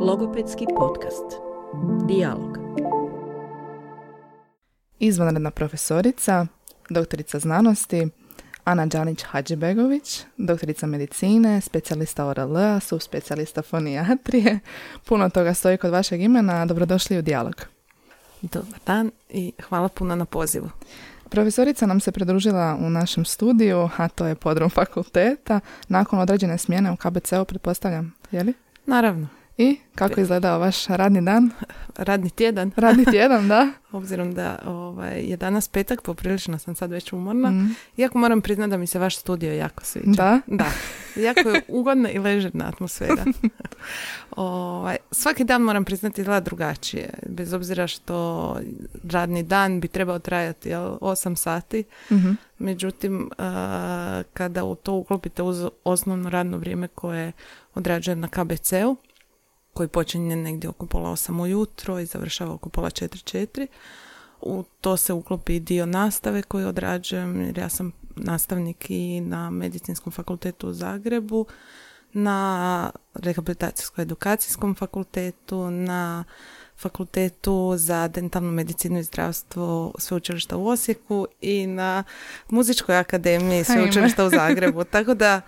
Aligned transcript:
Logopedski 0.00 0.66
podcast. 0.76 1.24
Dialog. 2.08 2.58
Izvanredna 4.98 5.50
profesorica, 5.50 6.46
doktorica 6.90 7.38
znanosti, 7.38 8.08
Ana 8.64 8.86
Đanić 8.86 9.22
Hadžibegović, 9.22 10.24
doktorica 10.36 10.86
medicine, 10.86 11.60
specijalista 11.60 12.26
ORL-a, 12.26 12.80
subspecijalista 12.80 13.62
fonijatrije. 13.62 14.58
Puno 15.04 15.30
toga 15.30 15.54
stoji 15.54 15.76
kod 15.76 15.90
vašeg 15.90 16.22
imena. 16.22 16.66
Dobrodošli 16.66 17.18
u 17.18 17.22
dijalog. 17.22 17.66
Dobar 18.42 18.80
dan 18.86 19.10
i 19.28 19.52
hvala 19.68 19.88
puno 19.88 20.16
na 20.16 20.24
pozivu. 20.24 20.70
Profesorica 21.28 21.86
nam 21.86 22.00
se 22.00 22.12
pridružila 22.12 22.78
u 22.80 22.90
našem 22.90 23.24
studiju, 23.24 23.88
a 23.96 24.08
to 24.08 24.26
je 24.26 24.34
podrum 24.34 24.70
fakulteta, 24.70 25.60
nakon 25.88 26.18
određene 26.18 26.58
smjene 26.58 26.92
u 26.92 26.96
KBC-u, 26.96 27.44
pretpostavljam, 27.44 28.14
je 28.30 28.42
li? 28.42 28.54
Naravno. 28.86 29.28
I 29.58 29.76
kako 29.94 30.20
izgledao 30.20 30.58
vaš 30.58 30.86
radni 30.86 31.22
dan? 31.22 31.50
Radni 31.96 32.30
tjedan. 32.30 32.70
Radni 32.76 33.04
tjedan, 33.04 33.48
da. 33.48 33.68
Obzirom 33.92 34.34
da 34.34 34.58
ovaj, 34.66 35.20
je 35.20 35.36
danas 35.36 35.68
petak, 35.68 36.02
poprilično 36.02 36.58
sam 36.58 36.74
sad 36.74 36.90
već 36.90 37.12
umorna. 37.12 37.50
Mm. 37.50 37.76
Iako 37.96 38.18
moram 38.18 38.40
priznati 38.40 38.70
da 38.70 38.76
mi 38.76 38.86
se 38.86 38.98
vaš 38.98 39.16
studio 39.16 39.52
jako 39.52 39.84
sviđa. 39.84 40.10
Da? 40.12 40.40
Da. 40.56 40.66
Jako 41.16 41.48
je 41.48 41.62
ugodna 41.68 42.10
i 42.10 42.18
ležerna 42.18 42.68
atmosfera. 42.68 43.24
ovaj, 44.30 44.96
svaki 45.10 45.44
dan 45.44 45.62
moram 45.62 45.84
priznati 45.84 46.20
izgleda 46.20 46.40
drugačije. 46.40 47.10
Bez 47.26 47.52
obzira 47.52 47.86
što 47.86 48.56
radni 49.10 49.42
dan 49.42 49.80
bi 49.80 49.88
trebao 49.88 50.18
trajati 50.18 50.68
jel, 50.68 50.96
8 51.00 51.36
sati. 51.36 51.84
Mhm. 52.12 52.30
Međutim, 52.58 53.30
a, 53.38 54.22
kada 54.32 54.64
u 54.64 54.74
to 54.74 54.92
uklopite 54.92 55.42
uz 55.42 55.66
osnovno 55.84 56.30
radno 56.30 56.58
vrijeme 56.58 56.88
koje 56.88 57.32
odrađuje 57.74 58.16
na 58.16 58.28
KBC-u, 58.28 58.96
koji 59.74 59.88
počinje 59.88 60.36
negdje 60.36 60.70
oko 60.70 60.86
pola 60.86 61.10
osam 61.10 61.40
ujutro 61.40 61.98
i 61.98 62.06
završava 62.06 62.54
oko 62.54 62.68
pola 62.68 62.90
četiri 62.90 63.20
četiri. 63.20 63.66
U 64.40 64.64
to 64.80 64.96
se 64.96 65.12
uklopi 65.12 65.60
dio 65.60 65.86
nastave 65.86 66.42
koju 66.42 66.68
odrađujem, 66.68 67.40
jer 67.40 67.58
ja 67.58 67.68
sam 67.68 67.92
nastavnik 68.16 68.86
i 68.88 69.20
na 69.20 69.50
Medicinskom 69.50 70.12
fakultetu 70.12 70.68
u 70.68 70.72
Zagrebu, 70.72 71.46
na 72.12 72.90
rehabilitacijsko-edukacijskom 73.14 74.74
fakultetu, 74.74 75.70
na 75.70 76.24
fakultetu 76.76 77.74
za 77.76 78.08
dentalnu 78.08 78.52
medicinu 78.52 78.98
i 78.98 79.02
zdravstvo 79.02 79.94
sveučilišta 79.98 80.56
u 80.56 80.66
Osijeku 80.66 81.26
i 81.40 81.66
na 81.66 82.04
muzičkoj 82.48 82.96
akademiji 82.96 83.64
sveučilišta 83.64 84.24
u 84.24 84.30
Zagrebu. 84.30 84.84
Tako 84.84 85.14
da 85.14 85.40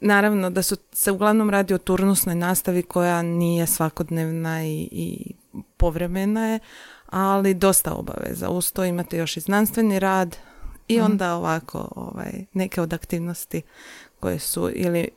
Naravno 0.00 0.50
da 0.50 0.62
su 0.62 0.76
se 0.92 1.10
uglavnom 1.12 1.50
radi 1.50 1.74
o 1.74 1.78
turnusnoj 1.78 2.34
nastavi 2.34 2.82
koja 2.82 3.22
nije 3.22 3.66
svakodnevna 3.66 4.64
i, 4.64 4.88
i 4.92 5.34
povremena 5.76 6.46
je, 6.46 6.58
ali 7.06 7.54
dosta 7.54 7.92
obaveza. 7.92 8.48
Uz 8.50 8.72
to 8.72 8.84
imate 8.84 9.18
još 9.18 9.36
i 9.36 9.40
znanstveni 9.40 9.98
rad 9.98 10.36
i 10.88 10.96
Mhm. 10.96 11.04
onda 11.04 11.34
ovako 11.34 11.92
ovaj, 11.96 12.44
neke 12.52 12.80
od 12.80 12.92
aktivnosti 12.92 13.62
koje 14.20 14.38
su 14.38 14.70
ili 14.74 15.08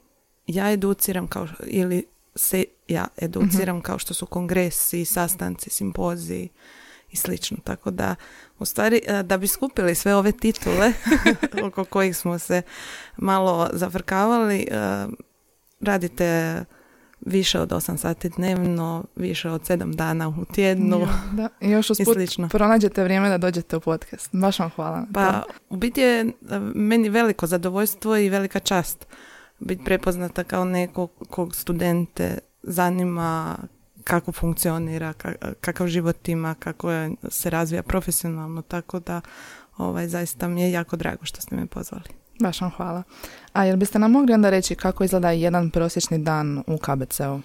ja 0.47 0.71
educiram 0.71 1.27
kao 1.27 1.47
ili 1.63 2.05
se 2.35 2.63
ja 2.87 3.07
educiram 3.17 3.75
Mhm. 3.75 3.83
kao 3.83 3.97
što 3.99 4.13
su 4.13 4.25
kongresi, 4.25 5.05
sastanci, 5.05 5.69
simpoziji 5.69 6.49
i 7.11 7.15
slično. 7.17 7.57
Tako 7.63 7.91
da, 7.91 8.15
u 8.59 8.65
stvari, 8.65 9.01
e, 9.07 9.23
da 9.23 9.37
bi 9.37 9.47
skupili 9.47 9.95
sve 9.95 10.15
ove 10.15 10.31
titule 10.31 10.93
oko 11.67 11.85
kojih 11.85 12.17
smo 12.17 12.39
se 12.39 12.61
malo 13.17 13.69
zafrkavali, 13.73 14.67
e, 14.71 15.05
radite 15.81 16.63
više 17.21 17.59
od 17.59 17.69
8 17.69 17.97
sati 17.97 18.29
dnevno, 18.29 19.03
više 19.15 19.49
od 19.49 19.61
7 19.61 19.95
dana 19.95 20.29
u 20.29 20.45
tjednu 20.45 20.99
Ja, 20.99 21.07
da. 21.31 21.49
I 21.61 21.69
još 21.69 21.89
i 21.89 21.91
usput 21.91 22.13
slično. 22.13 22.49
pronađete 22.49 23.03
vrijeme 23.03 23.29
da 23.29 23.37
dođete 23.37 23.77
u 23.77 23.79
podcast. 23.79 24.29
Baš 24.31 24.59
vam 24.59 24.69
hvala. 24.69 25.05
Pa, 25.13 25.43
u 25.69 25.75
biti 25.75 26.01
je 26.01 26.21
e, 26.21 26.29
meni 26.75 27.09
veliko 27.09 27.47
zadovoljstvo 27.47 28.17
i 28.17 28.29
velika 28.29 28.59
čast 28.59 29.07
biti 29.59 29.83
prepoznata 29.83 30.43
kao 30.43 30.65
neko 30.65 31.07
kog 31.07 31.55
studente 31.55 32.37
zanima 32.63 33.57
kako 34.03 34.31
funkcionira, 34.31 35.13
ka- 35.13 35.53
kakav 35.61 35.87
život 35.87 36.27
ima, 36.27 36.55
kako 36.59 36.91
je, 36.91 37.11
se 37.29 37.49
razvija 37.49 37.83
profesionalno, 37.83 38.61
tako 38.61 38.99
da 38.99 39.21
ovaj, 39.77 40.07
zaista 40.07 40.47
mi 40.47 40.61
je 40.61 40.71
jako 40.71 40.95
drago 40.95 41.25
što 41.25 41.41
ste 41.41 41.55
me 41.55 41.65
pozvali. 41.65 42.03
Baš 42.39 42.61
vam 42.61 42.71
hvala. 42.71 43.03
A 43.53 43.65
jel 43.65 43.77
biste 43.77 43.99
nam 43.99 44.11
mogli 44.11 44.33
onda 44.33 44.49
reći 44.49 44.75
kako 44.75 45.03
izgleda 45.03 45.31
jedan 45.31 45.69
prosječni 45.69 46.17
dan 46.17 46.63
u 46.67 46.77
KBC-u? 46.77 47.41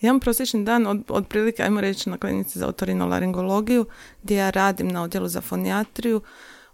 Jedan 0.00 0.20
prosječni 0.20 0.64
dan 0.64 0.86
od, 0.86 1.02
otprilike, 1.08 1.62
ajmo 1.62 1.80
reći, 1.80 2.10
na 2.10 2.18
klinici 2.18 2.58
za 2.58 2.66
otorinolaringologiju, 2.66 3.86
gdje 4.22 4.36
ja 4.36 4.50
radim 4.50 4.88
na 4.88 5.02
odjelu 5.02 5.28
za 5.28 5.40
fonijatriju, 5.40 6.20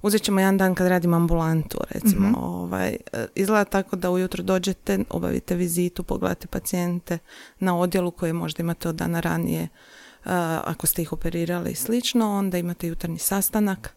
uzet 0.02 0.22
ćemo 0.22 0.40
jedan 0.40 0.58
dan 0.58 0.74
kad 0.74 0.86
radim 0.86 1.14
ambulantu, 1.14 1.78
recimo. 1.90 2.28
Mhm. 2.28 2.38
ovaj, 2.38 2.96
e, 3.12 3.26
izgleda 3.34 3.64
tako 3.64 3.96
da 3.96 4.10
ujutro 4.10 4.42
dođete, 4.42 4.98
obavite 5.10 5.54
vizitu, 5.54 6.02
pogledate 6.02 6.46
pacijente 6.46 7.18
na 7.58 7.78
odjelu 7.78 8.10
koje 8.10 8.32
možda 8.32 8.62
imate 8.62 8.88
od 8.88 8.94
dana 8.94 9.20
ranije, 9.20 9.62
e, 9.62 9.68
ako 10.64 10.86
ste 10.86 11.02
ih 11.02 11.12
operirali 11.12 11.70
i 11.70 11.74
slično, 11.74 12.30
onda 12.30 12.58
imate 12.58 12.86
jutarnji 12.86 13.18
sastanak 13.18 13.96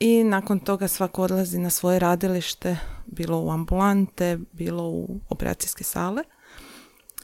i 0.00 0.24
nakon 0.24 0.58
toga 0.58 0.88
svako 0.88 1.22
odlazi 1.22 1.58
na 1.58 1.70
svoje 1.70 1.98
radilište, 1.98 2.76
bilo 3.06 3.40
u 3.40 3.50
ambulante, 3.50 4.38
bilo 4.52 4.88
u 4.88 5.20
operacijske 5.28 5.84
sale. 5.84 6.22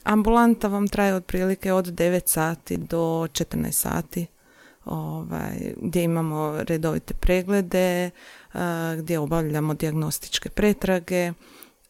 Ambulanta 0.03 0.67
vam 0.67 0.87
traje 0.87 1.15
otprilike 1.15 1.73
od 1.73 1.85
9 1.85 2.21
sati 2.25 2.77
do 2.77 3.27
14 3.31 3.71
sati 3.71 4.27
ovaj, 4.85 5.73
gdje 5.81 6.03
imamo 6.03 6.63
redovite 6.63 7.13
preglede, 7.13 8.09
a, 8.53 8.95
gdje 8.99 9.19
obavljamo 9.19 9.73
dijagnostičke 9.73 10.49
pretrage. 10.49 11.33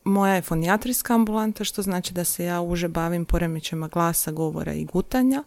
Moja 0.04 0.36
je 0.36 0.42
fonijatrijska 0.42 1.14
ambulanta, 1.14 1.64
što 1.64 1.82
znači 1.82 2.14
da 2.14 2.24
se 2.24 2.46
ja 2.46 2.62
uže 2.62 2.88
bavim 2.88 3.26
poremećajima 3.26 3.88
glasa, 3.88 4.32
govora 4.32 4.74
i 4.74 4.86
gutanja. 4.86 5.44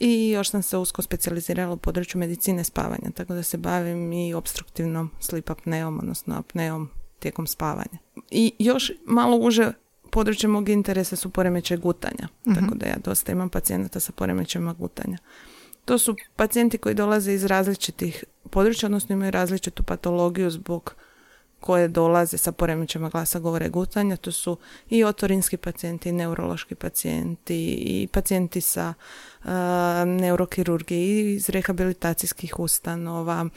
I 0.00 0.30
još 0.30 0.50
sam 0.50 0.62
se 0.62 0.76
usko 0.76 1.02
specijalizirala 1.02 1.72
u 1.72 1.76
području 1.76 2.18
medicine 2.18 2.64
spavanja, 2.64 3.10
tako 3.14 3.34
da 3.34 3.42
se 3.42 3.56
bavim 3.56 4.12
i 4.12 4.34
obstruktivnom 4.34 5.10
sleep 5.20 5.50
apneom, 5.50 5.98
odnosno 5.98 6.36
apneom 6.38 6.90
tijekom 7.18 7.46
spavanja. 7.46 7.98
I 8.30 8.52
još 8.58 8.92
malo 9.06 9.36
uže 9.36 9.72
područje 10.10 10.48
mog 10.48 10.68
interesa 10.68 11.16
su 11.16 11.30
poremećaj 11.30 11.76
gutanja, 11.76 12.28
tako 12.54 12.74
da 12.74 12.86
ja 12.86 12.96
dosta 13.04 13.32
imam 13.32 13.48
pacijenata 13.48 14.00
sa 14.00 14.12
poremećajima 14.12 14.72
gutanja. 14.72 15.18
To 15.90 15.98
su 15.98 16.16
pacijenti 16.36 16.78
koji 16.78 16.94
dolaze 16.94 17.32
iz 17.32 17.44
različitih 17.44 18.24
područja, 18.50 18.86
odnosno 18.86 19.12
imaju 19.12 19.30
različitu 19.30 19.82
patologiju 19.82 20.50
zbog 20.50 20.94
koje 21.60 21.88
dolaze 21.88 22.38
sa 22.38 22.52
poremećajima 22.52 23.08
glasa, 23.08 23.38
govora 23.38 23.66
i 23.66 23.70
gutanja. 23.70 24.16
To 24.16 24.32
su 24.32 24.56
i 24.90 25.04
otorinski 25.04 25.56
pacijenti, 25.56 26.08
i 26.08 26.12
neurološki 26.12 26.74
pacijenti, 26.74 27.74
i 27.74 28.08
pacijenti 28.12 28.60
sa 28.60 28.94
uh, 29.40 29.50
neurokirurgije, 30.06 31.34
iz 31.34 31.48
rehabilitacijskih 31.48 32.58
ustanova. 32.58 33.48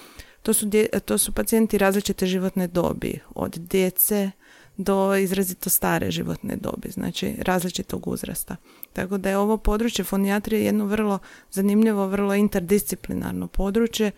To 0.41 0.53
su, 0.53 0.69
to 1.05 1.17
su 1.17 1.31
pacijenti 1.31 1.77
različite 1.77 2.25
životne 2.25 2.67
dobi, 2.67 3.19
od 3.35 3.51
djece 3.57 4.31
do 4.77 5.15
izrazito 5.15 5.69
stare 5.69 6.11
životne 6.11 6.55
dobi, 6.55 6.89
znači 6.91 7.35
različitog 7.39 8.07
uzrasta. 8.07 8.55
Tako 8.93 9.17
da 9.17 9.29
je 9.29 9.37
ovo 9.37 9.57
područje 9.57 10.05
fonijatrije 10.05 10.65
jedno 10.65 10.85
vrlo 10.85 11.19
zanimljivo, 11.51 12.07
vrlo 12.07 12.35
interdisciplinarno 12.35 13.47
područje 13.47 14.11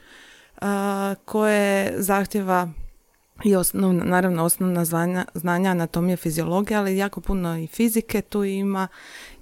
a, 0.62 1.16
koje 1.26 1.94
zahtjeva 1.98 2.70
i 3.44 3.56
osnovna, 3.56 4.04
naravno 4.04 4.44
osnovna 4.44 4.86
znanja, 4.86 5.26
znanja 5.34 5.70
anatomije, 5.70 6.18
fiziologije, 6.18 6.78
ali 6.78 6.98
jako 6.98 7.22
puno 7.22 7.58
i 7.58 7.68
fizike 7.68 8.22
tu 8.22 8.44
ima 8.44 8.88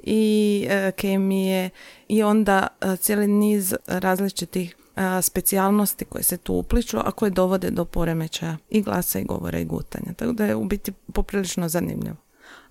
i 0.04 0.66
e, 0.70 0.92
kemije 0.92 1.70
i 2.08 2.24
onda 2.24 2.68
e, 2.82 2.98
cijeli 2.98 3.28
niz 3.28 3.76
različitih 3.88 4.76
specijalnosti 5.22 6.06
koje 6.06 6.24
se 6.24 6.38
tu 6.38 6.54
upliču, 6.54 6.98
a 6.98 7.12
koje 7.12 7.30
dovode 7.30 7.72
do 7.72 7.86
poremećaja 7.86 8.58
i 8.70 8.82
glasa 8.82 9.20
i 9.20 9.24
govora 9.24 9.60
i 9.60 9.66
gutanja. 9.66 10.14
Tako 10.16 10.32
da 10.32 10.46
je 10.46 10.56
u 10.56 10.66
biti 10.66 10.92
poprilično 10.92 11.70
zanimljivo. 11.70 12.16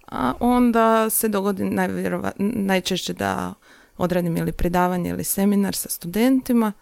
A 0.06 0.32
onda 0.40 1.10
se 1.10 1.28
dogodi 1.28 1.64
najvjerova, 1.64 2.32
najčešće 2.38 3.12
da 3.12 3.54
odradim 3.96 4.36
ili 4.36 4.52
predavanje 4.52 5.10
ili 5.10 5.24
seminar 5.24 5.74
sa 5.74 5.88
studentima 5.88 6.72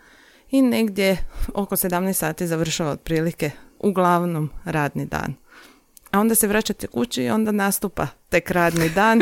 i 0.51 0.63
negdje 0.63 1.25
oko 1.55 1.77
17 1.77 2.13
sati 2.13 2.47
završava 2.47 2.91
otprilike 2.91 3.51
uglavnom 3.79 4.51
radni 4.65 5.07
dan. 5.07 5.35
A 6.11 6.21
onda 6.21 6.35
se 6.35 6.49
vraćate 6.49 6.87
kući 6.87 7.23
i 7.23 7.31
onda 7.31 7.53
nastupa 7.53 8.07
tek 8.29 8.51
radni 8.51 8.89
dan 8.89 9.21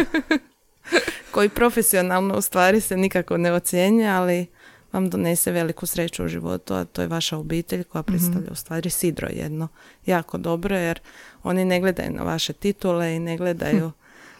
koji 1.34 1.48
profesionalno 1.48 2.38
u 2.38 2.40
stvari 2.40 2.80
se 2.80 2.96
nikako 2.96 3.36
ne 3.36 3.52
ocjenjuje, 3.52 4.08
ali 4.08 4.46
vam 4.92 5.10
donese 5.10 5.52
veliku 5.52 5.86
sreću 5.86 6.24
u 6.24 6.28
životu, 6.28 6.74
a 6.74 6.84
to 6.84 7.02
je 7.02 7.08
vaša 7.08 7.36
obitelj 7.36 7.84
koja 7.84 8.02
predstavlja 8.02 8.48
u 8.50 8.54
stvari 8.54 8.90
sidro 8.90 9.28
jedno 9.30 9.68
jako 10.06 10.38
dobro, 10.38 10.76
jer 10.76 11.00
oni 11.42 11.64
ne 11.64 11.80
gledaju 11.80 12.12
na 12.12 12.22
vaše 12.22 12.52
titule 12.52 13.16
i 13.16 13.18
ne 13.18 13.36
gledaju 13.36 13.92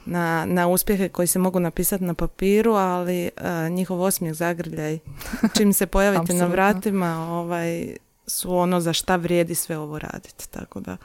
na, 0.08 0.44
na 0.46 0.68
uspjehe 0.68 1.08
koji 1.08 1.26
se 1.26 1.38
mogu 1.38 1.60
napisati 1.60 2.04
na 2.04 2.14
papiru, 2.14 2.72
ali 2.72 3.30
uh, 3.36 3.72
njihov 3.72 4.00
osmijeh 4.00 4.34
zagrljaj, 4.34 4.98
čim 5.56 5.72
se 5.72 5.86
pojavite 5.86 6.34
na 6.34 6.46
vratima, 6.46 7.28
ovaj, 7.30 7.96
su 8.26 8.56
ono 8.56 8.80
za 8.80 8.92
šta 8.92 9.16
vrijedi 9.16 9.54
sve 9.54 9.78
ovo 9.78 9.98
raditi. 9.98 10.50
Tako 10.50 10.80
da, 10.80 10.96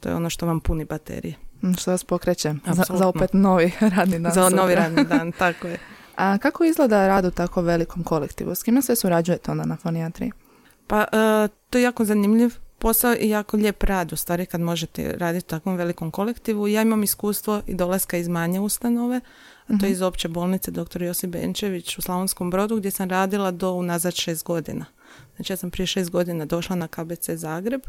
to 0.00 0.08
je 0.08 0.14
ono 0.14 0.30
što 0.30 0.46
vam 0.46 0.60
puni 0.60 0.84
baterije. 0.84 1.34
Što 1.78 1.90
vas 1.90 2.04
pokreće 2.04 2.54
za, 2.66 2.84
za 2.90 3.08
opet 3.08 3.32
novi 3.32 3.72
radni 3.96 4.18
dan. 4.18 4.32
za 4.32 4.48
novi 4.48 4.74
radni 4.74 5.04
dan, 5.04 5.32
tako 5.32 5.68
je. 5.68 5.78
A 6.18 6.38
kako 6.38 6.64
izgleda 6.64 7.08
rad 7.08 7.24
u 7.24 7.30
tako 7.30 7.62
velikom 7.62 8.04
kolektivu? 8.04 8.54
S 8.54 8.62
kime 8.62 8.82
sve 8.82 8.96
surađujete 8.96 9.50
onda 9.50 9.64
na 9.64 9.76
fonijatriji? 9.76 10.32
Pa 10.86 11.00
e, 11.00 11.48
to 11.70 11.78
je 11.78 11.82
jako 11.82 12.04
zanimljiv 12.04 12.54
posao 12.78 13.14
i 13.20 13.28
jako 13.28 13.56
lijep 13.56 13.82
rad 13.82 14.12
u 14.12 14.16
stvari 14.16 14.46
kad 14.46 14.60
možete 14.60 15.14
raditi 15.18 15.44
u 15.44 15.48
takvom 15.48 15.76
velikom 15.76 16.10
kolektivu. 16.10 16.68
Ja 16.68 16.82
imam 16.82 17.02
iskustvo 17.02 17.62
i 17.66 17.74
dolaska 17.74 18.16
iz 18.16 18.28
manje 18.28 18.60
ustanove, 18.60 19.20
a 19.68 19.78
to 19.80 19.86
je 19.86 19.92
iz 19.92 20.02
opće 20.02 20.28
bolnice 20.28 20.70
dr. 20.70 21.02
Josip 21.02 21.30
Benčević 21.30 21.98
u 21.98 22.02
Slavonskom 22.02 22.50
brodu 22.50 22.76
gdje 22.76 22.90
sam 22.90 23.10
radila 23.10 23.50
do 23.50 23.72
unazad 23.72 24.14
šest 24.14 24.44
godina. 24.44 24.84
Znači 25.36 25.52
ja 25.52 25.56
sam 25.56 25.70
prije 25.70 25.86
šest 25.86 26.10
godina 26.10 26.44
došla 26.44 26.76
na 26.76 26.88
KBC 26.88 27.30
Zagreb. 27.30 27.80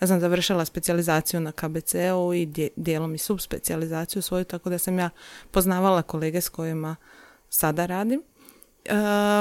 Ja 0.00 0.06
sam 0.06 0.20
završila 0.20 0.64
specijalizaciju 0.64 1.40
na 1.40 1.52
KBC-u 1.52 2.34
i 2.34 2.70
dijelom 2.76 3.14
i 3.14 3.18
subspecijalizaciju 3.18 4.22
svoju, 4.22 4.44
tako 4.44 4.70
da 4.70 4.78
sam 4.78 4.98
ja 4.98 5.10
poznavala 5.50 6.02
kolege 6.02 6.40
s 6.40 6.48
kojima 6.48 6.96
sada 7.52 7.86
radim. 7.86 8.22
E, 8.84 8.94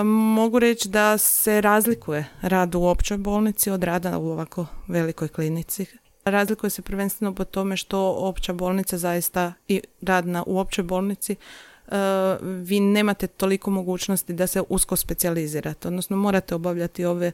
mogu 0.05 0.59
reći 0.59 0.89
da 0.89 1.17
se 1.17 1.61
razlikuje 1.61 2.27
rad 2.41 2.75
u 2.75 2.83
općoj 2.83 3.17
bolnici 3.17 3.71
od 3.71 3.83
rada 3.83 4.17
u 4.17 4.29
ovako 4.31 4.65
velikoj 4.87 5.27
klinici. 5.27 5.85
Razlikuje 6.25 6.69
se 6.69 6.81
prvenstveno 6.81 7.35
po 7.35 7.43
tome 7.43 7.77
što 7.77 8.15
opća 8.17 8.53
bolnica 8.53 8.97
zaista 8.97 9.53
i 9.67 9.81
rad 10.01 10.27
na, 10.27 10.43
u 10.47 10.59
općoj 10.59 10.83
bolnici 10.83 11.35
e, 11.35 11.97
vi 12.41 12.79
nemate 12.79 13.27
toliko 13.27 13.71
mogućnosti 13.71 14.33
da 14.33 14.47
se 14.47 14.61
usko 14.69 14.95
specijalizirate, 14.95 15.87
odnosno 15.87 16.17
morate 16.17 16.55
obavljati 16.55 17.05
ove 17.05 17.31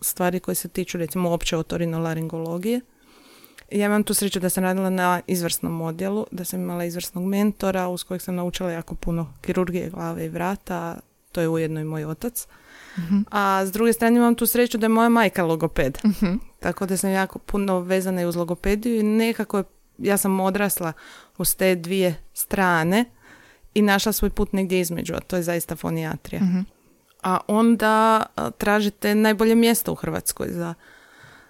stvari 0.00 0.40
koje 0.40 0.54
se 0.54 0.68
tiču 0.68 0.98
recimo 0.98 1.30
opće 1.30 1.56
otorinolaringologije. 1.56 2.80
Ja 3.72 3.86
imam 3.86 4.04
tu 4.04 4.14
sreću 4.14 4.40
da 4.40 4.50
sam 4.50 4.64
radila 4.64 4.90
na 4.90 5.20
izvrsnom 5.26 5.80
odjelu, 5.80 6.26
da 6.30 6.44
sam 6.44 6.60
imala 6.60 6.84
izvrsnog 6.84 7.24
mentora 7.24 7.88
uz 7.88 8.04
kojeg 8.04 8.22
sam 8.22 8.34
naučila 8.34 8.70
jako 8.70 8.94
puno 8.94 9.32
kirurgije 9.40 9.90
glave 9.90 10.26
i 10.26 10.28
vrata, 10.28 11.00
to 11.32 11.40
je 11.40 11.48
ujedno 11.48 11.80
i 11.80 11.84
moj 11.84 12.04
otac. 12.04 12.46
A 13.30 13.66
s 13.66 13.72
druge 13.72 13.92
strane 13.92 14.16
imam 14.16 14.34
tu 14.34 14.46
sreću 14.46 14.78
da 14.78 14.84
je 14.84 14.88
moja 14.88 15.08
majka 15.08 15.44
logoped. 15.44 15.98
Tako 16.60 16.86
da 16.86 16.96
sam 16.96 17.10
jako 17.10 17.38
puno 17.38 17.80
vezana 17.80 18.22
i 18.22 18.26
uz 18.26 18.36
logopediju 18.36 19.00
i 19.00 19.02
nekako 19.02 19.58
je, 19.58 19.64
ja 19.98 20.16
sam 20.16 20.40
odrasla 20.40 20.92
uz 21.38 21.56
te 21.56 21.74
dvije 21.74 22.14
strane 22.34 23.04
i 23.74 23.82
našla 23.82 24.12
svoj 24.12 24.30
put 24.30 24.52
negdje 24.52 24.80
između, 24.80 25.14
a 25.14 25.20
to 25.20 25.36
je 25.36 25.42
zaista 25.42 25.76
fonijatrija. 25.76 26.42
A 27.22 27.38
onda 27.48 28.22
tražite 28.58 29.14
najbolje 29.14 29.54
mjesto 29.54 29.92
u 29.92 29.94
Hrvatskoj 29.94 30.48
za 30.50 30.74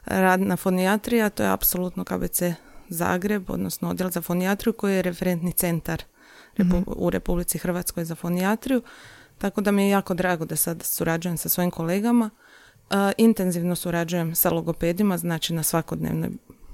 rad 0.04 0.40
na 0.40 0.56
fonijatriji, 0.56 1.22
a 1.22 1.30
to 1.30 1.42
je 1.42 1.50
apsolutno 1.50 2.04
KBC 2.04 2.42
Zagreb, 2.88 3.50
odnosno 3.50 3.90
odjel 3.90 4.10
za 4.10 4.20
fonijatriju 4.20 4.72
koji 4.72 4.94
je 4.94 5.02
referentni 5.02 5.52
centar 5.52 6.02
Repu- 6.56 6.84
u 6.86 7.10
Republici 7.10 7.58
Hrvatskoj 7.58 8.04
za 8.04 8.14
fonijatriju. 8.14 8.82
Tako 9.38 9.60
da 9.60 9.70
mi 9.70 9.82
je 9.82 9.90
jako 9.90 10.14
drago 10.14 10.44
da 10.44 10.56
sad 10.56 10.82
surađujem 10.82 11.36
sa 11.36 11.48
svojim 11.48 11.70
kolegama. 11.70 12.30
E, 12.90 13.12
intenzivno 13.18 13.76
surađujem 13.76 14.34
sa 14.34 14.50
logopedima, 14.50 15.18
znači 15.18 15.54
na 15.54 15.62
svakodnevnoj 15.62 16.30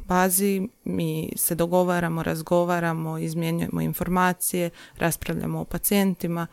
bazi. 0.09 0.69
Mi 0.85 1.33
se 1.37 1.55
dogovaramo, 1.55 2.23
razgovaramo, 2.23 3.19
izmjenjujemo 3.19 3.81
informacije, 3.81 4.71
raspravljamo 4.99 5.61
o 5.61 5.65
pacijentima. 5.65 6.47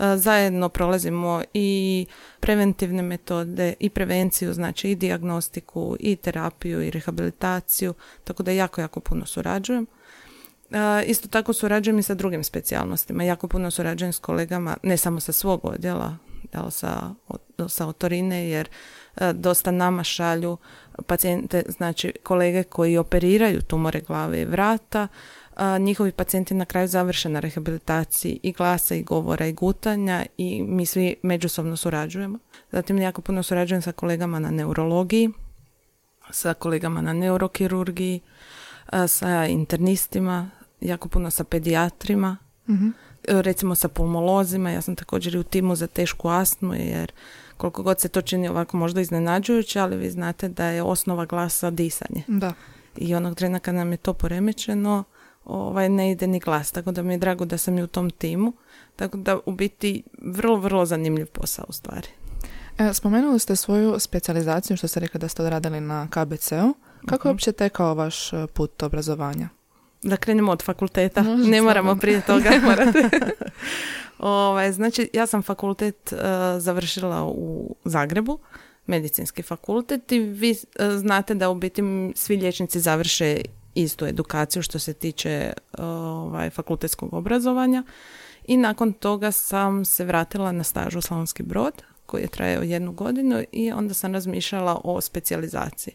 E, 0.00 0.16
Zajedno 0.16 0.68
prolazimo 0.68 1.42
i 1.54 2.06
preventivne 2.40 3.02
metode 3.02 3.74
i 3.80 3.90
prevenciju, 3.90 4.52
znači 4.52 4.90
i 4.90 4.94
dijagnostiku 4.94 5.96
i 6.00 6.16
terapiju 6.16 6.82
i 6.82 6.90
rehabilitaciju, 6.90 7.94
tako 8.24 8.42
da 8.42 8.50
jako, 8.50 8.80
jako 8.80 9.00
puno 9.00 9.26
surađujem. 9.26 9.86
E, 10.70 11.04
Isto 11.06 11.28
tako 11.28 11.52
surađujem 11.52 11.98
i 11.98 12.02
sa 12.02 12.14
drugim 12.14 12.44
specijalnostima. 12.44 13.24
Jako 13.24 13.48
puno 13.48 13.70
surađujem 13.70 14.12
s 14.12 14.18
kolegama, 14.18 14.76
ne 14.82 14.96
samo 14.96 15.20
sa 15.20 15.32
svog 15.32 15.60
odjela, 15.64 16.16
jel, 16.52 16.70
sa, 16.70 17.14
sa 17.68 17.86
otorine, 17.86 18.48
jer 18.48 18.68
e, 19.16 19.32
dosta 19.32 19.70
nama 19.70 20.04
šalju 20.04 20.56
pacijente, 21.06 21.62
znači 21.68 22.12
kolege 22.22 22.62
koji 22.62 22.96
operiraju 22.96 23.62
tumore 23.62 24.00
glave 24.00 24.40
i 24.40 24.44
vrata, 24.44 25.08
a, 25.60 25.78
njihovi 25.78 26.12
pacijenti 26.12 26.54
na 26.54 26.64
kraju 26.64 26.88
završe 26.88 27.28
na 27.28 27.40
rehabilitaciji 27.40 28.40
i 28.42 28.52
glasa 28.52 28.94
i 28.94 29.02
govora 29.02 29.46
i 29.46 29.52
gutanja 29.52 30.26
i 30.36 30.62
mi 30.62 30.86
svi 30.86 31.14
međusobno 31.22 31.76
surađujemo. 31.76 32.38
Zatim 32.72 32.98
jako 32.98 33.22
puno 33.22 33.42
surađujem 33.42 33.82
sa 33.82 33.92
kolegama 33.92 34.38
na 34.38 34.50
neurologiji, 34.50 35.30
sa 36.30 36.54
kolegama 36.54 37.02
na 37.02 37.12
neurokirurgiji, 37.12 38.20
a, 38.86 39.06
sa 39.06 39.46
internistima, 39.46 40.50
jako 40.80 41.08
puno 41.08 41.30
sa 41.30 41.44
pedijatrima, 41.44 42.36
E, 43.28 43.42
recimo 43.42 43.74
sa 43.74 43.88
pulmolozima, 43.88 44.70
ja 44.70 44.80
sam 44.80 44.96
također 44.96 45.34
i 45.34 45.38
u 45.38 45.42
timu 45.42 45.76
za 45.76 45.86
tešku 45.86 46.28
astmu 46.28 46.74
jer 46.74 47.12
koliko 47.56 47.82
god 47.82 48.00
se 48.00 48.08
to 48.08 48.22
čini 48.22 48.48
ovako 48.48 48.76
možda 48.76 49.00
iznenađujuće, 49.00 49.80
ali 49.80 49.96
vi 49.96 50.10
znate 50.10 50.48
da 50.48 50.66
je 50.66 50.82
osnova 50.82 51.24
glasa 51.24 51.70
disanje. 51.70 52.22
Da. 52.26 52.52
I 52.96 53.14
onog 53.14 53.36
trena 53.36 53.58
kad 53.58 53.74
nam 53.74 53.90
je 53.92 53.96
to 53.96 54.12
poremećeno, 54.12 55.04
ovaj, 55.44 55.88
ne 55.88 56.10
ide 56.10 56.26
ni 56.26 56.40
glas, 56.40 56.72
tako 56.72 56.92
da 56.92 57.02
mi 57.02 57.14
je 57.14 57.18
drago 57.18 57.44
da 57.44 57.58
sam 57.58 57.78
i 57.78 57.82
u 57.82 57.86
tom 57.86 58.10
timu. 58.10 58.52
Tako 58.96 59.16
da 59.16 59.38
u 59.46 59.52
biti 59.52 60.02
vrlo, 60.22 60.56
vrlo 60.56 60.86
zanimljiv 60.86 61.26
posao 61.26 61.64
u 61.68 61.72
stvari. 61.72 62.08
E, 62.78 62.94
spomenuli 62.94 63.38
ste 63.38 63.56
svoju 63.56 63.98
specijalizaciju, 63.98 64.76
što 64.76 64.88
ste 64.88 65.00
rekli 65.00 65.20
da 65.20 65.28
ste 65.28 65.42
odradili 65.42 65.80
na 65.80 66.08
KBC-u. 66.10 66.74
Kako 67.06 67.28
je 67.28 67.32
uopće 67.32 67.52
tekao 67.52 67.94
vaš 67.94 68.32
e, 68.32 68.46
put 68.46 68.82
obrazovanja? 68.82 69.48
Da 70.02 70.16
krenemo 70.16 70.52
od 70.52 70.62
fakulteta, 70.62 71.22
ne 71.22 71.62
moramo 71.62 71.96
prije 71.96 72.20
toga. 72.20 72.50
morate. 72.68 73.08
ovaj, 74.18 74.72
znači, 74.72 75.10
ja 75.12 75.26
sam 75.26 75.42
fakultet 75.42 76.12
e, 76.12 76.16
završila 76.58 77.24
u 77.24 77.76
Zagrebu, 77.84 78.38
medicinski 78.86 79.42
fakultet 79.42 80.12
i 80.12 80.18
vi 80.18 80.50
e, 80.50 80.90
znate 80.90 81.34
da 81.34 81.50
u 81.50 81.54
biti 81.54 81.82
svi 82.14 82.36
liječnici 82.36 82.80
završe 82.80 83.40
istu 83.74 84.06
edukaciju 84.06 84.62
što 84.62 84.78
se 84.78 84.92
tiče 84.92 85.52
ovaj, 85.78 86.50
fakultetskog 86.50 87.14
obrazovanja 87.14 87.82
i 88.46 88.56
nakon 88.56 88.92
toga 88.92 89.32
sam 89.32 89.84
se 89.84 90.04
vratila 90.04 90.52
na 90.52 90.64
staž 90.64 90.96
u 90.96 91.00
Slavonski 91.00 91.42
brod 91.42 91.82
koji 92.06 92.22
je 92.22 92.28
trajao 92.28 92.62
jednu 92.62 92.92
godinu 92.92 93.42
i 93.52 93.72
onda 93.72 93.94
sam 93.94 94.14
razmišljala 94.14 94.80
o 94.84 95.00
specijalizaciji. 95.00 95.94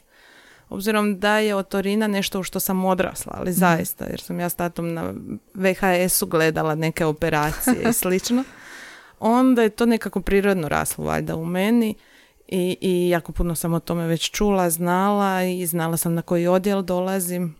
Obzirom 0.70 1.20
da 1.20 1.38
je 1.38 1.56
otorina 1.56 2.08
nešto 2.08 2.40
u 2.40 2.44
što 2.44 2.60
sam 2.60 2.86
odrasla, 2.86 3.34
ali 3.38 3.54
zaista, 3.54 4.06
jer 4.06 4.22
sam 4.22 4.40
ja 4.40 4.50
s 4.50 4.56
tatom 4.56 4.94
na 4.94 5.14
VHS-u 5.54 6.26
gledala 6.26 6.76
neke 6.76 7.06
operacije 7.06 7.76
i 7.90 7.94
slično, 8.02 8.44
onda 9.20 9.62
je 9.62 9.70
to 9.70 9.86
nekako 9.86 10.22
prirodno 10.22 10.70
raslo 10.70 11.06
valjda 11.06 11.36
u 11.36 11.46
meni 11.46 11.96
i, 12.48 12.78
i 12.82 13.10
jako 13.10 13.32
puno 13.32 13.56
sam 13.56 13.74
o 13.74 13.80
tome 13.80 14.08
već 14.08 14.32
čula, 14.32 14.70
znala 14.70 15.44
i 15.44 15.66
znala 15.66 15.98
sam 15.98 16.14
na 16.14 16.22
koji 16.22 16.48
odjel 16.48 16.82
dolazim. 16.82 17.56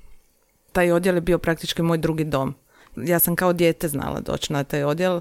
Taj 0.76 0.92
odjel 0.92 1.16
je 1.16 1.22
bio 1.22 1.38
praktički 1.38 1.82
moj 1.82 1.98
drugi 1.98 2.24
dom. 2.24 2.56
Ja 2.96 3.20
sam 3.20 3.36
kao 3.36 3.54
dijete 3.54 3.88
znala 3.88 4.20
doći 4.20 4.54
na 4.54 4.64
taj 4.64 4.84
odjel. 4.84 5.20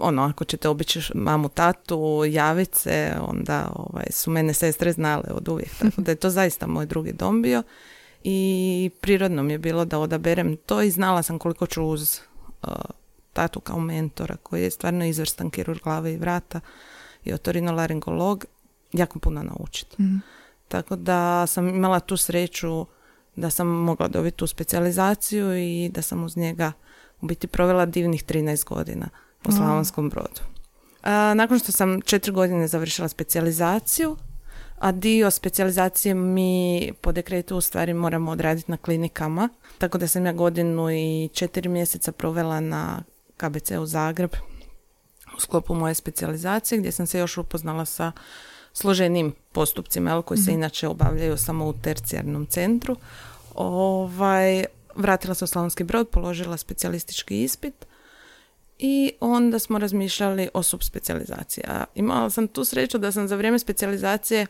Ono, 0.00 0.22
ako 0.22 0.44
ćete 0.44 0.68
obići 0.68 1.00
mamu, 1.14 1.48
tatu, 1.48 2.24
javit 2.28 2.74
se, 2.74 3.14
onda 3.20 3.72
ovaj, 3.74 4.06
su 4.10 4.30
mene 4.30 4.54
sestre 4.54 4.92
znale 4.92 5.24
od 5.30 5.48
uvijek. 5.48 5.70
Tako 5.78 6.00
da 6.00 6.10
je 6.10 6.16
to 6.16 6.30
zaista 6.30 6.66
moj 6.66 6.86
drugi 6.86 7.12
dom 7.12 7.42
bio. 7.42 7.62
I 8.24 8.90
prirodno 9.00 9.42
mi 9.42 9.52
je 9.52 9.58
bilo 9.58 9.84
da 9.84 9.98
odaberem 9.98 10.56
to 10.56 10.82
i 10.82 10.90
znala 10.90 11.22
sam 11.22 11.38
koliko 11.38 11.66
ću 11.66 11.84
uz 11.84 12.20
uh, 12.62 12.68
tatu 13.32 13.60
kao 13.60 13.80
mentora 13.80 14.36
koji 14.42 14.62
je 14.62 14.70
stvarno 14.70 15.04
izvrstan 15.04 15.50
kirurg 15.50 15.80
glave 15.82 16.12
i 16.12 16.16
vrata 16.16 16.60
i 17.24 17.32
otorinolaringolog 17.32 18.44
jako 18.92 19.18
puno 19.18 19.42
naučiti. 19.42 19.96
Tako 20.68 20.96
da 20.96 21.46
sam 21.46 21.68
imala 21.68 22.00
tu 22.00 22.16
sreću 22.16 22.86
da 23.40 23.50
sam 23.50 23.66
mogla 23.66 24.08
dobiti 24.08 24.36
tu 24.36 24.46
specijalizaciju 24.46 25.58
i 25.58 25.90
da 25.94 26.02
sam 26.02 26.24
uz 26.24 26.36
njega 26.36 26.72
u 27.20 27.26
biti 27.26 27.46
provela 27.46 27.86
divnih 27.86 28.24
13 28.24 28.64
godina 28.64 29.08
u 29.44 29.52
Slavonskom 29.52 30.10
brodu. 30.10 30.40
A, 31.02 31.34
nakon 31.34 31.58
što 31.58 31.72
sam 31.72 32.00
četiri 32.00 32.32
godine 32.32 32.68
završila 32.68 33.08
specijalizaciju, 33.08 34.16
a 34.78 34.92
dio 34.92 35.30
specijalizacije 35.30 36.14
mi 36.14 36.92
po 37.00 37.12
dekretu 37.12 37.56
u 37.56 37.60
stvari 37.60 37.94
moramo 37.94 38.30
odraditi 38.30 38.70
na 38.70 38.76
klinikama, 38.76 39.48
tako 39.78 39.98
da 39.98 40.08
sam 40.08 40.26
ja 40.26 40.32
godinu 40.32 40.90
i 40.90 41.28
četiri 41.32 41.68
mjeseca 41.68 42.12
provela 42.12 42.60
na 42.60 43.02
KBC 43.36 43.70
u 43.70 43.86
Zagreb 43.86 44.30
u 45.36 45.40
sklopu 45.40 45.74
moje 45.74 45.94
specijalizacije 45.94 46.78
gdje 46.78 46.92
sam 46.92 47.06
se 47.06 47.18
još 47.18 47.38
upoznala 47.38 47.84
sa 47.84 48.12
složenim 48.78 49.32
postupcima 49.52 50.10
jel, 50.10 50.22
koji 50.22 50.38
se 50.38 50.52
inače 50.52 50.88
obavljaju 50.88 51.36
samo 51.36 51.66
u 51.66 51.72
tercijarnom 51.72 52.46
centru. 52.46 52.96
Ovaj, 53.54 54.64
vratila 54.94 55.34
se 55.34 55.44
u 55.44 55.46
Slavonski 55.46 55.84
brod, 55.84 56.08
položila 56.08 56.56
specijalistički 56.56 57.42
ispit 57.42 57.86
i 58.78 59.12
onda 59.20 59.58
smo 59.58 59.78
razmišljali 59.78 60.48
o 60.54 60.62
subspecijalizaciji. 60.62 61.64
Imala 61.94 62.30
sam 62.30 62.48
tu 62.48 62.64
sreću 62.64 62.98
da 62.98 63.12
sam 63.12 63.28
za 63.28 63.36
vrijeme 63.36 63.58
specijalizacije 63.58 64.46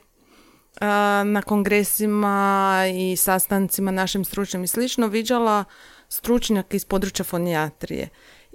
na 1.25 1.43
kongresima 1.47 2.85
i 2.95 3.17
sastancima 3.17 3.91
našim 3.91 4.25
stručnim 4.25 4.65
i 4.65 4.69
slično 4.69 5.07
viđala 5.07 5.65
stručnjaka 6.09 6.77
iz 6.77 6.85
područja 6.85 7.25
fonijatrije. 7.25 8.09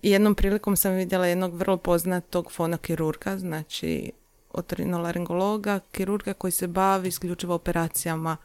I 0.04 0.12
jednom 0.12 0.36
prilikom 0.36 0.76
sam 0.76 0.94
vidjela 0.94 1.28
jednog 1.28 1.56
vrlo 1.56 1.78
poznatog 1.78 2.52
fonokirurga, 2.52 3.38
znači 3.38 4.12
otorinolaringologa, 4.54 5.80
kirurga 5.92 6.34
koji 6.34 6.52
se 6.52 6.68
bavi 6.68 7.08
isključivo 7.08 7.56
operacijama 7.56 8.38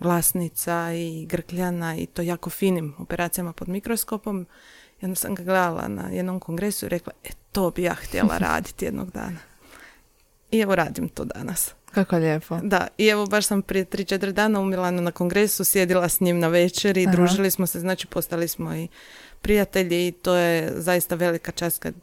glasnica 0.00 0.92
i 0.92 1.26
grkljana 1.26 1.96
i 1.96 2.06
to 2.06 2.22
jako 2.22 2.50
finim 2.50 2.94
operacijama 2.98 3.52
pod 3.52 3.68
mikroskopom. 3.68 4.46
Onda 5.02 5.14
sam 5.14 5.34
ga 5.34 5.42
gledala 5.42 5.88
na 5.88 6.08
jednom 6.08 6.40
kongresu 6.40 6.86
i 6.86 6.88
rekla, 6.88 7.12
e, 7.24 7.28
to 7.52 7.70
bi 7.70 7.82
ja 7.82 7.94
htjela 7.94 8.38
raditi 8.48 8.84
jednog 8.84 9.10
dana. 9.10 9.38
I 10.50 10.60
evo 10.60 10.74
radim 10.74 11.08
to 11.08 11.24
danas. 11.24 11.74
Kako 11.90 12.16
lijepo. 12.16 12.58
Da, 12.62 12.88
i 12.98 13.06
evo 13.06 13.26
baš 13.26 13.46
sam 13.46 13.62
prije 13.62 13.84
3-4 13.84 14.32
dana 14.32 14.60
u 14.60 14.64
Milanu 14.64 15.02
na 15.02 15.12
kongresu, 15.12 15.64
sjedila 15.64 16.08
s 16.08 16.20
njim 16.20 16.38
na 16.38 16.48
večer 16.48 16.96
i 16.96 17.06
družili 17.06 17.50
smo 17.50 17.66
se, 17.66 17.80
znači 17.80 18.06
postali 18.06 18.48
smo 18.48 18.74
i 18.74 18.88
prijatelji 19.42 20.08
i 20.08 20.12
to 20.12 20.34
je 20.34 20.72
zaista 20.76 21.14
velika 21.14 21.52
čast 21.52 21.82
kad 21.82 21.94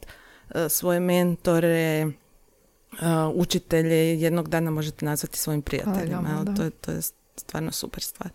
e, 0.54 0.68
svoje 0.68 1.00
mentore, 1.00 2.06
uh, 2.06 2.12
učitelje 3.34 4.20
jednog 4.20 4.48
dana 4.48 4.70
možete 4.70 5.04
nazvati 5.04 5.38
svojim 5.38 5.62
prijateljima. 5.62 6.44
to, 6.56 6.62
je, 6.62 6.70
to 6.70 6.90
je 6.90 7.00
stvarno 7.36 7.72
super 7.72 8.02
stvar. 8.02 8.30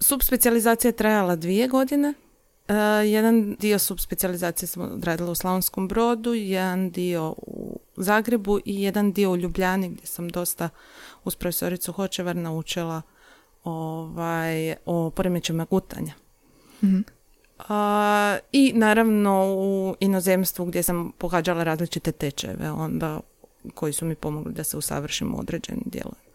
Subspecijalizacija 0.00 0.88
je 0.88 0.96
trajala 0.96 1.36
dvije 1.36 1.68
godine. 1.68 2.14
Uh, 2.68 2.74
jedan 3.06 3.56
dio 3.60 3.78
subspecijalizacije 3.78 4.66
smo 4.66 4.84
odradila 4.84 5.30
u 5.30 5.34
Slavonskom 5.34 5.88
brodu, 5.88 6.34
jedan 6.34 6.90
dio 6.90 7.34
u 7.36 7.80
Zagrebu 7.96 8.58
i 8.64 8.82
jedan 8.82 9.12
dio 9.12 9.30
u 9.30 9.36
Ljubljani 9.36 9.88
gdje 9.88 10.06
sam 10.06 10.28
dosta 10.28 10.68
uz 11.24 11.36
profesoricu 11.36 11.92
Hočevar 11.92 12.36
naučila 12.36 13.02
ovaj, 13.64 14.74
o 14.86 15.10
poremećima 15.10 15.66
gutanja. 15.70 16.12
mm 16.82 17.00
I 18.52 18.72
naravno 18.74 19.54
u 19.56 19.94
inozemstvu 20.00 20.64
gdje 20.64 20.82
sam 20.82 21.12
pohađala 21.18 21.64
različite 21.64 22.12
tečajeve 22.12 22.70
onda 22.70 23.20
koji 23.74 23.92
su 23.92 24.04
mi 24.04 24.14
pomogli 24.14 24.52
da 24.52 24.64
se 24.64 24.76
usavršim 24.76 25.34
u 25.34 25.38
određenim 25.38 25.82
dijelovima. 25.86 26.26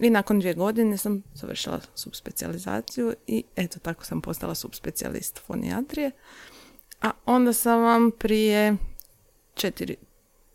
I 0.00 0.10
nakon 0.10 0.40
dvije 0.40 0.54
godine 0.54 0.96
sam 0.96 1.22
završila 1.34 1.80
subspecijalizaciju 1.94 3.14
i 3.26 3.44
eto 3.56 3.78
tako 3.78 4.04
sam 4.04 4.20
postala 4.20 4.54
subspecijalist 4.54 5.38
fonijatrije. 5.38 6.10
A 7.02 7.10
onda 7.26 7.52
sam 7.52 7.82
vam 7.82 8.10
prije 8.18 8.76
četiri, 9.54 9.96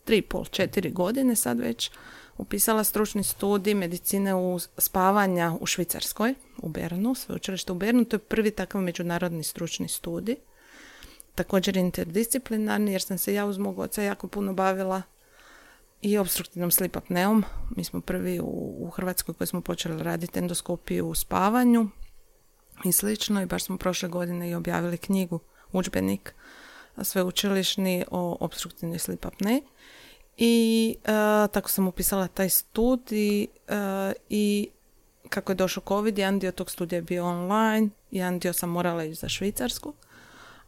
tri 0.04 0.22
pol, 0.22 0.44
četiri 0.44 0.90
godine 0.90 1.36
sad 1.36 1.60
već 1.60 1.90
upisala 2.38 2.84
stručni 2.84 3.22
studij 3.22 3.74
medicine 3.74 4.34
u 4.34 4.58
spavanja 4.78 5.56
u 5.60 5.66
Švicarskoj, 5.66 6.34
u 6.58 6.68
Bernu, 6.68 7.14
sveučilište 7.14 7.72
u 7.72 7.74
Bernu. 7.74 8.04
To 8.04 8.16
je 8.16 8.20
prvi 8.20 8.50
takav 8.50 8.80
međunarodni 8.80 9.42
stručni 9.42 9.88
studij. 9.88 10.36
Također 11.34 11.76
interdisciplinarni 11.76 12.92
jer 12.92 13.02
sam 13.02 13.18
se 13.18 13.34
ja 13.34 13.46
uz 13.46 13.58
mog 13.58 13.78
oca 13.78 14.02
jako 14.02 14.28
puno 14.28 14.52
bavila 14.52 15.02
i 16.02 16.18
obstruktivnom 16.18 16.70
slip 16.70 16.96
apneom. 16.96 17.44
Mi 17.76 17.84
smo 17.84 18.00
prvi 18.00 18.40
u, 18.40 18.76
u 18.78 18.90
Hrvatskoj 18.90 19.34
koji 19.34 19.46
smo 19.46 19.60
počeli 19.60 20.02
raditi 20.02 20.38
endoskopiju 20.38 21.08
u 21.08 21.14
spavanju 21.14 21.88
i 22.84 22.92
slično 22.92 23.42
i 23.42 23.46
baš 23.46 23.64
smo 23.64 23.78
prošle 23.78 24.08
godine 24.08 24.50
i 24.50 24.54
objavili 24.54 24.98
knjigu, 24.98 25.40
udžbenik 25.72 26.34
sveučilišni 27.02 28.04
o 28.10 28.36
obstruktivnoj 28.40 28.98
slip 28.98 29.26
apne. 29.26 29.62
I 30.36 30.96
uh, 30.98 31.52
tako 31.52 31.68
sam 31.68 31.88
upisala 31.88 32.28
taj 32.28 32.48
studij 32.48 33.42
uh, 33.68 33.76
i 34.28 34.68
kako 35.28 35.52
je 35.52 35.56
došao 35.56 35.82
COVID, 35.88 36.18
jedan 36.18 36.38
dio 36.38 36.52
tog 36.52 36.70
studija 36.70 36.96
je 36.96 37.02
bio 37.02 37.26
online, 37.26 37.88
jedan 38.10 38.38
dio 38.38 38.52
sam 38.52 38.70
morala 38.70 39.04
ići 39.04 39.14
za 39.14 39.28
Švicarsku, 39.28 39.94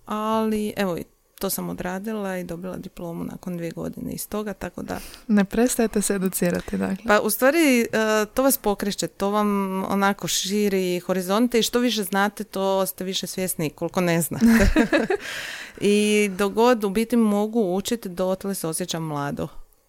ali 0.07 0.75
evo 0.77 0.99
to 1.39 1.51
sam 1.51 1.69
odradila 1.69 2.39
i 2.39 2.45
dobila 2.45 2.77
diplomu 2.77 3.25
nakon 3.25 3.57
dvije 3.57 3.71
godine 3.71 4.13
iz 4.13 4.29
toga, 4.29 4.53
tako 4.53 4.83
da... 4.83 5.01
Ne 5.29 5.45
prestajete 5.45 6.03
se 6.03 6.15
educirati, 6.15 6.77
dakle. 6.77 7.05
Pa 7.07 7.21
u 7.21 7.31
stvari 7.31 7.81
e, 7.81 7.87
to 8.35 8.43
vas 8.43 8.59
pokreće, 8.59 9.07
to 9.07 9.31
vam 9.31 9.85
onako 9.85 10.29
širi 10.29 11.01
horizonte 11.01 11.59
i 11.59 11.63
što 11.63 11.79
više 11.79 12.03
znate, 12.03 12.45
to 12.45 12.87
ste 12.87 13.05
više 13.05 13.27
svjesni 13.27 13.71
koliko 13.71 14.01
ne 14.01 14.23
znate. 14.23 14.71
I 15.81 16.31
dogod 16.39 16.85
u 16.85 16.91
biti 16.91 17.17
mogu 17.17 17.75
učiti, 17.75 18.09
dotle 18.09 18.55
se 18.55 18.69
osjećam 18.69 19.03
mlado 19.03 19.49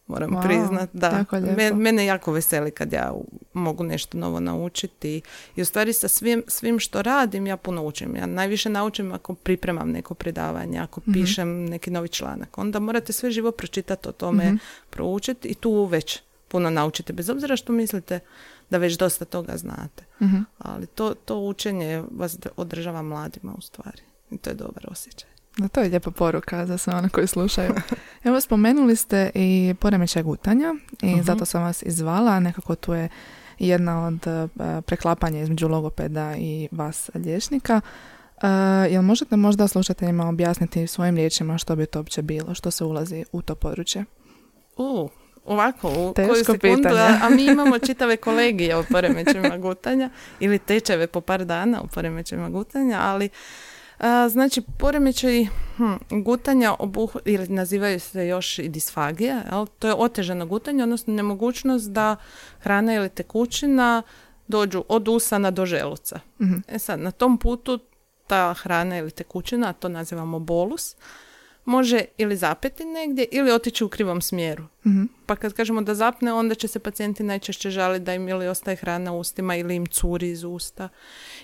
moram 0.09 0.31
wow, 0.31 0.43
priznat. 0.43 0.89
Da, 0.93 1.25
mene 1.73 2.05
jako 2.05 2.31
veseli 2.31 2.71
kad 2.71 2.93
ja 2.93 3.13
mogu 3.53 3.83
nešto 3.83 4.17
novo 4.17 4.39
naučiti 4.39 5.21
i 5.55 5.61
u 5.61 5.65
stvari 5.65 5.93
sa 5.93 6.07
svim, 6.07 6.43
svim 6.47 6.79
što 6.79 7.01
radim 7.01 7.47
ja 7.47 7.57
puno 7.57 7.83
učim. 7.83 8.15
Ja 8.15 8.25
najviše 8.25 8.69
naučim 8.69 9.11
ako 9.11 9.33
pripremam 9.33 9.91
neko 9.91 10.13
predavanje, 10.13 10.79
ako 10.79 11.01
mm 11.01 11.13
pišem 11.13 11.65
neki 11.65 11.91
novi 11.91 12.07
članak. 12.09 12.57
Onda 12.57 12.79
morate 12.79 13.13
sve 13.13 13.31
živo 13.31 13.51
pročitati 13.51 14.09
o 14.09 14.11
tome, 14.11 14.51
mm 14.51 14.59
proučiti 14.89 15.47
i 15.47 15.55
tu 15.55 15.85
već 15.85 16.19
puno 16.47 16.69
naučite, 16.69 17.13
bez 17.13 17.29
obzira 17.29 17.55
što 17.55 17.73
mislite 17.73 18.19
da 18.69 18.77
već 18.77 18.97
dosta 18.97 19.25
toga 19.25 19.57
znate. 19.57 20.03
Mhm. 20.21 20.37
Ali 20.57 20.87
to, 20.87 21.13
to 21.13 21.39
učenje 21.39 22.03
vas 22.11 22.37
održava 22.57 23.01
mladima 23.01 23.53
u 23.57 23.61
stvari. 23.61 24.01
I 24.31 24.37
to 24.37 24.49
je 24.49 24.53
dobar 24.53 24.85
osjećaj. 24.91 25.38
Da, 25.57 25.67
to 25.67 25.81
je 25.81 25.89
lijepa 25.89 26.11
poruka 26.11 26.65
za 26.65 26.77
sve 26.77 26.93
one 26.93 27.09
koji 27.09 27.27
slušaju. 27.27 27.73
Evo, 28.23 28.41
spomenuli 28.41 28.95
ste 28.95 29.31
i 29.33 29.75
poremećaj 29.79 30.23
gutanja 30.23 30.75
i 31.01 31.13
uh 31.13 31.25
zato 31.25 31.45
sam 31.45 31.63
vas 31.63 31.83
izvala. 31.83 32.39
Nekako 32.39 32.75
tu 32.75 32.93
je 32.93 33.09
jedna 33.59 34.07
od 34.07 34.27
uh, 34.27 34.83
preklapanja 34.85 35.41
između 35.41 35.67
logopeda 35.67 36.35
i 36.37 36.67
vas 36.71 37.09
liječnika. 37.13 37.81
Uh, 38.37 38.43
jel 38.91 39.01
možete 39.01 39.35
možda 39.35 39.67
slušateljima 39.67 40.29
objasniti 40.29 40.87
svojim 40.87 41.15
riječima 41.15 41.57
što 41.57 41.75
bi 41.75 41.85
to 41.85 41.99
uopće 41.99 42.21
bilo, 42.21 42.53
što 42.55 42.71
se 42.71 42.83
ulazi 42.83 43.25
u 43.31 43.41
to 43.41 43.55
područje? 43.55 44.05
U, 44.77 45.09
ovako, 45.45 45.89
u 45.89 46.13
Teško 46.13 46.33
koju 46.33 46.45
sekundu, 46.45 46.89
a, 46.89 47.19
a 47.21 47.29
mi 47.29 47.45
imamo 47.45 47.79
čitave 47.87 48.17
kolegije 48.17 48.75
o 48.75 48.83
poremećajima 48.91 49.57
gutanja 49.57 50.09
ili 50.39 50.59
tečeve 50.59 51.07
po 51.07 51.21
par 51.21 51.45
dana 51.45 51.81
o 51.81 51.87
poremećajima 51.87 52.49
gutanja, 52.49 52.99
ali 53.01 53.29
znači, 54.29 54.61
poremećaj 54.77 55.45
hm, 55.77 56.21
gutanja 56.23 56.75
obuh, 56.79 57.15
ili 57.25 57.47
nazivaju 57.47 57.99
se 57.99 58.27
još 58.27 58.59
i 58.59 58.69
disfagija, 58.69 59.43
jel? 59.51 59.65
to 59.79 59.87
je 59.87 59.93
otežano 59.93 60.45
gutanje, 60.45 60.83
odnosno 60.83 61.13
nemogućnost 61.13 61.91
da 61.91 62.15
hrana 62.59 62.93
ili 62.93 63.09
tekućina 63.09 64.01
dođu 64.47 64.83
od 64.87 65.07
usana 65.07 65.51
do 65.51 65.65
želuca. 65.65 66.19
mm 66.39 66.55
E 66.67 66.79
sad, 66.79 66.99
na 66.99 67.11
tom 67.11 67.37
putu 67.37 67.79
ta 68.27 68.53
hrana 68.53 68.97
ili 68.97 69.11
tekućina, 69.11 69.73
to 69.73 69.89
nazivamo 69.89 70.39
bolus, 70.39 70.95
može 71.69 72.05
ili 72.17 72.35
zapeti 72.35 72.85
negdje 72.85 73.25
ili 73.31 73.51
otići 73.51 73.83
u 73.83 73.89
krivom 73.89 74.21
smjeru. 74.21 74.63
mm 74.85 75.05
Pa 75.25 75.35
kad 75.35 75.53
kažemo 75.53 75.81
da 75.81 75.95
zapne, 75.95 76.33
onda 76.33 76.55
će 76.55 76.67
se 76.67 76.79
pacijenti 76.79 77.23
najčešće 77.23 77.69
žaliti 77.69 78.05
da 78.05 78.13
im 78.13 78.29
ili 78.29 78.47
ostaje 78.47 78.77
hrana 78.77 79.13
u 79.13 79.19
ustima 79.19 79.55
ili 79.55 79.75
im 79.75 79.85
curi 79.85 80.29
iz 80.29 80.43
usta 80.43 80.89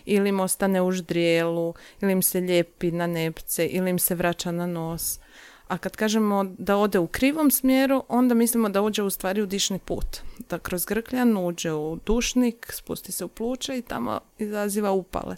ili 0.06 0.30
im 0.30 0.40
ostane 0.40 0.82
u 0.82 0.92
ždrijelu 0.92 1.74
ili 2.02 2.12
im 2.12 2.22
se 2.22 2.40
lijepi 2.40 2.92
na 2.92 3.08
nepce 3.08 3.68
ili 3.68 3.90
im 3.90 4.00
se 4.00 4.16
vraća 4.16 4.52
na 4.52 4.68
nos. 4.68 5.20
A 5.68 5.78
kad 5.78 5.96
kažemo 5.96 6.44
da 6.58 6.78
ode 6.78 7.00
u 7.00 7.08
krivom 7.08 7.52
smjeru, 7.52 8.04
onda 8.08 8.36
mislimo 8.36 8.70
da 8.70 8.82
uđe 8.82 9.04
u 9.04 9.10
stvari 9.10 9.42
u 9.42 9.46
dišni 9.46 9.80
put. 9.80 10.18
Da 10.50 10.60
kroz 10.60 10.86
grkljan 10.86 11.38
uđe 11.38 11.74
u 11.74 12.00
dušnik, 12.06 12.68
spusti 12.74 13.12
se 13.12 13.26
u 13.26 13.28
pluće 13.28 13.78
i 13.78 13.82
tamo 13.82 14.20
izaziva 14.38 14.92
upale. 14.92 15.36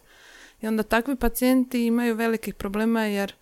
I 0.62 0.68
onda 0.68 0.84
takvi 0.84 1.16
pacijenti 1.16 1.86
imaju 1.86 2.16
velikih 2.16 2.56
problema 2.56 3.06
jer 3.06 3.34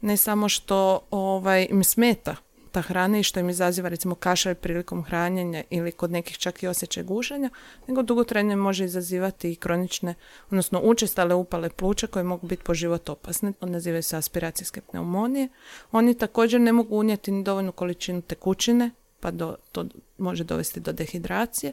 ne 0.00 0.16
samo 0.16 0.48
što 0.48 1.00
ovaj, 1.10 1.66
im 1.70 1.84
smeta 1.84 2.36
ta 2.72 2.80
hrana 2.80 3.18
i 3.18 3.22
što 3.22 3.40
im 3.40 3.50
izaziva 3.50 3.88
recimo 3.88 4.14
kašalj 4.14 4.54
prilikom 4.54 5.04
hranjenja 5.04 5.62
ili 5.70 5.92
kod 5.92 6.10
nekih 6.10 6.38
čak 6.38 6.62
i 6.62 6.66
osjećaj 6.66 7.02
gušenja, 7.02 7.50
nego 7.86 8.02
dugotrajne 8.02 8.56
može 8.56 8.84
izazivati 8.84 9.52
i 9.52 9.56
kronične, 9.56 10.14
odnosno 10.46 10.80
učestale 10.84 11.34
upale 11.34 11.70
pluća 11.70 12.06
koje 12.06 12.22
mogu 12.22 12.46
biti 12.46 12.62
po 12.62 12.74
život 12.74 13.08
opasne. 13.08 13.52
Nazivaju 13.60 14.02
se 14.02 14.16
aspiracijske 14.16 14.80
pneumonije. 14.80 15.48
Oni 15.92 16.14
također 16.14 16.60
ne 16.60 16.72
mogu 16.72 16.96
unijeti 16.96 17.30
ni 17.30 17.44
dovoljnu 17.44 17.72
količinu 17.72 18.22
tekućine, 18.22 18.90
pa 19.20 19.30
do, 19.30 19.56
to 19.72 19.84
može 20.18 20.44
dovesti 20.44 20.80
do 20.80 20.92
dehidracije, 20.92 21.72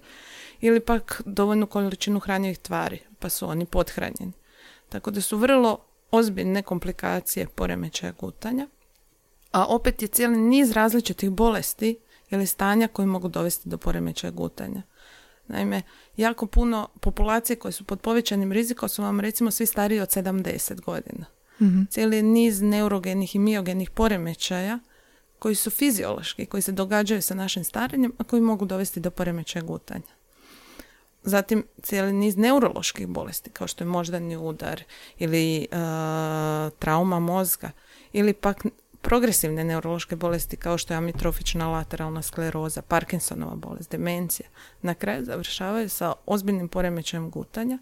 ili 0.62 0.80
pak 0.80 1.22
dovoljnu 1.26 1.68
količinu 1.68 2.20
hranjivih 2.20 2.58
tvari, 2.58 3.00
pa 3.20 3.30
su 3.30 3.50
oni 3.50 3.66
pothranjeni. 3.66 4.32
Tako 4.90 5.12
da 5.12 5.22
su 5.22 5.38
vrlo 5.38 5.80
ozbiljne 6.12 6.62
komplikacije 6.62 7.48
poremećaja 7.56 8.14
gutanja, 8.20 8.68
a 9.52 9.66
opet 9.66 10.02
je 10.02 10.08
cijeli 10.08 10.38
niz 10.38 10.72
različitih 10.72 11.30
bolesti 11.30 11.98
ili 12.30 12.48
stanja 12.48 12.88
koji 12.88 13.06
mogu 13.06 13.28
dovesti 13.28 13.70
do 13.70 13.78
poremećaja 13.78 14.32
gutanja. 14.32 14.82
Naime, 15.48 15.82
jako 16.18 16.46
puno 16.46 16.90
populacije 17.00 17.56
koje 17.56 17.72
su 17.72 17.84
pod 17.84 18.02
povećanim 18.02 18.52
rizikom 18.52 18.90
su 18.90 19.04
vam 19.04 19.20
recimo 19.20 19.52
svi 19.52 19.66
stariji 19.66 20.00
od 20.00 20.10
70 20.10 20.82
godina. 20.82 21.26
Mhm. 21.62 21.84
cijeli 21.90 22.22
niz 22.22 22.62
neurogenih 22.62 23.36
i 23.36 23.40
miogenih 23.40 23.90
poremećaja 23.90 24.80
koji 25.40 25.56
su 25.56 25.70
fiziološki, 25.70 26.46
koji 26.46 26.62
se 26.62 26.72
događaju 26.72 27.22
sa 27.22 27.36
našim 27.36 27.64
starenjem, 27.64 28.14
a 28.18 28.24
koji 28.24 28.42
mogu 28.42 28.66
dovesti 28.66 29.00
do 29.00 29.12
poremećaja 29.12 29.64
gutanja. 29.64 30.17
Zatim 31.28 31.64
cijeli 31.82 32.14
niz 32.14 32.38
neuroloških 32.38 33.08
bolesti, 33.08 33.50
kao 33.50 33.68
što 33.68 33.84
je 33.84 33.88
moždani 33.88 34.38
udar 34.38 34.84
ili 35.18 35.62
e, 35.62 35.68
trauma 36.80 37.20
mozga, 37.20 37.72
ili 38.14 38.34
pak 38.34 38.66
progresivne 39.02 39.64
neurološke 39.64 40.16
bolesti 40.16 40.58
kao 40.58 40.78
što 40.78 40.94
je 40.94 40.98
amitrofična 40.98 41.68
lateralna 41.68 42.22
skleroza, 42.22 42.82
Parkinsonova 42.82 43.56
bolest, 43.56 43.92
demencija, 43.92 44.50
na 44.82 44.94
kraju 44.94 45.26
završavaju 45.26 45.90
sa 45.90 46.14
ozbiljnim 46.26 46.68
poremećajem 46.68 47.30
gutanja 47.30 47.78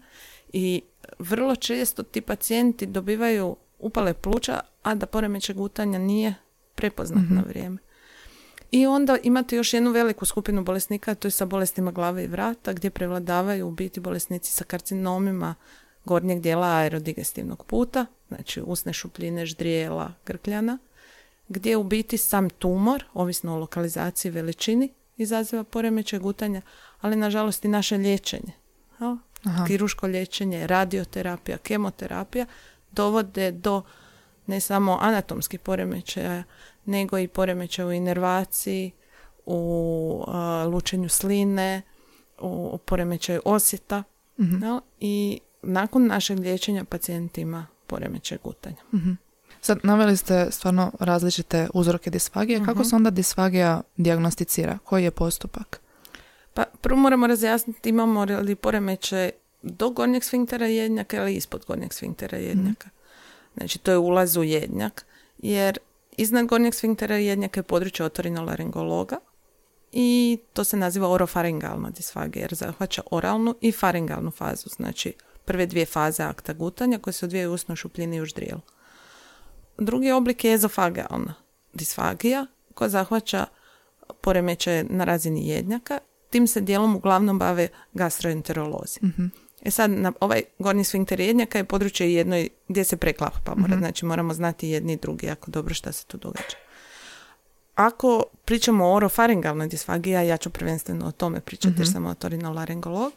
i 0.52 0.82
vrlo 1.18 1.56
često 1.56 2.02
ti 2.02 2.20
pacijenti 2.20 2.86
dobivaju 2.86 3.56
upale 3.78 4.14
pluća, 4.14 4.60
a 4.82 4.94
da 4.94 5.06
poremećaj 5.06 5.54
gutanja 5.54 5.98
nije 5.98 6.34
prepoznat 6.74 7.24
na 7.30 7.42
vrijeme. 7.48 7.78
I 8.76 8.86
onda 8.86 9.16
imate 9.22 9.56
još 9.56 9.74
jednu 9.74 9.90
veliku 9.90 10.24
skupinu 10.24 10.64
bolesnika, 10.64 11.14
to 11.14 11.28
je 11.28 11.32
sa 11.32 11.44
bolestima 11.44 11.90
glave 11.90 12.24
i 12.24 12.26
vrata, 12.26 12.72
gdje 12.72 12.90
prevladavaju 12.90 13.68
u 13.68 13.70
biti 13.70 14.00
bolesnici 14.00 14.52
sa 14.52 14.64
karcinomima 14.64 15.54
gornjeg 16.04 16.40
dijela 16.40 16.76
aerodigestivnog 16.76 17.64
puta, 17.64 18.06
znači 18.28 18.60
usne 18.60 18.92
šupljine, 18.92 19.46
ždrijela, 19.46 20.12
grkljana, 20.26 20.78
gdje 21.48 21.76
u 21.76 21.84
biti 21.84 22.18
sam 22.18 22.50
tumor, 22.50 23.04
ovisno 23.14 23.54
o 23.54 23.58
lokalizaciji 23.58 24.30
i 24.30 24.32
veličini, 24.32 24.92
izaziva 25.16 25.64
poremećaj 25.64 26.18
gutanja, 26.18 26.62
ali 27.00 27.16
nažalost 27.16 27.64
i 27.64 27.68
naše 27.68 27.96
liječenje. 27.96 28.52
Aha. 29.44 29.64
Kiruško 29.66 30.06
liječenje, 30.06 30.66
radioterapija, 30.66 31.58
kemoterapija 31.58 32.46
dovode 32.92 33.50
do 33.50 33.82
ne 34.46 34.60
samo 34.60 34.98
anatomskih 35.00 35.60
poremećaja, 35.60 36.44
nego 36.86 37.18
i 37.18 37.28
poremećaja 37.28 37.86
u 37.86 37.92
inervaciji, 37.92 38.92
u 39.46 40.24
a, 40.28 40.66
lučenju 40.72 41.08
sline, 41.08 41.82
u 42.40 42.78
poremećaju 42.84 43.40
osjeta. 43.44 44.02
Mhm. 44.40 44.62
jel? 44.64 44.80
I 45.00 45.40
nakon 45.62 46.06
našeg 46.06 46.38
liječenja 46.38 46.84
pacijent 46.84 47.38
ima 47.38 47.66
poremećaj 47.86 48.38
gutanja. 48.44 48.76
Sad, 49.60 49.78
naveli 49.82 50.16
ste 50.16 50.46
stvarno 50.50 50.92
različite 51.00 51.68
uzroke 51.74 52.10
disfagije. 52.10 52.58
Kako 52.64 52.80
Mhm. 52.80 52.88
se 52.88 52.96
onda 52.96 53.10
disfagija 53.10 53.82
dijagnosticira? 53.96 54.78
Koji 54.84 55.04
je 55.04 55.10
postupak? 55.10 55.80
Pa 56.54 56.64
prvo 56.80 57.00
moramo 57.00 57.26
razjasniti 57.26 57.88
imamo 57.88 58.24
li 58.24 58.54
poremećaj 58.54 59.30
do 59.62 59.90
gornjeg 59.90 60.24
sfinktera 60.24 60.66
jednjaka 60.66 61.16
ili 61.16 61.34
ispod 61.34 61.64
gornjeg 61.66 61.92
sfinktera 61.92 62.38
jednjaka. 62.38 62.88
Znači 63.56 63.78
to 63.78 63.90
je 63.90 63.98
ulaz 63.98 64.36
u 64.36 64.42
jednjak, 64.42 65.06
jer 65.38 65.78
iznad 66.16 66.46
gornjeg 66.46 66.74
sfinktera 66.74 67.16
jednjaka 67.16 67.60
je 67.60 67.64
područje 67.64 68.06
otorinolaringologa 68.06 69.16
i 69.92 70.38
to 70.52 70.64
se 70.64 70.76
naziva 70.76 71.08
orofaringalna 71.08 71.90
disfagija 71.90 72.42
jer 72.42 72.54
zahvaća 72.54 73.02
oralnu 73.10 73.54
i 73.60 73.72
faringalnu 73.72 74.30
fazu, 74.30 74.68
znači 74.68 75.12
prve 75.44 75.66
dvije 75.66 75.86
faze 75.86 76.22
akta 76.22 76.52
gutanja 76.52 76.98
koje 76.98 77.14
se 77.14 77.26
odvijaju 77.26 77.50
u 77.50 77.54
usnoj 77.54 77.76
šupljini 77.76 78.16
i 78.16 78.20
u 78.20 78.24
ždrijelu. 78.24 78.60
Drugi 79.78 80.10
oblik 80.10 80.44
je 80.44 80.54
ezofagealna 80.54 81.34
disfagija 81.74 82.46
koja 82.74 82.88
zahvaća 82.88 83.46
poremećaje 84.20 84.84
na 84.84 85.04
razini 85.04 85.48
jednjaka. 85.48 85.98
Tim 86.30 86.46
se 86.46 86.60
dijelom 86.60 86.96
uglavnom 86.96 87.38
bave 87.38 87.68
gastroenterolozi. 87.92 89.00
E 89.66 89.70
sad, 89.70 89.90
na 89.90 90.12
ovaj 90.20 90.42
gornji 90.58 90.84
sfinkter 90.84 91.20
jednjaka 91.20 91.58
je 91.58 91.64
područje 91.64 92.14
jedno 92.14 92.38
i- 92.38 92.50
gdje 92.68 92.84
se 92.84 92.96
preklapa, 92.96 93.54
mora, 93.56 93.76
znači 93.78 94.04
moramo 94.04 94.34
znati 94.34 94.68
jedni 94.68 94.92
i 94.92 94.96
drugi 94.96 95.26
jako 95.26 95.50
dobro 95.50 95.74
šta 95.74 95.92
se 95.92 96.06
tu 96.06 96.16
događa. 96.16 96.56
Ako 97.74 98.24
pričamo 98.44 98.84
o 98.86 98.94
orofaringalnoj 98.94 99.68
disfagiji, 99.68 100.16
a 100.16 100.22
ja 100.22 100.36
ću 100.36 100.50
prvenstveno 100.50 101.06
o 101.06 101.12
tome 101.12 101.40
pričati 101.40 101.74
jer 101.78 101.88
sam 101.92 102.06
otorinolaringolog, 102.06 103.12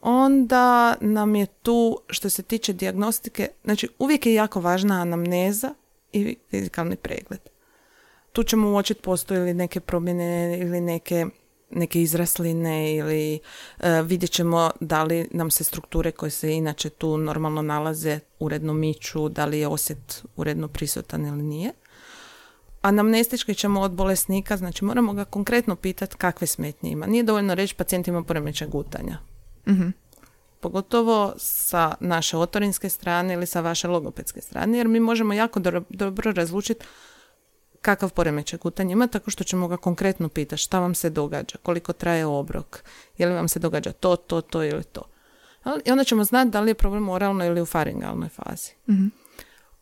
onda 0.00 0.96
nam 1.00 1.34
je 1.34 1.46
tu 1.46 1.98
što 2.08 2.30
se 2.30 2.42
tiče 2.42 2.72
dijagnostike, 2.72 3.48
znači 3.64 3.88
uvijek 3.98 4.26
je 4.26 4.34
jako 4.34 4.60
važna 4.60 5.00
anamneza 5.00 5.74
i 6.12 6.36
fizikalni 6.50 6.96
pregled. 6.96 7.40
Tu 8.32 8.42
ćemo 8.42 8.70
uočiti 8.70 9.02
postoje 9.02 9.40
li 9.40 9.54
neke 9.54 9.80
promjene 9.80 10.58
ili 10.60 10.80
neke 10.80 11.26
neke 11.70 12.02
izrasline 12.02 12.96
ili 12.96 13.38
e, 13.80 14.02
vidjet 14.02 14.30
ćemo 14.30 14.70
da 14.80 15.02
li 15.02 15.28
nam 15.30 15.50
se 15.50 15.64
strukture 15.64 16.10
koje 16.12 16.30
se 16.30 16.52
inače 16.52 16.90
tu 16.90 17.18
normalno 17.18 17.62
nalaze 17.62 18.20
uredno 18.38 18.72
miču, 18.72 19.28
da 19.28 19.44
li 19.44 19.58
je 19.58 19.68
osjet 19.68 20.24
uredno 20.36 20.68
prisutan 20.68 21.26
ili 21.26 21.42
nije. 21.42 21.72
Anamnestički 22.82 23.54
ćemo 23.54 23.80
od 23.80 23.90
bolesnika, 23.90 24.56
znači 24.56 24.84
moramo 24.84 25.12
ga 25.12 25.24
konkretno 25.24 25.76
pitati 25.76 26.16
kakve 26.16 26.46
smetnje 26.46 26.90
ima. 26.90 27.06
Nije 27.06 27.22
dovoljno 27.22 27.54
reći 27.54 27.74
pacijent 27.74 28.08
ima 28.08 28.22
poremećaj 28.22 28.68
gutanja. 28.68 29.18
Mhm. 29.68 29.88
Pogotovo 30.60 31.34
sa 31.36 31.94
naše 32.00 32.36
otorinske 32.36 32.88
strane 32.88 33.34
ili 33.34 33.46
sa 33.46 33.60
vaše 33.60 33.88
logopedske 33.88 34.40
strane, 34.40 34.78
jer 34.78 34.88
mi 34.88 35.00
možemo 35.00 35.32
jako 35.32 35.60
dobro, 35.60 35.82
dobro 35.90 36.32
razlučiti 36.32 36.84
kakav 37.82 38.12
poremećaj 38.12 38.58
gutanja 38.58 38.92
ima, 38.92 39.06
tako 39.06 39.30
što 39.30 39.44
ćemo 39.44 39.68
ga 39.68 39.76
konkretno 39.76 40.28
pitati 40.28 40.62
šta 40.62 40.78
vam 40.80 40.94
se 40.94 41.10
događa, 41.10 41.58
koliko 41.62 41.92
traje 41.92 42.26
obrok, 42.26 42.84
je 43.18 43.26
li 43.26 43.34
vam 43.34 43.48
se 43.48 43.58
događa 43.58 43.92
to, 43.92 44.16
to, 44.16 44.40
to 44.40 44.64
ili 44.64 44.84
to. 44.84 45.02
I 45.84 45.90
onda 45.90 46.04
ćemo 46.04 46.24
znati 46.24 46.50
da 46.50 46.60
li 46.60 46.70
je 46.70 46.74
problem 46.74 47.08
u 47.08 47.12
oralnoj 47.12 47.46
ili 47.46 47.60
u 47.60 47.66
faringalnoj 47.66 48.28
fazi. 48.28 48.72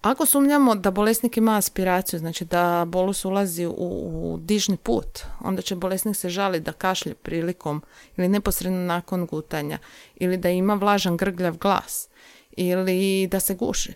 Ako 0.03 0.27
sumnjamo 0.27 0.75
da 0.75 0.91
bolesnik 0.91 1.37
ima 1.37 1.57
aspiraciju, 1.57 2.19
znači 2.19 2.45
da 2.45 2.85
bolus 2.89 3.25
ulazi 3.25 3.67
u, 3.67 3.73
u 3.77 4.39
dižni 4.41 4.77
put, 4.77 5.19
onda 5.41 5.63
će 5.63 5.75
bolesnik 5.77 6.17
se 6.17 6.29
žaliti 6.29 6.65
da 6.65 6.73
kašlje 6.73 7.15
prilikom 7.15 7.83
ili 8.17 8.29
neposredno 8.29 8.79
nakon 8.79 9.27
gutanja, 9.27 9.79
ili 10.17 10.37
da 10.37 10.49
ima 10.49 10.75
vlažan 10.75 11.17
grgljav 11.17 11.57
glas, 11.57 12.09
ili 12.51 13.27
da 13.27 13.41
se 13.41 13.55
guši. 13.55 13.93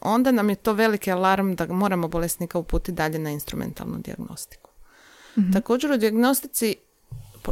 Onda 0.00 0.32
nam 0.32 0.48
je 0.50 0.54
to 0.54 0.72
veliki 0.72 1.12
alarm 1.12 1.54
da 1.54 1.66
moramo 1.66 2.08
bolesnika 2.08 2.58
uputiti 2.58 2.92
dalje 2.92 3.18
na 3.18 3.30
instrumentalnu 3.30 3.98
dijagnostiku. 3.98 4.70
Također 5.52 5.92
u 5.92 5.96
dijagnostici 5.96 6.76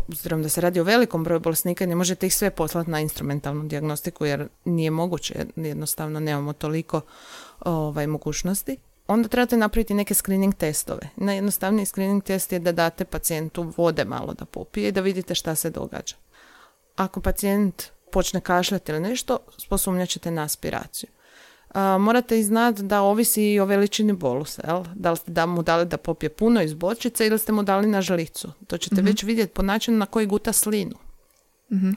obzirom 0.09 0.43
da 0.43 0.49
se 0.49 0.61
radi 0.61 0.81
o 0.81 0.85
velikom 0.85 1.25
broju 1.25 1.41
bolesnika, 1.41 1.87
ne 1.87 1.95
možete 1.95 2.27
ih 2.27 2.35
sve 2.35 2.51
poslati 2.51 2.91
na 2.91 3.01
instrumentalnu 3.01 3.65
dijagnostiku 3.65 4.25
jer 4.25 4.49
nije 4.65 4.91
moguće, 4.91 5.47
jednostavno 5.57 6.21
nemamo 6.21 6.53
toliko 6.53 7.01
ovaj, 7.61 8.07
mogućnosti. 8.07 8.77
Onda 9.07 9.29
trebate 9.29 9.57
napraviti 9.57 9.95
neke 9.95 10.15
screening 10.15 10.55
testove. 10.55 11.09
Najjednostavniji 11.17 11.87
screening 11.87 12.23
test 12.23 12.53
je 12.53 12.59
da 12.59 12.73
date 12.73 13.05
pacijentu 13.05 13.73
vode 13.77 14.05
malo 14.05 14.35
da 14.35 14.45
popije 14.45 14.89
i 14.89 14.93
da 14.93 15.01
vidite 15.01 15.35
šta 15.35 15.55
se 15.55 15.71
događa. 15.71 16.17
Ako 16.97 17.21
pacijent 17.21 17.83
počne 18.13 18.41
kašljati 18.41 18.93
ili 18.93 19.01
nešto, 19.01 19.39
posumnjat 19.69 20.09
ćete 20.09 20.31
na 20.31 20.43
aspiraciju. 20.43 21.11
A, 21.77 21.99
morate 21.99 22.39
i 22.39 22.43
znati 22.43 22.83
da 22.83 23.03
ovisi 23.03 23.53
i 23.53 23.61
o 23.61 23.65
veličini 23.65 24.13
bolusa, 24.13 24.63
jel? 24.67 24.85
Da 24.95 25.11
li 25.11 25.17
ste 25.17 25.31
da 25.31 25.47
mu 25.47 25.63
dali 25.63 25.85
da 25.85 25.97
popije 25.97 26.31
puno 26.31 26.63
iz 26.63 26.75
bočice 26.75 27.27
ili 27.27 27.39
ste 27.39 27.53
mu 27.53 27.63
dali 27.63 27.87
na 27.87 28.03
žlicu. 28.03 28.53
To 28.67 28.79
ćete 28.79 29.03
već 29.03 29.23
vidjeti 29.23 29.53
po 29.53 29.63
načinu 29.63 29.97
na 29.97 30.07
koji 30.07 30.27
guta 30.27 30.53
slinu. 30.53 30.97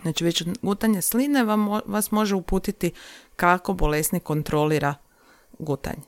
Znači 0.02 0.24
već 0.24 0.44
gutanje 0.62 1.02
sline 1.02 1.44
vam, 1.44 1.68
vas 1.86 2.12
može 2.12 2.36
uputiti 2.36 2.92
kako 3.36 3.74
bolesnik 3.74 4.24
kontrolira 4.24 4.96
gutanje. 5.60 6.02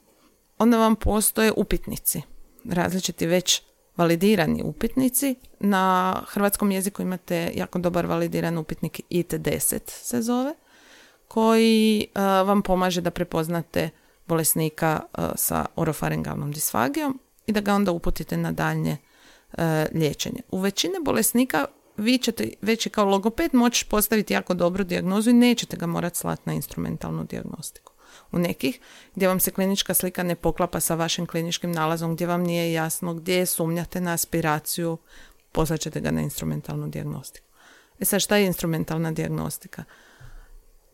Onda 0.58 0.78
vam 0.78 0.96
postoje 0.96 1.52
upitnici, 1.58 2.22
različiti 2.66 3.26
već 3.26 3.62
validirani 3.98 4.64
upitnici. 4.64 5.36
Na 5.60 6.16
hrvatskom 6.28 6.72
jeziku 6.72 7.02
imate 7.02 7.52
jako 7.56 7.80
dobar 7.80 8.06
validiran 8.06 8.58
upitnik 8.58 9.00
IT10 9.10 9.80
se 9.86 10.22
zove, 10.22 10.54
koji 11.34 12.08
a, 12.14 12.42
vam 12.42 12.62
pomaže 12.62 13.02
da 13.02 13.12
prepoznate 13.12 13.90
bolesnika 14.28 15.00
a, 15.14 15.32
sa 15.36 15.66
orofaringalnom 15.76 16.52
disfagijom 16.52 17.20
i 17.48 17.52
da 17.52 17.62
ga 17.62 17.74
onda 17.74 17.92
uputite 17.92 18.38
na 18.38 18.52
daljnje 18.52 18.98
e, 19.58 19.86
liječenje. 19.94 20.42
U 20.52 20.60
većini 20.60 20.94
bolesnika 21.06 21.66
vi 21.98 22.18
ćete 22.18 22.50
već 22.62 22.88
kao 22.92 23.06
logoped 23.06 23.54
moći 23.54 23.86
postaviti 23.86 24.34
jako 24.34 24.54
dobru 24.54 24.84
dijagnozu 24.84 25.30
i 25.30 25.34
nećete 25.34 25.78
ga 25.78 25.86
morati 25.86 26.18
slati 26.18 26.42
na 26.46 26.54
instrumentalnu 26.54 27.24
dijagnostiku. 27.24 27.94
U 28.32 28.40
nekih 28.40 28.80
gdje 29.16 29.28
vam 29.28 29.40
se 29.40 29.52
klinička 29.52 29.94
slika 29.94 30.24
ne 30.24 30.36
poklapa 30.36 30.80
sa 30.80 30.96
vašim 30.96 31.26
kliničkim 31.26 31.72
nalazom, 31.72 32.16
gdje 32.16 32.28
vam 32.28 32.44
nije 32.44 32.74
jasno 32.74 33.14
gdje 33.14 33.46
sumnjate 33.46 34.02
na 34.02 34.14
aspiraciju, 34.14 34.98
poslat 35.52 35.80
ćete 35.80 36.00
ga 36.00 36.12
na 36.12 36.22
instrumentalnu 36.22 36.88
dijagnostiku. 36.88 37.48
E 38.00 38.06
sad 38.06 38.22
šta 38.22 38.38
je 38.38 38.46
instrumentalna 38.46 39.12
dijagnostika? 39.12 39.84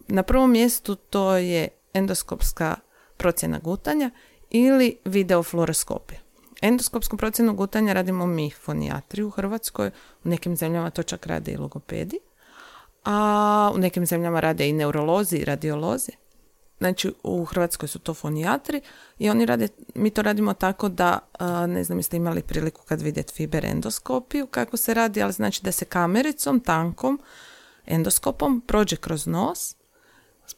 Na 0.08 0.24
prvom 0.24 0.52
mjestu 0.52 0.96
to 0.96 1.38
je 1.38 1.68
endoskopska 1.94 2.76
procjena 3.18 3.60
gutanja 3.60 4.12
ili 4.50 4.98
videofluoroskopija. 5.06 6.20
Endoskopsku 6.62 7.18
procjenu 7.18 7.54
gutanja 7.54 7.94
radimo 7.94 8.26
mi 8.26 8.52
fonijatri 8.52 9.24
u 9.24 9.30
Hrvatskoj, 9.30 9.92
u 10.24 10.30
nekim 10.30 10.56
zemljama 10.56 10.90
to 10.90 11.04
čak 11.04 11.26
rade 11.26 11.52
i 11.52 11.58
logopedi, 11.58 12.20
a 13.06 13.72
u 13.76 13.78
nekim 13.78 14.06
zemljama 14.06 14.40
rade 14.40 14.70
i 14.70 14.74
neurolozi 14.74 15.38
i 15.38 15.46
radiolozi. 15.46 16.12
Znači 16.78 17.14
u 17.24 17.46
Hrvatskoj 17.46 17.90
su 17.90 18.00
to 18.00 18.14
fonijatri 18.14 18.82
i 19.20 19.30
oni 19.30 19.46
rade, 19.46 19.68
mi 19.96 20.10
to 20.10 20.22
radimo 20.22 20.54
tako 20.54 20.90
da, 20.90 21.20
ne 21.68 21.84
znam 21.84 22.00
jeste 22.00 22.18
imali 22.18 22.42
priliku 22.42 22.82
kad 22.86 23.02
vidjeti 23.02 23.34
fiber 23.34 23.66
endoskopiju 23.66 24.48
kako 24.48 24.78
se 24.78 24.94
radi, 24.94 25.22
ali 25.22 25.34
znači 25.34 25.64
da 25.64 25.72
se 25.72 25.86
kamericom, 25.86 26.60
tankom, 26.60 27.20
endoskopom 27.86 28.62
prođe 28.68 28.96
kroz 28.96 29.28
nos, 29.28 29.76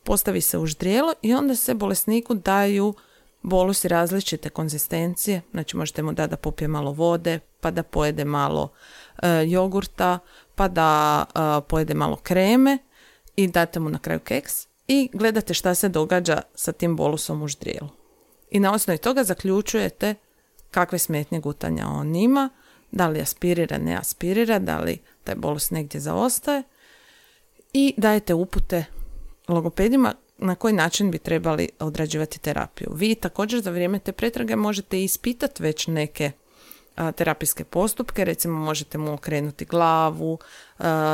postavi 0.04 0.42
se 0.42 0.58
u 0.58 0.66
ždrijelo 0.66 1.14
i 1.22 1.34
onda 1.34 1.56
se 1.56 1.74
bolesniku 1.74 2.34
daju 2.34 2.94
bolusi 3.42 3.88
različite 3.88 4.50
konzistencije, 4.50 5.42
znači 5.52 5.78
možete 5.78 6.04
mu 6.04 6.14
dati 6.14 6.30
da 6.30 6.38
popije 6.38 6.68
malo 6.68 6.92
vode, 6.92 7.40
pa 7.60 7.72
da 7.72 7.84
pojede 7.84 8.26
malo 8.26 8.70
e, 9.24 9.44
jogurta, 9.48 10.20
pa 10.56 10.68
da 10.68 11.26
e, 11.26 11.68
pojede 11.68 11.94
malo 11.94 12.16
kreme 12.16 12.78
i 13.36 13.48
date 13.48 13.80
mu 13.80 13.90
na 13.90 14.00
kraju 14.00 14.20
keks 14.20 14.68
i 14.88 15.10
gledate 15.14 15.54
šta 15.54 15.76
se 15.76 15.90
događa 15.90 16.42
sa 16.56 16.72
tim 16.72 16.96
bolusom 16.96 17.42
u 17.42 17.48
ždrijelu. 17.48 17.90
I 18.52 18.60
na 18.60 18.74
osnovi 18.74 18.98
toga 18.98 19.24
zaključujete 19.24 20.16
kakve 20.72 21.00
smetnje 21.00 21.40
gutanja 21.40 21.88
on 21.88 22.16
ima, 22.16 22.50
da 22.92 23.08
li 23.08 23.22
aspirira, 23.22 23.78
ne 23.78 23.96
aspirira, 23.96 24.60
da 24.60 24.80
li 24.80 24.98
taj 25.24 25.36
bolus 25.36 25.72
negdje 25.72 26.00
zaostaje 26.00 26.64
i 27.74 27.94
dajete 27.98 28.34
upute 28.34 28.86
logopedima 29.54 30.14
na 30.38 30.56
koji 30.56 30.74
način 30.74 31.12
bi 31.12 31.18
trebali 31.18 31.70
odrađivati 31.80 32.40
terapiju. 32.40 32.90
Vi 32.94 33.16
također 33.16 33.62
za 33.62 33.72
vrijeme 33.72 34.00
te 34.00 34.12
pretrage 34.12 34.56
možete 34.56 35.04
ispitati 35.04 35.64
već 35.64 35.88
neke 35.88 36.32
terapijske 37.16 37.64
postupke, 37.64 38.26
recimo 38.26 38.60
možete 38.60 38.98
mu 38.98 39.14
okrenuti 39.14 39.66
glavu, 39.66 40.38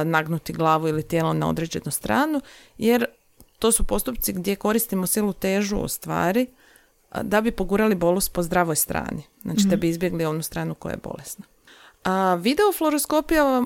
nagnuti 0.06 0.54
glavu 0.54 0.88
ili 0.88 1.04
tijelo 1.04 1.34
na 1.34 1.50
određenu 1.50 1.91
stranu, 1.91 2.41
jer 2.78 3.06
to 3.60 3.71
su 3.71 3.84
postupci 3.84 4.34
gdje 4.34 4.56
koristimo 4.56 5.08
silu 5.08 5.34
težu 5.34 5.78
u 5.78 5.88
stvari 5.88 6.48
da 7.21 7.41
bi 7.41 7.52
pogurali 7.52 7.95
bolus 7.95 8.30
po 8.30 8.43
zdravoj 8.43 8.76
strani, 8.76 9.24
znači 9.41 9.63
da 9.63 9.76
mhm. 9.76 9.80
bi 9.80 9.89
izbjegli 9.89 10.26
onu 10.26 10.43
stranu 10.43 10.76
koja 10.76 10.91
je 10.91 11.00
bolesna. 11.04 11.45
A 12.04 12.36
videofluoroskopija 12.36 13.63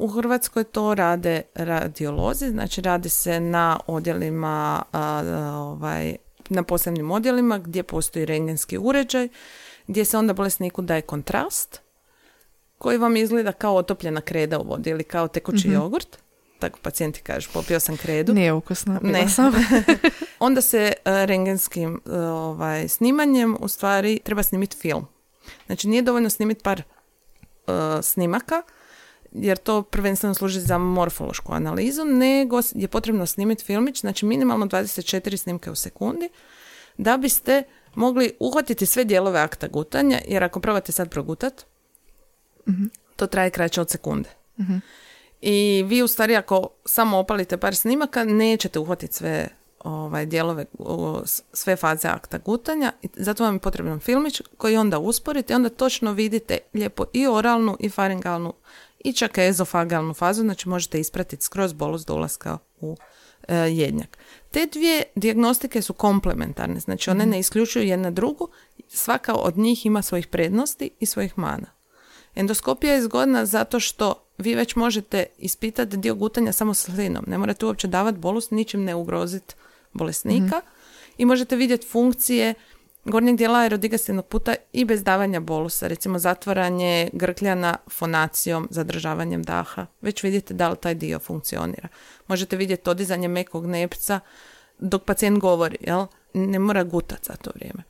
u 0.00 0.08
Hrvatskoj 0.08 0.64
to 0.64 0.94
rade 0.94 1.42
radiolozi, 1.54 2.50
znači 2.50 2.80
radi 2.80 3.08
se 3.08 3.40
na 3.40 3.80
odjelima, 3.86 4.82
ovaj, 4.92 6.16
na 6.48 6.62
posebnim 6.62 7.10
odjelima 7.10 7.58
gdje 7.58 7.82
postoji 7.82 8.24
rengenski 8.24 8.78
uređaj, 8.78 9.28
gdje 9.86 10.04
se 10.04 10.18
onda 10.18 10.32
bolesniku 10.32 10.82
daje 10.82 11.02
kontrast, 11.02 11.80
koji 12.78 12.98
vam 12.98 13.16
izgleda 13.16 13.52
kao 13.52 13.76
otopljena 13.76 14.20
kreda 14.20 14.58
u 14.58 14.62
vodi 14.62 14.90
ili 14.90 15.04
kao 15.04 15.28
tekući 15.28 15.68
mm 15.68 15.72
jogurt. 15.72 16.18
Tako 16.58 16.78
pacijenti 16.82 17.20
kažu, 17.20 17.50
popio 17.52 17.80
sam 17.80 17.96
kredu. 17.96 18.34
Nije 18.34 18.52
ukusno, 18.52 18.98
ne. 19.02 19.28
sam. 19.28 19.52
onda 20.38 20.60
se 20.60 20.92
uh, 20.98 21.12
rengenskim 21.24 22.00
ovaj, 22.06 22.88
snimanjem 22.88 23.56
u 23.60 23.68
stvari 23.68 24.20
treba 24.24 24.42
snimiti 24.42 24.76
film. 24.76 25.06
Znači 25.66 25.88
nije 25.88 26.02
dovoljno 26.02 26.30
snimiti 26.30 26.62
par 26.62 26.82
E, 27.70 28.02
snimaka, 28.02 28.62
jer 29.32 29.58
to 29.58 29.82
prvenstveno 29.82 30.34
služi 30.34 30.60
za 30.60 30.78
morfološku 30.78 31.52
analizu, 31.52 32.04
nego 32.04 32.60
je 32.74 32.88
potrebno 32.88 33.26
snimiti 33.26 33.64
filmić, 33.64 34.00
znači 34.00 34.26
minimalno 34.26 34.66
24 34.66 35.36
snimke 35.36 35.70
u 35.70 35.74
sekundi, 35.74 36.28
da 36.98 37.16
biste 37.16 37.62
mogli 37.94 38.32
uhvatiti 38.40 38.86
sve 38.86 39.04
dijelove 39.04 39.40
akta 39.40 39.68
gutanja, 39.68 40.18
jer 40.28 40.44
ako 40.44 40.60
probate 40.60 40.92
sad 40.92 41.10
progutat, 41.10 41.64
mm 42.68 42.86
to 43.16 43.26
traje 43.26 43.50
kraće 43.50 43.80
od 43.80 43.90
sekunde. 43.90 44.28
mm 44.58 44.78
I 45.40 45.84
vi 45.86 46.02
u 46.02 46.08
stvari 46.08 46.36
ako 46.36 46.68
samo 46.84 47.18
opalite 47.18 47.56
par 47.56 47.76
snimaka, 47.76 48.24
nećete 48.24 48.78
uhvatiti 48.78 49.14
sve 49.14 49.48
ovaj, 49.84 50.26
dijelove, 50.26 50.64
sve 51.52 51.76
faze 51.76 52.08
akta 52.08 52.38
gutanja. 52.38 52.92
I 53.02 53.08
zato 53.16 53.44
vam 53.44 53.54
je 53.54 53.60
potreban 53.60 54.00
filmić 54.00 54.42
koji 54.56 54.76
onda 54.76 54.98
usporite 54.98 55.52
i 55.52 55.56
onda 55.56 55.68
točno 55.68 56.12
vidite 56.12 56.58
lijepo 56.74 57.04
i 57.12 57.26
oralnu 57.26 57.76
i 57.80 57.90
faringalnu 57.90 58.54
i 59.04 59.12
čak 59.12 59.38
ezofagalnu 59.38 60.14
fazu, 60.14 60.42
znači 60.42 60.68
možete 60.68 61.00
ispratiti 61.00 61.44
skroz 61.44 61.72
bolest 61.72 62.06
do 62.06 62.14
ulaska 62.14 62.58
u 62.80 62.96
e, 63.48 63.56
jednjak. 63.56 64.18
Te 64.50 64.66
dvije 64.72 65.02
dijagnostike 65.14 65.82
su 65.82 65.92
komplementarne, 65.92 66.80
znači 66.80 67.10
one 67.10 67.24
mhm. 67.24 67.30
ne 67.30 67.38
isključuju 67.38 67.84
jedna 67.84 68.10
drugu, 68.10 68.48
svaka 68.88 69.34
od 69.34 69.58
njih 69.58 69.86
ima 69.86 70.02
svojih 70.02 70.26
prednosti 70.26 70.90
i 71.00 71.06
svojih 71.06 71.38
mana. 71.38 71.66
Endoskopija 72.34 72.92
je 72.92 73.02
zgodna 73.02 73.46
zato 73.46 73.80
što 73.80 74.14
vi 74.38 74.54
već 74.54 74.76
možete 74.76 75.26
ispitati 75.38 75.96
dio 75.96 76.14
gutanja 76.14 76.52
samo 76.52 76.74
slinom. 76.74 77.24
Ne 77.26 77.38
morate 77.38 77.66
uopće 77.66 77.88
davati 77.88 78.18
bolus, 78.18 78.50
ničim 78.50 78.84
ne 78.84 78.94
ugroziti 78.94 79.54
bolesnika 79.92 80.60
i 81.18 81.24
možete 81.24 81.56
vidjeti 81.56 81.86
funkcije 81.86 82.54
gornjeg 83.04 83.36
dijela 83.36 83.58
aerodigestivnog 83.58 84.26
puta 84.26 84.54
i 84.72 84.84
bez 84.84 85.02
davanja 85.04 85.40
bolusa, 85.40 85.86
recimo 85.86 86.18
zatvaranje 86.18 87.10
grkljana 87.12 87.76
fonacijom, 87.90 88.68
zadržavanjem 88.70 89.42
daha. 89.42 89.86
Već 90.00 90.22
vidite 90.22 90.54
da 90.54 90.68
li 90.68 90.76
taj 90.76 90.94
dio 90.94 91.18
funkcionira. 91.18 91.88
Možete 92.26 92.56
vidjeti 92.56 92.90
odizanje 92.90 93.28
mekog 93.28 93.66
nepca 93.66 94.20
dok 94.78 95.04
pacijent 95.04 95.38
govori, 95.38 95.76
jel? 95.80 96.06
ne 96.34 96.58
mora 96.58 96.84
gutati 96.84 97.24
za 97.26 97.36
to 97.36 97.50
vrijeme. 97.54 97.82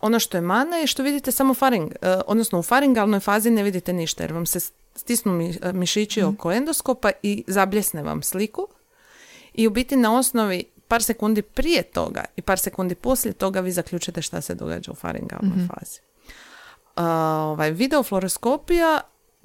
Ono 0.00 0.18
što 0.18 0.36
je 0.36 0.40
mana 0.40 0.76
je 0.76 0.86
što 0.86 1.02
vidite 1.02 1.32
samo 1.32 1.54
faring, 1.54 1.92
e, 1.92 1.96
odnosno 2.26 2.58
u 2.58 2.62
faringalnoj 2.62 3.20
fazi 3.20 3.50
ne 3.50 3.62
vidite 3.62 3.92
ništa 3.92 4.22
jer 4.22 4.32
vam 4.32 4.46
se 4.46 4.60
stisnu 4.94 5.32
mišići 5.72 6.20
mhm. 6.20 6.34
oko 6.34 6.52
endoskopa 6.52 7.10
i 7.22 7.44
zabljesne 7.46 8.02
vam 8.02 8.22
sliku 8.22 8.68
i 9.54 9.66
u 9.66 9.70
biti 9.70 9.96
na 9.96 10.18
osnovi 10.18 10.64
par 10.90 11.02
sekundi 11.02 11.42
prije 11.42 11.82
toga 11.82 12.24
i 12.36 12.42
par 12.42 12.58
sekundi 12.58 12.94
poslije 12.94 13.32
toga 13.32 13.60
vi 13.60 13.72
zaključite 13.72 14.22
šta 14.22 14.40
se 14.40 14.54
događa 14.54 14.92
u 14.92 14.94
faringalnoj 14.94 15.56
mm 15.56 15.68
fazi. 15.68 16.00
Uh, 16.96 17.04
ovaj, 17.52 17.70
videofluoroskopija, 17.70 19.00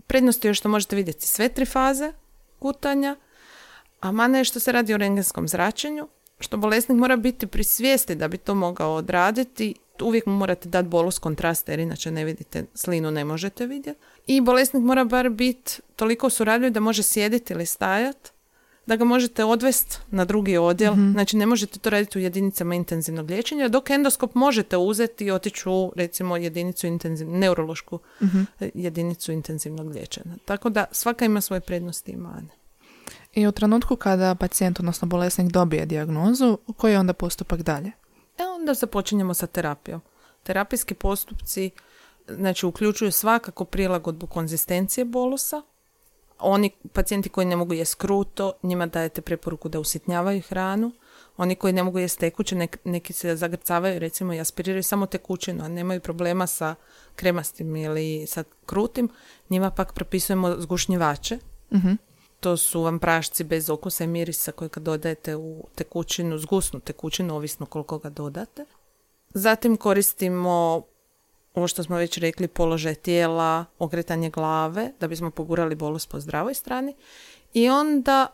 prednost 0.08 0.46
je 0.46 0.54
što 0.54 0.70
možete 0.70 0.96
vidjeti 0.96 1.28
sve 1.28 1.50
tri 1.50 1.66
faze 1.66 2.14
kutanja, 2.60 3.16
a 4.00 4.12
mana 4.12 4.38
je 4.38 4.44
što 4.44 4.60
se 4.60 4.72
radi 4.72 4.94
o 4.94 4.98
rengenskom 4.98 5.48
zračenju, 5.48 6.08
što 6.40 6.58
bolesnik 6.58 6.98
mora 6.98 7.16
biti 7.16 7.48
pri 7.48 7.64
svijesti 7.64 8.16
da 8.16 8.28
bi 8.28 8.38
to 8.38 8.56
mogao 8.56 8.94
odraditi. 8.94 9.76
Uvijek 10.02 10.26
mu 10.26 10.34
morate 10.34 10.70
dati 10.70 10.88
bolus 10.88 11.20
kontrasta 11.20 11.72
jer 11.72 11.80
inače 11.80 12.12
ne 12.12 12.26
vidite 12.26 12.66
slinu, 12.74 13.12
ne 13.12 13.26
možete 13.26 13.66
vidjeti. 13.66 14.00
I 14.28 14.42
bolesnik 14.42 14.84
mora 14.84 15.04
bar 15.04 15.30
biti 15.30 15.82
toliko 15.96 16.30
suradljiv 16.30 16.72
da 16.72 16.80
može 16.80 17.04
sjediti 17.04 17.54
ili 17.54 17.66
stajati 17.66 18.32
da 18.86 18.96
ga 18.96 19.06
možete 19.06 19.44
odvesti 19.44 19.98
na 20.12 20.26
drugi 20.26 20.58
odjel. 20.58 20.96
mm 20.96 21.12
Znači 21.12 21.38
ne 21.38 21.46
možete 21.46 21.80
to 21.80 21.90
raditi 21.90 22.18
u 22.18 22.22
jedinicama 22.22 22.76
intenzivnog 22.76 23.30
liječenja, 23.30 23.68
dok 23.68 23.90
endoskop 23.90 24.36
možete 24.36 24.78
uzeti 24.78 25.26
i 25.26 25.32
otići 25.32 25.70
u 25.70 25.94
recimo 25.96 26.38
jedinicu 26.38 26.88
intenzivnog, 26.88 27.38
neurološku 27.38 28.00
mhm. 28.24 28.42
jedinicu 28.74 29.32
intenzivnog 29.32 29.88
liječenja. 29.88 30.36
Tako 30.46 30.70
da 30.70 30.86
svaka 30.92 31.26
ima 31.26 31.42
svoje 31.42 31.60
prednosti 31.60 32.12
i 32.12 32.16
mane. 32.16 32.50
I 33.34 33.48
u 33.48 33.52
trenutku 33.52 33.96
kada 33.96 34.36
pacijent, 34.36 34.80
odnosno 34.80 35.08
bolesnik 35.08 35.52
dobije 35.52 35.86
dijagnozu, 35.86 36.58
koji 36.78 36.92
je 36.92 37.00
onda 37.00 37.14
postupak 37.14 37.62
dalje? 37.62 37.92
E 38.38 38.44
onda 38.56 38.74
započinjemo 38.74 39.34
sa 39.34 39.48
terapijom. 39.48 40.02
Terapijski 40.44 40.94
postupci 40.94 41.72
znači 42.28 42.66
uključuju 42.66 43.12
svakako 43.12 43.66
prilagodbu 43.66 44.28
konzistencije 44.28 45.06
bolusa, 45.06 45.62
oni 46.40 46.72
pacijenti 46.94 47.30
koji 47.30 47.46
ne 47.46 47.56
mogu 47.56 47.74
jest 47.74 47.96
kruto, 47.96 48.54
njima 48.64 48.86
dajete 48.86 49.22
preporuku 49.22 49.70
da 49.70 49.80
usitnjavaju 49.80 50.42
hranu. 50.42 50.92
Oni 51.38 51.56
koji 51.56 51.74
ne 51.74 51.84
mogu 51.84 52.00
jest 52.00 52.20
tekuće, 52.20 52.68
neki 52.84 53.14
se 53.14 53.36
zagrcavaju 53.36 54.00
recimo 54.00 54.34
i 54.34 54.40
aspiriraju 54.40 54.84
samo 54.84 55.06
tekućinu, 55.06 55.64
a 55.64 55.68
nemaju 55.68 56.02
problema 56.02 56.48
sa 56.48 56.76
kremastim 57.16 57.76
ili 57.76 58.28
sa 58.28 58.44
krutim, 58.66 59.10
njima 59.50 59.72
pak 59.72 59.94
propisujemo 59.94 60.56
zgušnjivače. 60.60 61.40
uh 61.72 61.82
To 62.40 62.58
su 62.58 62.82
vam 62.82 63.00
prašci 63.00 63.44
bez 63.44 63.70
okusa 63.70 64.04
i 64.04 64.08
mirisa 64.08 64.52
koje 64.52 64.70
kad 64.70 64.84
dodajete 64.84 65.36
u 65.36 65.68
tekućinu, 65.76 66.38
zgusnu 66.38 66.80
tekućinu, 66.80 67.36
ovisno 67.36 67.66
koliko 67.66 67.98
ga 67.98 68.10
dodate. 68.10 68.66
Zatim 69.34 69.78
koristimo 69.78 70.84
ovo 71.56 71.68
što 71.68 71.84
smo 71.84 71.98
već 71.98 72.18
rekli, 72.18 72.48
položaj 72.48 72.96
tijela, 72.96 73.66
okretanje 73.80 74.30
glave, 74.30 74.92
da 75.00 75.08
bismo 75.08 75.32
pogurali 75.32 75.76
bolest 75.76 76.10
po 76.10 76.20
zdravoj 76.20 76.54
strani. 76.54 76.96
I 77.54 77.70
onda 77.70 78.28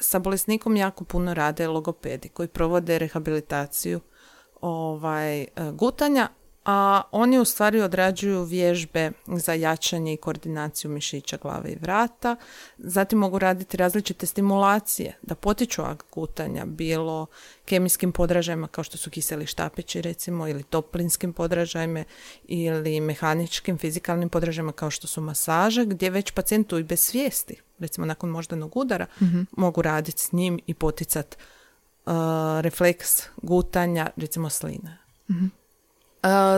sa 0.00 0.18
bolesnikom 0.18 0.76
jako 0.76 1.04
puno 1.04 1.34
rade 1.34 1.68
logopedi 1.68 2.28
koji 2.28 2.48
provode 2.48 2.98
rehabilitaciju 2.98 4.00
ovaj, 4.60 5.40
e, 5.40 5.48
gutanja, 5.72 6.28
a 6.66 7.02
oni 7.10 7.38
u 7.38 7.44
stvari 7.44 7.80
odrađuju 7.80 8.42
vježbe 8.42 9.10
za 9.26 9.52
jačanje 9.52 10.12
i 10.12 10.16
koordinaciju 10.16 10.90
mišića 10.90 11.36
glave 11.42 11.70
i 11.70 11.78
vrata. 11.80 12.36
Zatim 12.78 13.18
mogu 13.18 13.38
raditi 13.38 13.76
različite 13.76 14.26
stimulacije 14.26 15.18
da 15.22 15.34
potiču 15.34 15.82
akt 15.82 16.06
gutanja, 16.12 16.64
bilo 16.64 17.26
kemijskim 17.64 18.12
podražajima 18.12 18.68
kao 18.68 18.84
što 18.84 18.98
su 18.98 19.10
kiseli 19.10 19.46
štapići 19.46 20.02
recimo 20.02 20.48
ili 20.48 20.62
toplinskim 20.62 21.32
podražajima 21.32 22.04
ili 22.44 23.00
mehaničkim 23.00 23.78
fizikalnim 23.78 24.28
podražajima 24.28 24.72
kao 24.72 24.90
što 24.90 25.06
su 25.06 25.20
masaže 25.20 25.84
gdje 25.84 26.10
već 26.10 26.30
pacijentu 26.30 26.78
i 26.78 26.84
bez 26.84 27.00
svijesti 27.00 27.60
recimo 27.78 28.06
nakon 28.06 28.30
moždanog 28.30 28.76
udara 28.76 29.06
mhm. 29.22 29.40
mogu 29.56 29.82
raditi 29.82 30.22
s 30.22 30.32
njim 30.32 30.60
i 30.66 30.74
poticati 30.74 31.36
refleks 32.60 33.22
gutanja, 33.42 34.10
recimo 34.16 34.50
sline. 34.50 34.98
A, 35.28 35.65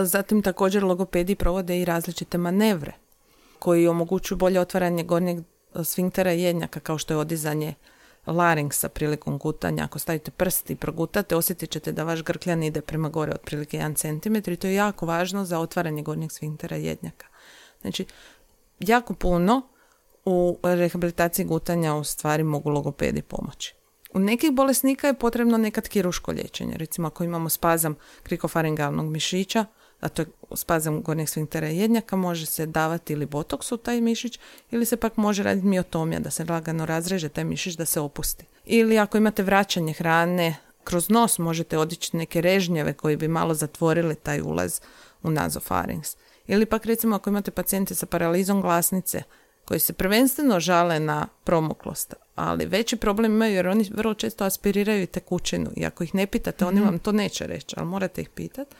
zatim 0.03 0.41
također 0.41 0.83
logopedi 0.83 1.35
provode 1.35 1.79
i 1.79 1.85
različite 1.85 2.37
manevre 2.37 2.93
koji 3.59 3.87
omogućuju 3.87 4.37
bolje 4.37 4.59
otvaranje 4.59 5.03
gornjeg 5.03 5.43
sfinktera 5.83 6.31
jednjaka 6.31 6.79
kao 6.79 6.97
što 6.97 7.13
je 7.13 7.17
odizanje 7.17 7.73
laringsa 8.27 8.89
prilikom 8.89 9.37
gutanja. 9.37 9.83
Ako 9.83 9.99
stavite 9.99 10.31
prst 10.31 10.69
i 10.69 10.75
progutate, 10.75 11.35
osjetit 11.35 11.69
ćete 11.69 11.91
da 11.91 12.03
vaš 12.03 12.23
grkljan 12.23 12.63
ide 12.63 12.81
prema 12.81 13.09
gore 13.09 13.31
otprilike 13.31 13.77
1 13.77 13.95
cm 14.23 14.51
i 14.51 14.55
to 14.55 14.67
je 14.67 14.75
jako 14.75 15.05
važno 15.05 15.45
za 15.45 15.59
otvaranje 15.59 16.01
gornjeg 16.01 16.31
sfinktera 16.31 16.75
jednjaka. 16.75 17.27
Znači, 17.81 18.05
jako 18.79 19.13
puno 19.13 19.61
u 20.25 20.57
rehabilitaciji 20.63 21.45
gutanja 21.45 21.95
u 21.95 22.03
stvari 22.03 22.43
mogu 22.43 22.69
logopedi 22.69 23.21
pomoći. 23.21 23.78
U 24.13 24.19
nekih 24.19 24.51
bolesnika 24.51 25.07
je 25.07 25.13
potrebno 25.13 25.57
nekad 25.57 25.87
kiruško 25.87 26.31
liječenje. 26.31 26.77
Recimo 26.77 27.07
ako 27.07 27.23
imamo 27.23 27.49
spazam 27.49 27.95
krikofaringalnog 28.23 29.09
mišića, 29.11 29.65
a 29.99 30.09
to 30.09 30.21
je 30.21 30.25
spazam 30.55 31.01
gornjeg 31.01 31.29
sfinktera 31.29 31.67
jednjaka, 31.67 32.15
može 32.15 32.45
se 32.45 32.65
davati 32.65 33.13
ili 33.13 33.25
botoks 33.25 33.71
u 33.71 33.77
taj 33.77 34.01
mišić 34.01 34.39
ili 34.71 34.85
se 34.85 34.97
pak 34.97 35.17
može 35.17 35.43
raditi 35.43 35.67
miotomija, 35.67 36.19
da 36.19 36.31
se 36.31 36.45
lagano 36.49 36.85
razreže 36.85 37.29
taj 37.29 37.43
mišić 37.43 37.75
da 37.75 37.85
se 37.85 37.99
opusti. 37.99 38.45
Ili 38.65 38.97
ako 38.99 39.17
imate 39.17 39.43
vraćanje 39.43 39.93
hrane 39.93 40.55
kroz 40.83 41.09
nos, 41.09 41.37
možete 41.39 41.77
odići 41.77 42.17
neke 42.17 42.41
režnjeve 42.41 42.93
koji 42.93 43.17
bi 43.17 43.27
malo 43.27 43.53
zatvorili 43.53 44.15
taj 44.15 44.41
ulaz 44.41 44.81
u 45.23 45.31
nazofarinks. 45.31 46.15
Ili 46.47 46.65
pak 46.65 46.85
recimo 46.85 47.15
ako 47.15 47.29
imate 47.29 47.51
pacijente 47.51 47.95
sa 47.95 48.05
paralizom 48.05 48.61
glasnice, 48.61 49.23
koji 49.69 49.79
se 49.79 49.93
prvenstveno 49.93 50.59
žale 50.59 50.99
na 50.99 51.27
promuklost, 51.43 52.13
ali 52.35 52.65
veći 52.65 52.95
problem 52.95 53.31
imaju 53.31 53.55
jer 53.55 53.67
oni 53.67 53.89
vrlo 53.93 54.13
često 54.13 54.43
aspiriraju 54.43 55.07
tekućinu 55.07 55.71
i 55.75 55.85
ako 55.85 56.03
ih 56.03 56.15
ne 56.15 56.27
pitate, 56.27 56.65
oni 56.65 56.81
vam 56.81 56.99
to 56.99 57.11
neće 57.11 57.47
reći, 57.47 57.75
ali 57.77 57.87
morate 57.87 58.21
ih 58.21 58.29
pitati. 58.29 58.75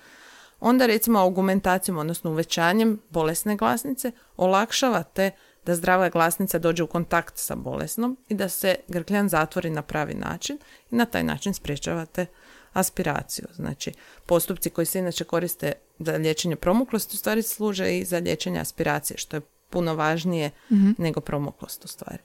Onda 0.59 0.85
recimo 0.85 1.19
augmentacijom, 1.19 1.97
odnosno 1.97 2.31
uvećanjem 2.31 2.99
bolesne 3.09 3.55
glasnice, 3.55 4.11
olakšavate 4.37 5.31
da 5.65 5.75
zdrava 5.75 6.09
glasnica 6.09 6.59
dođe 6.59 6.83
u 6.83 6.87
kontakt 6.87 7.37
sa 7.37 7.55
bolesnom 7.55 8.17
i 8.29 8.33
da 8.33 8.49
se 8.49 8.75
grkljan 8.87 9.29
zatvori 9.29 9.69
na 9.69 9.81
pravi 9.81 10.13
način 10.13 10.57
i 10.91 10.95
na 10.95 11.05
taj 11.05 11.23
način 11.23 11.53
sprječavate 11.53 12.25
aspiraciju. 12.73 13.45
Znači, 13.55 13.93
postupci 14.25 14.69
koji 14.69 14.85
se 14.85 14.99
inače 14.99 15.23
koriste 15.23 15.73
za 15.99 16.11
liječenje 16.11 16.55
promuklosti 16.55 17.15
u 17.15 17.17
stvari 17.17 17.41
služe 17.41 17.97
i 17.97 18.05
za 18.05 18.17
liječenje 18.17 18.59
aspiracije, 18.59 19.17
što 19.17 19.37
je 19.37 19.41
puno 19.69 19.95
važnije 19.95 20.51
nego 20.97 21.21
promuklost 21.21 21.85
u 21.85 21.87
stvari. 21.87 22.23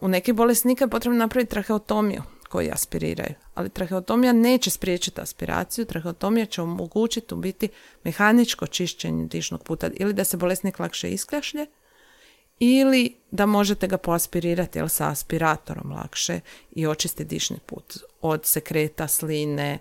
U 0.00 0.08
nekih 0.08 0.34
bolesnika 0.34 0.84
je 0.84 0.88
potrebno 0.88 1.18
napraviti 1.18 1.50
traheotomiju 1.50 2.22
koji 2.48 2.70
aspiriraju, 2.70 3.34
ali 3.54 3.68
traheotomija 3.68 4.32
neće 4.32 4.70
spriječiti 4.70 5.20
aspiraciju, 5.20 5.84
traheotomija 5.84 6.46
će 6.46 6.62
omogućiti 6.62 7.34
u 7.34 7.36
biti 7.36 7.68
mehaničko 8.04 8.66
čišćenje 8.66 9.26
dišnog 9.26 9.62
puta 9.62 9.90
ili 9.94 10.12
da 10.12 10.24
se 10.24 10.36
bolesnik 10.36 10.78
lakše 10.78 11.10
iskljašlje 11.10 11.66
ili 12.58 13.16
da 13.30 13.46
možete 13.46 13.86
ga 13.86 13.98
poaspirirati 13.98 14.78
jel, 14.78 14.88
sa 14.88 15.08
aspiratorom 15.08 15.92
lakše 15.92 16.40
i 16.72 16.86
očistiti 16.86 17.24
dišni 17.24 17.58
put 17.66 17.96
od 18.20 18.40
sekreta, 18.44 19.08
sline, 19.08 19.78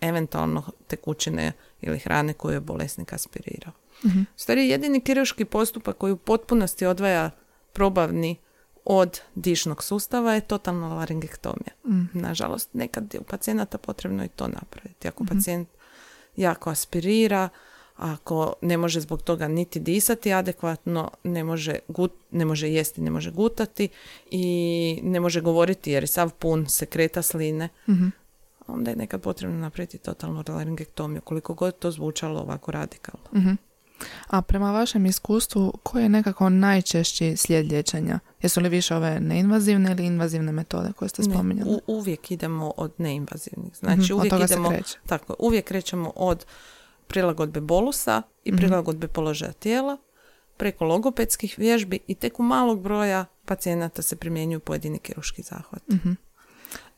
eventualno 0.00 0.62
tekućine 0.86 1.52
ili 1.80 1.98
hrane 1.98 2.32
koju 2.32 2.54
je 2.54 2.60
bolesnik 2.60 3.12
aspirirao. 3.12 3.72
mm 4.04 4.26
Stvari 4.36 4.68
jedini 4.68 5.00
kirurški 5.00 5.44
postupak 5.44 5.96
koji 5.96 6.12
u 6.12 6.16
potpunosti 6.16 6.86
odvaja 6.86 7.30
probavni 7.72 8.36
od 8.84 9.20
dišnog 9.34 9.84
sustava 9.84 10.34
je 10.34 10.40
totalna 10.40 10.94
laringektomija. 10.94 11.72
Mm. 11.84 12.04
Nažalost, 12.12 12.74
nekad 12.74 13.14
je 13.14 13.20
u 13.20 13.22
pacijenata 13.22 13.78
potrebno 13.78 14.24
i 14.24 14.28
to 14.28 14.48
napraviti. 14.48 15.08
Ako 15.08 15.24
mhm. 15.24 15.36
pacijent 15.36 15.68
jako 16.36 16.70
aspirira, 16.70 17.48
ako 17.96 18.54
ne 18.62 18.76
može 18.76 19.00
zbog 19.00 19.22
toga 19.22 19.48
niti 19.48 19.80
disati 19.80 20.32
adekvatno, 20.32 21.10
ne 21.24 21.44
može, 21.44 21.78
gut, 21.88 22.12
ne 22.30 22.44
može 22.44 22.70
jesti, 22.70 23.00
ne 23.00 23.10
može 23.10 23.30
gutati 23.30 23.88
i 24.30 25.00
ne 25.02 25.20
može 25.20 25.40
govoriti 25.40 25.90
jer 25.90 26.02
je 26.02 26.06
sav 26.06 26.30
pun 26.30 26.66
sekreta 26.68 27.22
sline, 27.22 27.68
mm 27.88 28.08
onda 28.66 28.90
je 28.90 28.96
nekad 28.96 29.20
potrebno 29.20 29.58
napraviti 29.58 29.98
totalnu 29.98 30.44
laringektomiju, 30.48 31.20
koliko 31.20 31.54
god 31.54 31.78
to 31.78 31.90
zvučalo 31.90 32.40
ovako 32.40 32.72
radikalno. 32.72 33.28
mm 33.32 33.56
A 34.26 34.42
prema 34.42 34.72
vašem 34.72 35.06
iskustvu, 35.06 35.72
koji 35.82 36.02
je 36.02 36.08
nekako 36.08 36.48
najčešći 36.48 37.36
slijed 37.36 37.66
liječenja? 37.66 38.18
Jesu 38.42 38.60
li 38.60 38.68
više 38.68 38.96
ove 38.96 39.20
neinvazivne 39.20 39.92
ili 39.92 40.06
invazivne 40.06 40.52
metode 40.52 40.92
koje 40.92 41.08
ste 41.08 41.22
spominjali? 41.22 41.70
Ne, 41.70 41.78
uvijek 41.86 42.30
idemo 42.30 42.72
od 42.76 42.92
neinvazivnih. 42.98 43.76
Znači, 43.76 44.12
mm 44.12 44.16
uvijek 44.16 44.34
idemo, 44.44 44.72
Tako, 45.06 45.36
uvijek 45.38 45.64
krećemo 45.64 46.12
od 46.16 46.46
prilagodbe 47.06 47.60
bolusa 47.60 48.22
i 48.44 48.52
mm 48.52 48.56
prilagodbe 48.56 49.08
položaja 49.08 49.52
tijela 49.52 49.96
preko 50.56 50.84
logopedskih 50.84 51.54
vježbi 51.58 51.98
i 52.06 52.14
tek 52.14 52.40
u 52.40 52.42
malog 52.42 52.82
broja 52.82 53.24
pacijenata 53.44 54.02
se 54.02 54.16
primjenjuju 54.16 54.60
pojedini 54.60 54.98
kiruški 54.98 55.42
zahvat. 55.42 55.88
mm 55.88 56.25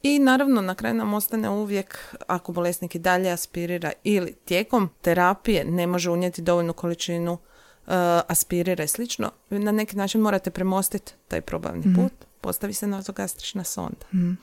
I 0.02 0.18
naravno 0.18 0.60
na 0.60 0.74
kraju 0.74 0.94
nam 0.94 1.14
ostane 1.14 1.50
uvijek 1.50 2.14
ako 2.26 2.52
bolesnik 2.52 2.94
i 2.94 2.98
dalje 2.98 3.30
aspirira 3.30 3.92
ili 4.04 4.34
tijekom 4.44 4.90
terapije 5.00 5.64
ne 5.64 5.86
može 5.86 6.10
unijeti 6.10 6.42
dovoljnu 6.42 6.72
količinu 6.72 7.32
uh, 7.32 7.92
aspirira 8.28 8.84
i 8.84 8.88
slično, 8.88 9.30
na 9.50 9.72
neki 9.72 9.96
način 9.96 10.20
morate 10.20 10.50
premostiti 10.50 11.12
taj 11.28 11.40
probavni 11.40 11.86
mhm. 11.86 11.94
put, 11.94 12.12
postavi 12.40 12.72
se 12.72 12.86
nazogastrična 12.86 13.64
sonda. 13.64 14.06
mm 14.12 14.38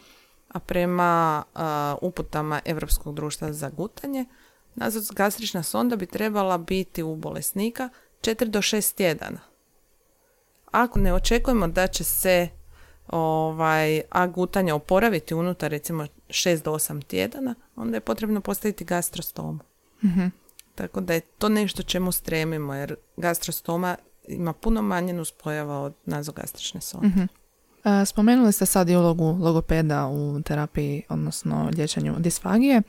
A 0.49 0.59
prema 0.59 1.43
uh, 1.55 1.61
uputama 2.01 2.61
Europskog 2.65 3.15
društva 3.15 3.53
za 3.53 3.69
gutanje, 3.69 4.25
nazogastrična 4.75 5.63
sonda 5.63 5.95
bi 5.95 6.05
trebala 6.05 6.57
biti 6.57 7.03
u 7.03 7.15
bolesnika 7.15 7.89
4 8.21 8.45
do 8.45 8.59
6 8.59 8.95
tjedana. 8.95 9.39
Ako 10.71 10.99
ne 10.99 11.13
očekujemo 11.13 11.67
da 11.67 11.87
će 11.87 12.03
se 12.03 12.49
ovaj, 13.07 14.01
a 14.09 14.27
gutanje 14.27 14.73
oporaviti 14.73 15.33
unutar 15.33 15.71
recimo 15.71 16.07
6 16.29 16.63
do 16.63 16.71
8 16.71 17.03
tjedana, 17.03 17.55
onda 17.75 17.97
je 17.97 18.01
potrebno 18.01 18.41
postaviti 18.41 18.85
gastrostomu. 18.85 19.59
mm 20.03 20.31
Tako 20.75 21.01
da 21.01 21.13
je 21.13 21.19
to 21.21 21.49
nešto 21.49 21.83
čemu 21.83 22.11
stremimo, 22.11 22.73
jer 22.73 22.95
gastrostoma 23.17 23.95
ima 24.27 24.53
puno 24.53 24.81
manje 24.81 25.13
nuspojava 25.13 25.79
od 25.79 25.93
nazogastrične 26.05 26.81
sonde. 26.81 27.07
mm 27.07 27.27
Spomenuli 28.05 28.51
ste 28.51 28.65
sad 28.65 28.89
i 28.89 28.95
ulogu 28.95 29.37
logopeda 29.41 30.07
u 30.07 30.41
terapiji, 30.41 31.03
odnosno 31.09 31.69
liječenju 31.77 32.15
disfagije. 32.17 32.81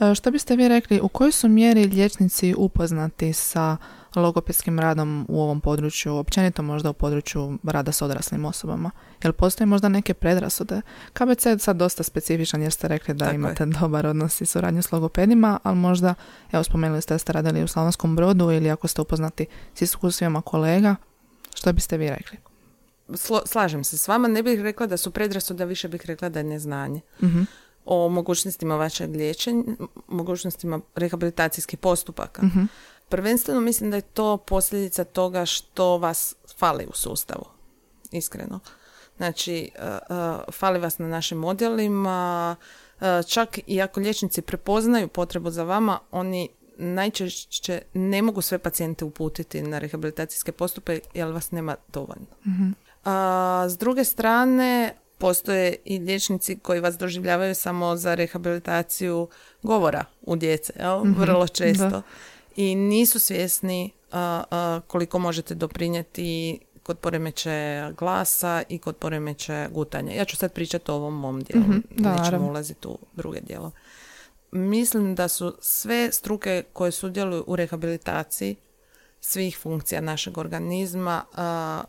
E, 0.00 0.14
što 0.14 0.30
biste 0.30 0.56
vi 0.56 0.68
rekli, 0.68 1.00
u 1.00 1.08
kojoj 1.08 1.32
su 1.32 1.48
mjeri 1.48 1.84
liječnici 1.84 2.54
upoznati 2.58 3.32
sa 3.32 3.76
logopedskim 4.22 4.80
radom 4.80 5.26
u 5.28 5.42
ovom 5.42 5.60
području, 5.60 6.16
općenito 6.16 6.62
možda 6.62 6.90
u 6.90 6.92
području 6.92 7.58
rada 7.62 7.92
s 7.92 8.02
odraslim 8.02 8.44
osobama? 8.44 8.90
Jel 9.22 9.32
postoje 9.32 9.66
možda 9.66 9.88
neke 9.88 10.14
predrasude? 10.14 10.80
KBC 11.12 11.46
je 11.46 11.58
sad 11.58 11.76
dosta 11.76 12.02
specifičan 12.02 12.62
jer 12.62 12.72
ste 12.72 12.88
rekli 12.88 13.14
da 13.14 13.32
imate 13.32 13.66
dobar 13.80 14.06
odnos 14.06 14.40
i 14.40 14.46
suradnju 14.46 14.82
s 14.82 14.92
logopedima, 14.92 15.58
ali 15.62 15.76
možda, 15.76 16.14
evo 16.52 16.64
spomenuli 16.64 17.02
ste 17.02 17.14
da 17.14 17.18
ste 17.18 17.32
radili 17.32 17.64
u 17.64 17.68
Slavonskom 17.68 18.16
brodu 18.16 18.50
ili 18.50 18.70
ako 18.70 18.88
ste 18.88 19.02
upoznati 19.02 19.46
s 19.74 19.82
iskustvima 19.82 20.42
kolega, 20.42 20.96
što 21.54 21.72
biste 21.72 21.96
vi 21.96 22.10
rekli? 22.10 22.38
slažem 23.46 23.84
se 23.84 23.98
s 23.98 24.08
vama, 24.08 24.28
ne 24.28 24.42
bih 24.42 24.60
rekla 24.60 24.86
da 24.86 24.96
su 24.96 25.10
predrasude, 25.10 25.64
više 25.64 25.88
bih 25.88 26.06
rekla 26.06 26.28
da 26.28 26.38
je 26.38 26.44
neznanje. 26.44 27.00
uh 27.20 27.30
o 27.86 28.08
mogućnostima 28.08 28.76
vašeg 28.76 29.16
liječenja, 29.16 29.62
mogućnostima 30.08 30.80
rehabilitacijskih 30.94 31.78
postupaka. 31.78 32.42
uh 32.42 32.68
Prvenstveno 33.08 33.60
mislim 33.60 33.90
da 33.90 33.96
je 33.96 34.02
to 34.02 34.36
posljedica 34.36 35.04
toga 35.04 35.46
što 35.46 35.98
vas 35.98 36.34
fali 36.58 36.86
u 36.86 36.92
sustavu. 36.92 37.44
Iskreno. 38.12 38.60
Znači, 39.16 39.70
uh, 39.78 40.16
uh, 40.16 40.54
fali 40.54 40.78
vas 40.78 40.98
na 40.98 41.08
našim 41.08 41.44
odjelima, 41.44 42.56
uh, 43.00 43.06
čak 43.28 43.58
i 43.66 43.82
ako 43.82 44.00
liječnici 44.00 44.42
prepoznaju 44.42 45.08
potrebu 45.08 45.50
za 45.50 45.62
vama, 45.62 45.98
oni 46.10 46.48
najčešće 46.78 47.82
ne 47.94 48.22
mogu 48.22 48.42
sve 48.42 48.58
pacijente 48.58 49.04
uputiti 49.04 49.62
na 49.62 49.78
rehabilitacijske 49.78 50.52
postupe 50.52 51.00
jer 51.14 51.28
vas 51.28 51.50
nema 51.50 51.76
dovoljno. 51.92 52.26
uh 52.44 52.72
s 53.68 53.78
druge 53.78 54.04
strane, 54.04 54.94
postoje 55.18 55.76
i 55.84 55.98
liječnici 55.98 56.58
koji 56.58 56.80
vas 56.80 56.98
doživljavaju 56.98 57.54
samo 57.54 57.96
za 57.96 58.14
rehabilitaciju 58.14 59.28
govora 59.62 60.04
u 60.22 60.36
djece, 60.36 60.72
jel? 60.78 61.04
Mhm, 61.04 61.20
vrlo 61.20 61.48
često. 61.48 62.02
I 62.56 62.74
nisu 62.74 63.18
svjesni 63.18 63.90
koliko 64.86 65.18
možete 65.18 65.54
doprinijeti 65.54 66.58
kod 66.82 66.98
poremećaja 66.98 67.92
glasa 67.92 68.62
i 68.68 68.78
kod 68.78 68.96
poremećaja 68.96 69.68
gutanja. 69.68 70.12
Ja 70.12 70.24
ću 70.24 70.36
sad 70.36 70.52
pričati 70.52 70.90
o 70.90 70.94
ovom 70.94 71.14
mom 71.14 71.42
dijelu, 71.42 71.66
mm 71.66 71.82
nećemo 71.96 72.46
ulaziti 72.46 72.88
u 72.88 72.98
druge 73.12 73.40
dijelo. 73.40 73.70
Mislim 74.52 75.14
da 75.14 75.28
su 75.28 75.56
sve 75.60 76.12
struke 76.12 76.64
koje 76.72 76.92
sudjeluju 76.92 77.44
u 77.46 77.56
rehabilitaciji 77.56 78.56
svih 79.20 79.58
funkcija 79.58 80.00
našeg 80.00 80.38
organizma 80.38 81.24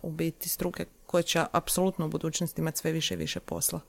u 0.01 0.11
biti 0.11 0.49
struke 0.49 0.85
koje 1.05 1.23
će 1.23 1.43
apsolutno 1.51 2.05
u 2.05 2.09
budućnosti 2.09 2.61
imati 2.61 2.77
sve 2.77 2.91
više 2.91 3.13
i 3.13 3.17
više 3.17 3.39
posla. 3.39 3.79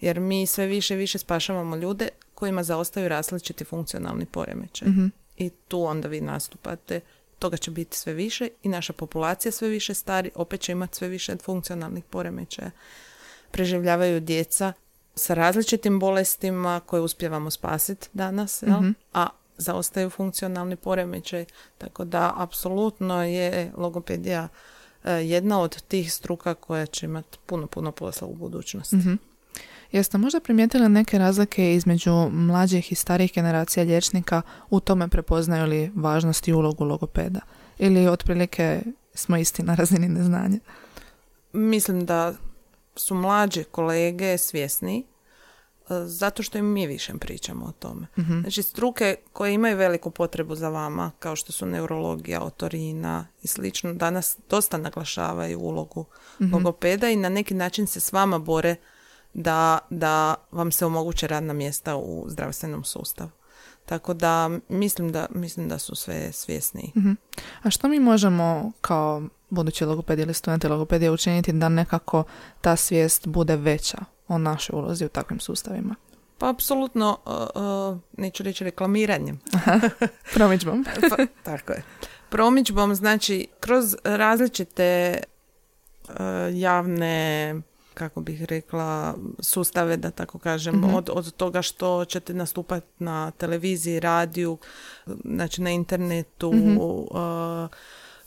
Jer 0.00 0.20
mi 0.20 0.46
sve 0.46 0.66
više 0.66 0.94
i 0.94 0.98
više 0.98 1.18
spašavamo 1.18 1.76
ljude 1.76 2.08
kojima 2.34 2.62
zaostaju 2.62 3.08
različiti 3.08 3.64
funkcionalni 3.64 4.26
poremećaj. 4.26 4.88
Mhm. 4.88 5.06
I 5.36 5.50
tu 5.50 5.84
onda 5.84 6.08
vi 6.08 6.20
nastupate. 6.20 7.00
Toga 7.38 7.56
će 7.56 7.70
biti 7.70 7.96
sve 7.96 8.12
više 8.12 8.48
i 8.62 8.68
naša 8.68 8.92
populacija 8.92 9.52
sve 9.52 9.68
više 9.68 9.94
stari, 9.94 10.30
opet 10.34 10.60
će 10.60 10.72
imati 10.72 10.96
sve 10.96 11.08
više 11.08 11.36
funkcionalnih 11.36 12.04
poremećaja. 12.04 12.70
Preživljavaju 13.50 14.20
djeca 14.20 14.72
sa 15.14 15.34
različitim 15.34 15.98
bolestima 15.98 16.80
koje 16.86 17.02
uspjevamo 17.02 17.50
spasiti 17.50 18.08
danas, 18.12 18.62
jel? 18.62 18.80
Mhm. 18.80 18.90
a 19.12 19.28
zaostaju 19.56 20.10
funkcionalni 20.10 20.76
poremećaj. 20.76 21.44
Tako 21.78 22.04
da, 22.04 22.32
apsolutno 22.36 23.24
je 23.24 23.72
logopedija 23.76 24.48
e, 25.04 25.12
jedna 25.12 25.60
od 25.60 25.82
tih 25.82 26.12
struka 26.12 26.54
koja 26.54 26.86
će 26.86 27.06
imati 27.06 27.38
puno, 27.46 27.66
puno 27.66 27.92
posla 27.92 28.28
u 28.28 28.34
budućnosti. 28.34 28.96
Mhm. 28.96 29.14
Jeste 29.94 30.18
možda 30.18 30.40
primijetili 30.40 30.88
neke 30.88 31.18
razlike 31.18 31.74
između 31.74 32.12
mlađih 32.30 32.92
i 32.92 32.94
starijih 32.94 33.32
generacija 33.34 33.84
liječnika 33.84 34.42
u 34.70 34.80
tome 34.80 35.08
prepoznaju 35.08 35.66
li 35.66 35.92
važnost 35.94 36.48
i 36.48 36.52
ulogu 36.52 36.84
logopeda? 36.84 37.40
Ili 37.78 38.08
otprilike 38.08 38.82
smo 39.14 39.36
isti 39.36 39.62
na 39.62 39.74
razini 39.74 40.08
neznanja? 40.08 40.58
Mislim 41.52 42.06
da 42.06 42.34
su 42.96 43.14
mlađe 43.14 43.64
kolege 43.64 44.38
svjesni 44.38 44.98
e, 44.98 45.04
zato 46.06 46.42
što 46.42 46.58
im 46.58 46.66
mi 46.72 46.86
više 46.86 47.12
pričamo 47.20 47.66
o 47.66 47.72
tome. 47.72 48.06
Mhm. 48.18 48.40
Znači 48.40 48.62
struke 48.62 49.16
koje 49.32 49.54
imaju 49.54 49.76
veliku 49.76 50.10
potrebu 50.10 50.54
za 50.54 50.68
vama, 50.68 51.10
kao 51.18 51.36
što 51.36 51.52
su 51.52 51.66
neurologija, 51.66 52.42
otorina 52.42 53.26
i 53.42 53.46
slično, 53.46 53.94
danas 53.94 54.38
dosta 54.50 54.78
naglašavaju 54.78 55.60
ulogu 55.60 56.04
Mhm. 56.40 56.54
logopeda 56.54 57.10
i 57.10 57.16
na 57.16 57.28
neki 57.28 57.54
način 57.54 57.86
se 57.86 58.00
s 58.00 58.12
vama 58.12 58.38
bore 58.38 58.76
da, 59.34 59.78
da 59.90 60.34
vam 60.50 60.72
se 60.72 60.86
omoguće 60.86 61.26
radna 61.26 61.52
mjesta 61.52 61.96
u 61.96 62.24
zdravstvenom 62.28 62.84
sustavu. 62.84 63.30
Tako 63.86 64.14
da 64.14 64.50
mislim 64.68 65.12
da, 65.12 65.26
mislim 65.30 65.68
da 65.68 65.78
su 65.78 65.94
sve 65.94 66.32
svjesni. 66.32 66.92
Mhm. 66.96 67.12
A 67.62 67.70
što 67.70 67.88
mi 67.88 68.00
možemo 68.00 68.72
kao 68.80 69.22
budući 69.50 69.84
logopedi 69.84 70.22
ili 70.22 70.34
studenti 70.34 70.68
logopedije 70.68 71.10
učiniti 71.10 71.52
da 71.52 71.68
nekako 71.68 72.24
ta 72.60 72.76
svijest 72.76 73.26
bude 73.26 73.56
veća 73.56 73.98
o 74.28 74.38
našoj 74.38 74.78
ulozi 74.78 75.04
u 75.04 75.08
takvim 75.08 75.40
sustavima? 75.40 75.94
Pa 76.38 76.48
apsolutno, 76.48 77.18
uh, 77.26 77.62
uh, 77.62 77.98
neću 78.18 78.42
reći 78.42 78.64
reklamiranjem, 78.64 79.40
Promičbom. 80.34 80.84
Pa, 81.10 81.26
tako 81.42 81.72
je. 81.72 81.82
Promičbom, 82.28 82.94
znači, 82.94 83.46
kroz 83.60 83.96
različite 84.04 85.18
uh, 86.08 86.14
javne 86.52 87.54
kako 87.94 88.20
bih 88.20 88.42
rekla, 88.42 89.14
sustave, 89.38 89.96
da 89.96 90.10
tako 90.10 90.38
kažem, 90.38 90.74
Mhm. 90.76 90.94
od, 90.94 91.10
od 91.12 91.32
toga 91.32 91.62
što 91.62 92.04
ćete 92.04 92.34
nastupati 92.34 92.86
na 92.98 93.30
televiziji, 93.30 94.00
radiju, 94.00 94.58
znači 95.24 95.62
na 95.62 95.70
internetu, 95.70 96.52
Mhm. 96.52 96.76
uh, 96.76 97.68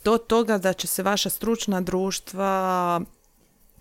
do 0.04 0.18
toga 0.18 0.58
da 0.58 0.72
će 0.72 0.86
se 0.86 1.02
vaša 1.02 1.30
stručna 1.30 1.80
društva 1.80 3.00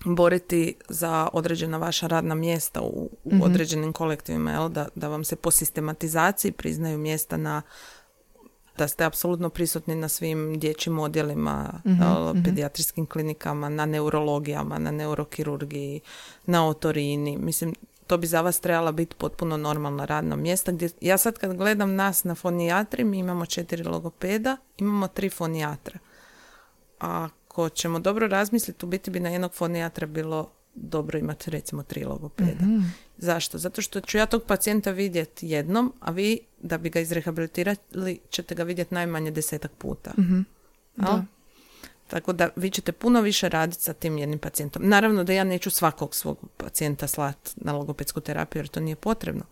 boriti 0.06 0.76
za 0.89 1.30
određena 1.34 1.78
vaša 1.78 2.08
radna 2.08 2.36
mjesta 2.36 2.82
u, 2.82 2.88
u 3.23 3.34
Mhm. 3.34 3.41
određenim 3.41 3.93
kolektivima, 3.93 4.52
jel? 4.52 4.69
Da, 4.69 4.88
da 4.95 5.08
vam 5.08 5.23
se 5.23 5.36
po 5.36 5.52
sistematizaciji 5.52 6.52
priznaju 6.52 6.97
mjesta 6.97 7.38
na 7.38 7.62
da 8.78 8.88
ste 8.88 9.04
apsolutno 9.04 9.50
prisutni 9.50 9.96
na 9.96 10.10
svim 10.10 10.60
dječjim 10.60 11.00
odjelima, 11.00 11.82
Mhm, 11.86 12.02
jel, 12.02 12.34
mhm. 12.34 12.44
pedijatrijskim 12.44 13.06
klinikama, 13.06 13.70
na 13.70 13.86
neurologijama, 13.86 14.80
na 14.80 14.92
neurokirurgiji, 14.92 16.02
na 16.46 16.68
otorini. 16.68 17.38
Mislim, 17.38 17.76
to 18.08 18.18
bi 18.18 18.28
za 18.28 18.42
vas 18.42 18.60
trebala 18.60 18.92
biti 18.92 19.16
potpuno 19.16 19.58
normalna 19.58 20.06
radna 20.06 20.36
mjesta. 20.36 20.72
Gdje, 20.72 20.90
ja 21.02 21.18
sad 21.18 21.38
kad 21.38 21.58
gledam 21.58 21.96
nas 21.96 22.24
na 22.24 22.36
fonijatri, 22.36 23.04
mi 23.04 23.20
imamo 23.20 23.46
četiri 23.46 23.84
logopeda, 23.84 24.58
imamo 24.78 25.08
tri 25.08 25.30
fonijatra. 25.30 26.00
Ako 27.00 27.70
ćemo 27.70 28.00
dobro 28.00 28.28
razmisliti, 28.28 28.86
u 28.86 28.90
biti 28.90 29.12
bi 29.12 29.20
na 29.20 29.30
jednog 29.30 29.54
fonijatra 29.54 30.08
bilo 30.08 30.50
dobro 30.76 31.20
imati 31.20 31.52
recimo 31.52 31.84
tri 31.84 32.04
logopeda. 32.06 32.66
Mhm. 32.66 32.80
Zašto? 33.17 33.58
Zato 33.58 33.82
što 33.82 34.01
ću 34.01 34.17
ja 34.17 34.25
tog 34.25 34.43
pacijenta 34.43 34.91
vidjeti 34.91 35.47
jednom, 35.47 35.93
a 35.99 36.12
vi 36.12 36.39
da 36.62 36.77
bi 36.77 36.89
ga 36.89 36.99
izrehabilitirali 36.99 38.19
ćete 38.30 38.56
ga 38.56 38.63
vidjeti 38.63 38.93
najmanje 38.93 39.32
desetak 39.32 39.71
puta. 39.77 40.12
Mhm. 40.17 40.39
Jel? 40.97 41.06
Da. 41.06 41.25
Tako 42.08 42.34
da 42.34 42.49
vi 42.56 42.69
ćete 42.69 42.91
puno 42.91 43.21
više 43.21 43.49
raditi 43.49 43.82
sa 43.82 43.93
tim 43.93 44.17
jednim 44.17 44.39
pacijentom. 44.39 44.82
Naravno 44.86 45.23
da 45.23 45.34
ja 45.34 45.43
neću 45.43 45.69
svakog 45.69 46.15
svog 46.15 46.38
pacijenta 46.58 47.08
slati 47.08 47.51
na 47.56 47.73
logopedsku 47.73 48.21
terapiju 48.21 48.60
jer 48.60 48.67
to 48.67 48.80
nije 48.80 48.95
potrebno. 48.95 49.43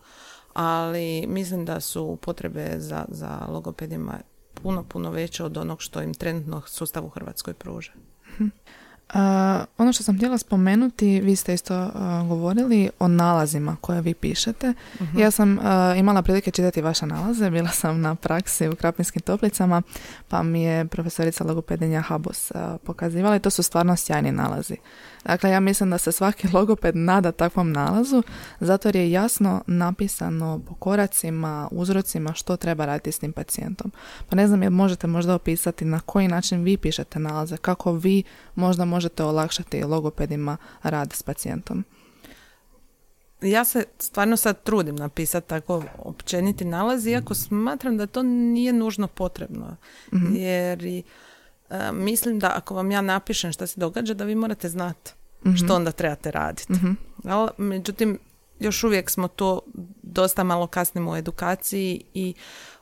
Ali 0.54 1.26
mislim 1.28 1.64
da 1.64 1.80
su 1.80 2.18
potrebe 2.22 2.74
za, 2.76 3.04
za 3.08 3.46
logopedima 3.48 4.20
puno, 4.54 4.84
puno 4.84 5.10
veće 5.10 5.44
od 5.44 5.56
onog 5.56 5.82
što 5.82 6.02
im 6.02 6.14
trenutno 6.14 6.62
sustav 6.66 7.04
u 7.04 7.08
Hrvatskoj 7.08 7.54
pruža. 7.54 7.92
A, 9.14 9.64
ono 9.78 9.92
što 9.92 10.02
sam 10.02 10.16
htjela 10.16 10.38
spomenuti, 10.38 11.20
vi 11.20 11.36
ste 11.36 11.54
isto 11.54 11.74
a, 11.74 12.24
govorili 12.28 12.90
o 12.98 13.08
nalazima 13.08 13.76
koje 13.80 14.00
vi 14.00 14.14
pišete. 14.14 14.74
Mhm. 15.00 15.18
Ja 15.18 15.30
sam 15.30 15.58
a, 15.62 15.94
imala 15.96 16.22
prilike 16.22 16.50
čitati 16.50 16.82
vaše 16.82 17.06
nalaze, 17.06 17.50
bila 17.50 17.68
sam 17.68 18.00
na 18.00 18.14
praksi 18.14 18.68
u 18.68 18.76
Krapinskim 18.76 19.22
toplicama, 19.22 19.82
pa 20.28 20.42
mi 20.42 20.62
je 20.62 20.84
profesorica 20.86 21.44
logopedinja 21.44 22.00
Habos 22.00 22.52
pokazivala 22.84 23.36
i 23.36 23.40
to 23.40 23.50
su 23.50 23.62
stvarno 23.62 23.96
sjajni 23.96 24.32
nalazi. 24.32 24.76
Dakle, 25.26 25.50
ja 25.50 25.60
mislim 25.60 25.90
da 25.90 25.98
se 25.98 26.12
svaki 26.12 26.48
logoped 26.56 26.96
nada 26.96 27.32
takvom 27.32 27.72
nalazu, 27.72 28.22
zato 28.60 28.88
jer 28.88 28.96
je 28.96 29.10
jasno 29.10 29.62
napisano 29.66 30.60
po 30.68 30.74
koracima, 30.74 31.68
uzrocima 31.70 32.32
što 32.32 32.56
treba 32.56 32.84
raditi 32.84 33.12
s 33.12 33.18
tim 33.18 33.32
pacijentom. 33.32 33.92
Pa 34.28 34.36
ne 34.36 34.46
znam, 34.46 34.62
jel 34.62 34.72
možete 34.72 35.06
možda 35.06 35.34
opisati 35.34 35.84
na 35.84 36.00
koji 36.00 36.28
način 36.28 36.62
vi 36.62 36.76
pišete 36.76 37.18
nalaze, 37.18 37.56
kako 37.56 37.92
vi 37.92 38.22
možda 38.54 38.84
možete 38.84 39.24
olakšati 39.24 39.84
logopedima 39.84 40.56
rad 40.82 41.12
s 41.12 41.22
pacijentom. 41.22 41.84
Ja 43.40 43.64
se 43.64 43.84
stvarno 43.98 44.36
sad 44.36 44.62
trudim 44.62 44.96
napisati 44.96 45.48
tako 45.48 45.82
općeniti 45.98 46.64
nalaz, 46.64 47.06
iako 47.06 47.34
smatram 47.34 47.96
da 47.96 48.06
to 48.06 48.22
nije 48.22 48.72
nužno 48.72 49.08
potrebno. 49.08 49.76
Mhm. 50.14 50.36
Jer 50.36 50.84
i, 50.84 51.02
mislim 51.92 52.38
da 52.38 52.52
ako 52.54 52.74
vam 52.74 52.90
ja 52.90 53.00
napišem 53.00 53.52
šta 53.52 53.66
se 53.66 53.80
događa, 53.80 54.14
da 54.14 54.24
vi 54.24 54.34
morate 54.34 54.68
znati 54.68 55.12
Mhm. 55.46 55.54
što 55.56 55.74
onda 55.74 55.92
trebate 55.92 56.30
raditi. 56.30 56.72
Mhm. 56.72 56.90
Ali, 57.24 57.50
međutim, 57.58 58.18
još 58.60 58.84
uvijek 58.84 59.10
smo 59.10 59.28
to 59.28 59.60
dosta 60.02 60.44
malo 60.44 60.66
kasnimo 60.66 61.10
u 61.10 61.16
edukaciji 61.16 62.02
i 62.14 62.34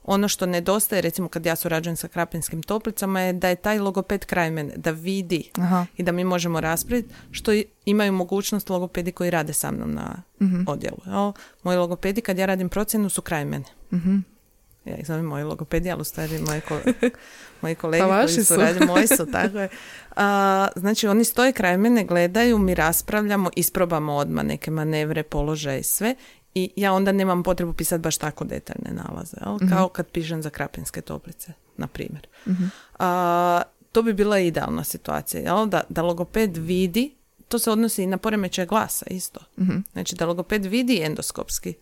ono 0.05 0.29
što 0.29 0.47
nedostaje, 0.47 1.03
recimo 1.03 1.29
kad 1.29 1.47
ja 1.47 1.57
surađujem 1.57 1.97
sa 1.97 2.09
krapinskim 2.09 2.63
toplicama, 2.63 3.21
je 3.21 3.33
da 3.33 3.49
je 3.49 3.57
taj 3.57 3.79
logoped 3.79 4.25
kraj 4.25 4.51
mene, 4.51 4.73
da 4.77 4.91
vidi 4.91 5.51
Aha. 5.55 5.87
i 5.97 6.03
da 6.03 6.13
mi 6.13 6.25
možemo 6.25 6.61
raspraviti, 6.61 7.09
što 7.31 7.53
imaju 7.85 8.13
mogućnost 8.13 8.71
logopedi 8.71 9.13
koji 9.13 9.31
rade 9.31 9.53
sa 9.53 9.71
mnom 9.71 9.93
na 9.93 10.23
Mhm. 10.41 10.63
odjelu. 10.67 10.99
jel? 11.07 11.33
Moji 11.63 11.79
logopedi 11.79 12.21
kad 12.21 12.39
ja 12.39 12.47
radim 12.47 12.69
procjenu 12.69 13.09
su 13.09 13.23
kraj 13.23 13.45
mene. 13.45 13.65
Mhm. 13.93 14.17
Ja 14.85 14.97
ih 14.97 15.07
zovem 15.07 15.25
moji 15.25 15.45
logopedi, 15.45 15.91
ali 15.91 16.01
u 16.01 16.05
stvari 16.05 16.39
moji, 16.49 16.61
ko- 16.61 16.81
moji 17.61 17.75
kolege 17.75 18.05
Pa 18.05 18.17
koji 18.17 18.29
su 18.31 18.45
su. 18.45 18.57
radi, 18.57 18.87
moji 18.87 19.07
su, 19.07 19.27
tako 19.33 19.59
je. 19.59 19.69
A, 20.17 20.69
znači 20.77 21.07
oni 21.09 21.25
stoje 21.25 21.53
kraj 21.53 21.79
mene, 21.79 22.05
gledaju, 22.05 22.59
mi 22.59 22.75
raspravljamo, 22.75 23.51
isprobamo 23.57 24.15
odmah 24.15 24.45
neke 24.45 24.71
manevre, 24.71 25.23
položaje 25.23 25.81
i 25.81 25.85
sve 25.85 26.15
i 26.55 26.71
ja 26.77 26.93
onda 26.93 27.13
nemam 27.13 27.43
potrebu 27.43 27.73
pisati 27.73 28.01
baš 28.01 28.17
tako 28.17 28.45
detaljne 28.45 28.91
nalaze, 28.93 29.37
jel? 29.41 29.59
kao 29.69 29.89
kad 29.89 30.07
pišem 30.09 30.43
za 30.43 30.51
krapinske 30.51 31.01
toplice, 31.01 31.53
na 31.77 31.87
primjer. 31.87 32.27
Mhm. 32.47 32.65
A, 32.99 33.63
to 33.93 34.03
bi 34.03 34.13
bila 34.13 34.39
idealna 34.39 34.85
situacija, 34.85 35.43
jel? 35.43 35.67
Da, 35.67 35.83
da 35.89 36.03
logoped 36.03 36.57
vidi, 36.57 37.15
to 37.49 37.59
se 37.59 37.71
odnosi 37.71 38.03
i 38.03 38.07
na 38.07 38.17
poremećaj 38.19 38.67
glasa 38.67 39.07
isto. 39.09 39.41
Mhm. 39.59 39.77
Znači 39.93 40.17
da 40.17 40.27
logoped 40.27 40.65
vidi 40.65 41.01
endoskopski 41.03 41.75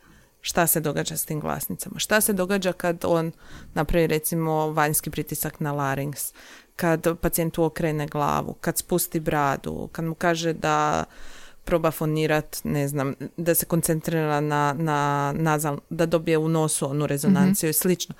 šta 0.42 0.66
se 0.66 0.80
događa 0.80 1.16
s 1.16 1.24
tim 1.24 1.40
glasnicama. 1.40 1.98
Šta 1.98 2.20
se 2.20 2.32
događa 2.32 2.72
kad 2.72 3.04
on 3.04 3.32
napravi 3.74 4.06
recimo 4.06 4.70
vanjski 4.70 5.10
pritisak 5.10 5.60
na 5.60 5.74
larynx, 5.74 6.34
kad 6.76 7.18
pacijentu 7.20 7.64
okrene 7.64 8.06
glavu, 8.06 8.54
kad 8.60 8.78
spusti 8.78 9.20
bradu, 9.20 9.88
kad 9.92 10.04
mu 10.04 10.14
kaže 10.14 10.52
da 10.52 11.04
proba 11.64 11.90
fonirat, 11.90 12.60
ne 12.64 12.88
znam, 12.88 13.14
da 13.36 13.54
se 13.54 13.66
koncentrira 13.66 14.40
na, 14.40 14.74
na 14.78 15.32
nazal, 15.36 15.78
da 15.90 16.06
dobije 16.06 16.38
u 16.38 16.48
nosu 16.48 16.90
onu 16.90 17.06
rezonanciju 17.06 17.70
i 17.70 17.72
slično. 17.72 18.14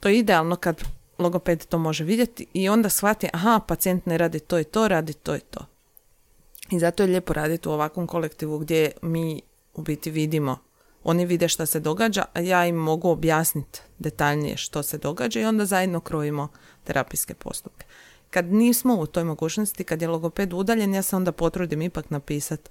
To 0.00 0.08
je 0.08 0.18
idealno 0.18 0.56
kad 0.56 0.82
logoped 1.18 1.66
to 1.66 1.78
može 1.78 2.04
vidjeti 2.04 2.46
i 2.52 2.68
onda 2.68 2.88
shvati, 2.88 3.28
aha, 3.32 3.60
pacijent 3.68 4.06
ne 4.06 4.18
radi 4.18 4.40
to 4.40 4.58
i 4.58 4.64
to, 4.64 4.88
radi 4.88 5.12
to 5.12 5.36
i 5.36 5.40
to. 5.40 5.66
I 6.70 6.78
zato 6.78 7.02
je 7.02 7.06
lijepo 7.06 7.32
raditi 7.32 7.68
u 7.68 7.72
ovakvom 7.72 8.06
kolektivu 8.06 8.58
gdje 8.58 8.92
mi 9.02 9.42
u 9.74 9.82
biti 9.82 10.10
vidimo, 10.10 10.58
oni 11.04 11.26
vide 11.26 11.48
šta 11.48 11.66
se 11.66 11.80
događa, 11.80 12.24
a 12.32 12.40
ja 12.40 12.66
im 12.66 12.76
mogu 12.76 13.08
objasniti 13.08 13.80
detaljnije 13.98 14.56
što 14.56 14.82
se 14.82 14.98
događa 14.98 15.40
i 15.40 15.44
onda 15.44 15.64
zajedno 15.64 16.00
krojimo 16.00 16.48
terapijske 16.84 17.34
postupke. 17.34 17.86
Kad 18.30 18.52
nismo 18.52 18.94
u 18.94 19.06
toj 19.06 19.24
mogućnosti, 19.24 19.84
kad 19.84 20.02
je 20.02 20.08
logoped 20.08 20.52
udaljen, 20.52 20.94
ja 20.94 21.02
se 21.02 21.16
onda 21.16 21.32
potrudim 21.32 21.82
ipak 21.82 22.10
napisati 22.10 22.70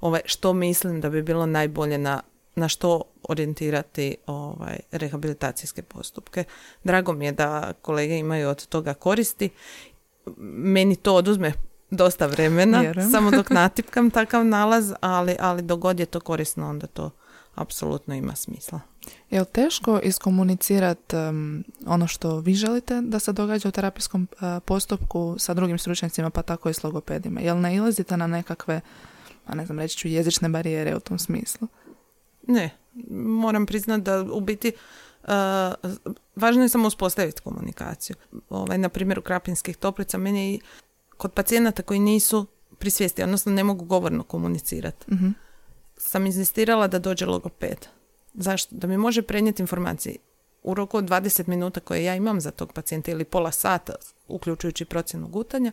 ovaj, 0.00 0.20
što 0.24 0.52
mislim 0.52 1.00
da 1.00 1.10
bi 1.10 1.22
bilo 1.22 1.46
najbolje 1.46 1.98
na, 1.98 2.20
na 2.54 2.68
što 2.68 3.02
orijentirati 3.22 4.16
ovaj, 4.26 4.78
rehabilitacijske 4.92 5.82
postupke. 5.82 6.44
Drago 6.84 7.12
mi 7.12 7.24
je 7.24 7.32
da 7.32 7.72
kolege 7.82 8.16
imaju 8.16 8.48
od 8.48 8.66
toga 8.66 8.94
koristi. 8.94 9.50
Meni 10.36 10.96
to 10.96 11.14
oduzme 11.14 11.52
dosta 11.90 12.26
vremena, 12.26 12.94
samo 13.12 13.30
dok 13.30 13.50
natipkam 13.60 14.10
takav 14.10 14.44
nalaz, 14.44 14.92
ali, 15.00 15.36
ali 15.40 15.62
dok 15.62 15.80
god 15.80 16.00
je 16.00 16.06
to 16.06 16.20
korisno, 16.20 16.68
onda 16.68 16.86
to 16.86 17.10
apsolutno 17.54 18.14
ima 18.14 18.34
smisla. 18.34 18.80
Je 19.30 19.40
li 19.40 19.46
teško 19.46 20.00
iskomunicirati 20.02 21.16
ono 21.86 22.06
što 22.06 22.38
vi 22.38 22.54
želite 22.54 23.00
da 23.00 23.18
se 23.18 23.32
događa 23.32 23.68
u 23.68 23.72
terapijskom 23.72 24.28
uh, 24.32 24.38
postupku 24.64 25.36
sa 25.38 25.54
drugim 25.54 25.78
stručnjacima, 25.78 26.30
pa 26.30 26.42
tako 26.42 26.70
i 26.70 26.74
s 26.74 26.84
logopedima? 26.84 27.40
Jel 27.40 27.60
nailazite 27.60 28.16
na 28.16 28.26
nekakve, 28.26 28.80
a 29.46 29.54
ne 29.54 29.66
znam, 29.66 29.78
reći 29.78 29.96
ću 29.96 30.08
jezične 30.08 30.48
barijere 30.48 30.96
u 30.96 31.00
tom 31.00 31.18
smislu? 31.18 31.68
Ne, 32.46 32.70
moram 33.10 33.66
priznati 33.66 34.02
da 34.02 34.22
u 34.22 34.40
biti 34.40 34.72
uh, 35.22 35.28
važno 36.36 36.62
je 36.62 36.68
samo 36.68 36.88
uspostaviti 36.88 37.40
komunikaciju. 37.40 38.16
Ovaj, 38.50 38.78
na 38.78 38.88
primjeru 38.88 39.22
krapinskih 39.22 39.76
toplica, 39.76 40.18
meni 40.18 40.52
je 40.52 40.58
kod 41.16 41.32
pacijenata 41.32 41.82
koji 41.82 42.00
nisu 42.00 42.46
prisvijesti, 42.78 43.22
odnosno 43.22 43.52
ne 43.52 43.64
mogu 43.64 43.84
govorno 43.84 44.22
komunicirati. 44.22 45.06
uh 45.14 45.18
Sam 46.04 46.26
inzistirala 46.26 46.86
da 46.86 46.98
dođe 46.98 47.26
logoped 47.26 47.86
Zašto? 48.34 48.74
Da 48.74 48.86
mi 48.86 48.96
može 48.96 49.22
prenijeti 49.22 49.62
informacije 49.62 50.16
u 50.62 50.74
roku 50.74 50.96
od 50.96 51.04
20 51.04 51.48
minuta 51.48 51.80
koje 51.80 52.04
ja 52.04 52.14
imam 52.14 52.40
za 52.40 52.50
tog 52.50 52.72
pacijenta 52.72 53.10
ili 53.10 53.24
pola 53.24 53.52
sata, 53.52 53.94
uključujući 54.28 54.84
procjenu 54.84 55.28
gutanja, 55.28 55.72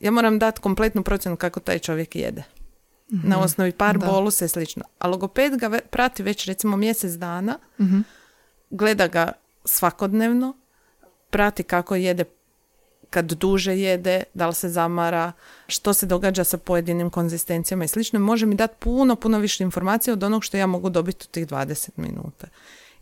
ja 0.00 0.10
moram 0.10 0.38
dati 0.38 0.60
kompletnu 0.60 1.02
procjenu 1.02 1.36
kako 1.36 1.60
taj 1.60 1.78
čovjek 1.78 2.16
jede. 2.16 2.42
Na 3.08 3.36
mhm. 3.36 3.44
osnovi 3.44 3.72
par 3.72 3.98
da. 3.98 4.06
boluse 4.06 4.44
i 4.44 4.48
slično. 4.48 4.84
A 4.98 5.08
logoped 5.08 5.56
ga 5.56 5.80
prati 5.90 6.22
već 6.22 6.46
recimo 6.46 6.76
mjesec 6.76 7.12
dana, 7.12 7.58
mhm. 7.80 8.00
gleda 8.70 9.06
ga 9.06 9.32
svakodnevno, 9.64 10.56
prati 11.30 11.62
kako 11.62 11.94
jede 11.94 12.24
kad 13.10 13.32
duže 13.32 13.76
jede, 13.76 14.22
da 14.34 14.46
li 14.46 14.54
se 14.54 14.68
zamara, 14.68 15.32
što 15.66 15.94
se 15.94 16.06
događa 16.06 16.44
sa 16.44 16.58
pojedinim 16.58 17.10
konzistencijama 17.10 17.84
i 17.84 17.88
slično, 17.88 18.20
može 18.20 18.46
mi 18.46 18.54
dati 18.54 18.74
puno, 18.78 19.16
puno 19.16 19.38
više 19.38 19.64
informacija 19.64 20.12
od 20.12 20.22
onog 20.22 20.44
što 20.44 20.56
ja 20.56 20.66
mogu 20.66 20.90
dobiti 20.90 21.26
u 21.28 21.32
tih 21.32 21.46
20 21.46 21.90
minuta. 21.96 22.46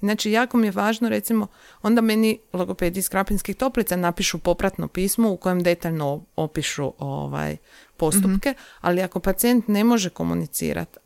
Znači, 0.01 0.31
jako 0.31 0.57
mi 0.57 0.67
je 0.67 0.71
važno, 0.71 1.09
recimo, 1.09 1.47
onda 1.83 2.01
meni 2.01 2.39
logopedi 2.53 2.99
iz 2.99 3.09
Krapinskih 3.09 3.57
toplica 3.57 3.97
napišu 3.97 4.39
popratno 4.39 4.89
pismo 4.89 5.31
u 5.31 5.37
kojem 5.37 5.63
detaljno 5.63 6.25
opišu 6.37 6.93
ovaj, 6.99 7.57
postupke, 7.97 8.51
mhm. 8.51 8.59
ali 8.81 9.03
ako 9.03 9.21
pacijent 9.21 9.69
ne 9.69 9.85
može 9.85 10.11
komunicirati, 10.11 10.99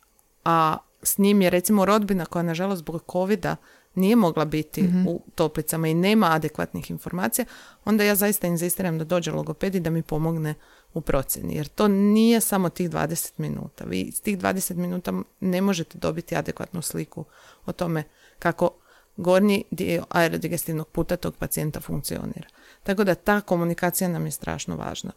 a 0.44 0.76
s 1.02 1.18
njim 1.18 1.42
je 1.42 1.50
recimo 1.50 1.84
rodbina 1.84 2.24
koja 2.24 2.42
nažalost 2.42 2.78
zbog 2.78 3.02
covida 3.12 3.56
nije 3.94 4.16
mogla 4.16 4.44
biti 4.44 4.82
mhm. 4.82 5.06
u 5.08 5.20
toplicama 5.34 5.88
i 5.88 5.94
nema 5.94 6.26
adekvatnih 6.32 6.90
informacija, 6.90 7.44
onda 7.84 8.04
ja 8.04 8.14
zaista 8.14 8.46
inzistiram 8.46 8.98
da 8.98 9.04
dođe 9.04 9.32
logopedi 9.32 9.80
da 9.80 9.90
mi 9.90 10.02
pomogne 10.02 10.54
u 10.94 11.00
procjeni. 11.00 11.54
Jer 11.54 11.68
to 11.68 11.88
nije 11.88 12.40
samo 12.40 12.68
tih 12.68 12.90
20 12.90 13.32
minuta. 13.36 13.84
Vi 13.84 14.00
iz 14.00 14.22
tih 14.22 14.38
20 14.38 14.74
minuta 14.74 15.12
ne 15.40 15.60
možete 15.60 15.98
dobiti 15.98 16.36
adekvatnu 16.36 16.82
sliku 16.82 17.24
o 17.66 17.72
tome 17.72 18.04
kako 18.38 18.70
gornji 19.16 19.64
dio 19.70 20.04
aerodigestivnog 20.08 20.88
puta 20.88 21.16
tog 21.16 21.36
pacijenta 21.36 21.80
funkcionira. 21.80 22.48
Tako 22.82 23.04
da 23.04 23.14
ta 23.14 23.40
komunikacija 23.40 24.08
nam 24.08 24.24
je 24.24 24.30
strašno 24.30 24.76
važna 24.76 25.12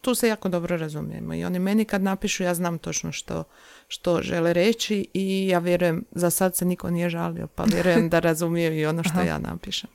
tu 0.00 0.14
se 0.14 0.28
jako 0.28 0.48
dobro 0.48 0.76
razumijemo 0.76 1.34
i 1.34 1.44
oni 1.44 1.58
meni 1.58 1.84
kad 1.84 2.02
napišu 2.02 2.42
ja 2.42 2.54
znam 2.54 2.78
točno 2.78 3.12
što, 3.12 3.44
što 3.88 4.22
žele 4.22 4.52
reći 4.52 5.06
i 5.14 5.48
ja 5.48 5.58
vjerujem, 5.58 6.04
za 6.10 6.30
sad 6.30 6.56
se 6.56 6.64
niko 6.64 6.90
nije 6.90 7.10
žalio, 7.10 7.46
pa 7.46 7.64
vjerujem 7.64 8.08
da 8.08 8.18
razumiju 8.28 8.78
i 8.78 8.86
ono 8.86 9.02
što 9.04 9.20
ja 9.20 9.38
napišem. 9.38 9.90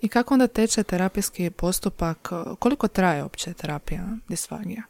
I 0.00 0.08
kako 0.08 0.34
onda 0.34 0.46
teče 0.46 0.82
terapijski 0.82 1.50
postupak, 1.50 2.32
koliko 2.58 2.88
traje 2.88 3.24
opće 3.24 3.52
terapija 3.52 4.04
disfagija? 4.28 4.82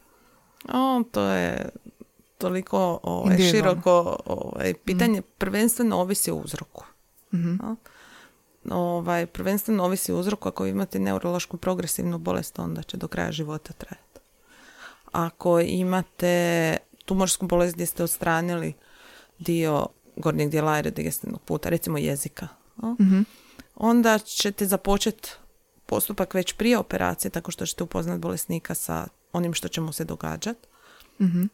O, 0.72 1.02
to 1.12 1.22
je 1.22 1.68
toliko 2.38 3.00
ovaj, 3.02 3.38
široko 3.38 4.16
ovaj, 4.24 4.74
pitanje, 4.84 5.20
mm 5.20 5.22
prvenstveno 5.38 5.96
ovisi 5.96 6.30
o 6.30 6.36
uzroku. 6.36 6.84
mm 7.32 7.58
Ovaj, 8.70 9.26
prvenstveno 9.26 9.84
ovisi 9.84 10.12
o 10.12 10.18
uzroku, 10.18 10.48
ako 10.48 10.66
imate 10.66 10.98
neurološku 10.98 11.56
progresivnu 11.56 12.18
bolest, 12.18 12.58
onda 12.58 12.82
će 12.82 12.96
do 12.96 13.08
kraja 13.08 13.32
života 13.32 13.72
trajati 13.72 14.05
ako 15.16 15.60
imate 15.60 16.76
tumorsku 17.04 17.46
bolest 17.46 17.74
gdje 17.74 17.86
ste 17.86 18.04
odstranili 18.04 18.72
dio 19.38 19.86
gornjeg 20.16 20.50
dijela 20.50 20.72
aerodigestivnog 20.72 21.42
puta, 21.42 21.68
recimo 21.68 21.98
jezika, 21.98 22.48
mm 22.82 23.22
onda 23.78 24.18
ćete 24.18 24.66
započeti 24.66 25.30
postupak 25.86 26.34
već 26.34 26.52
prije 26.52 26.78
operacije, 26.78 27.30
tako 27.30 27.50
što 27.50 27.66
ćete 27.66 27.84
upoznati 27.84 28.20
bolesnika 28.20 28.74
sa 28.74 29.06
onim 29.32 29.54
što 29.54 29.68
će 29.68 29.80
mu 29.80 29.92
se 29.92 30.04
događati. 30.04 30.68
mm 31.20 31.48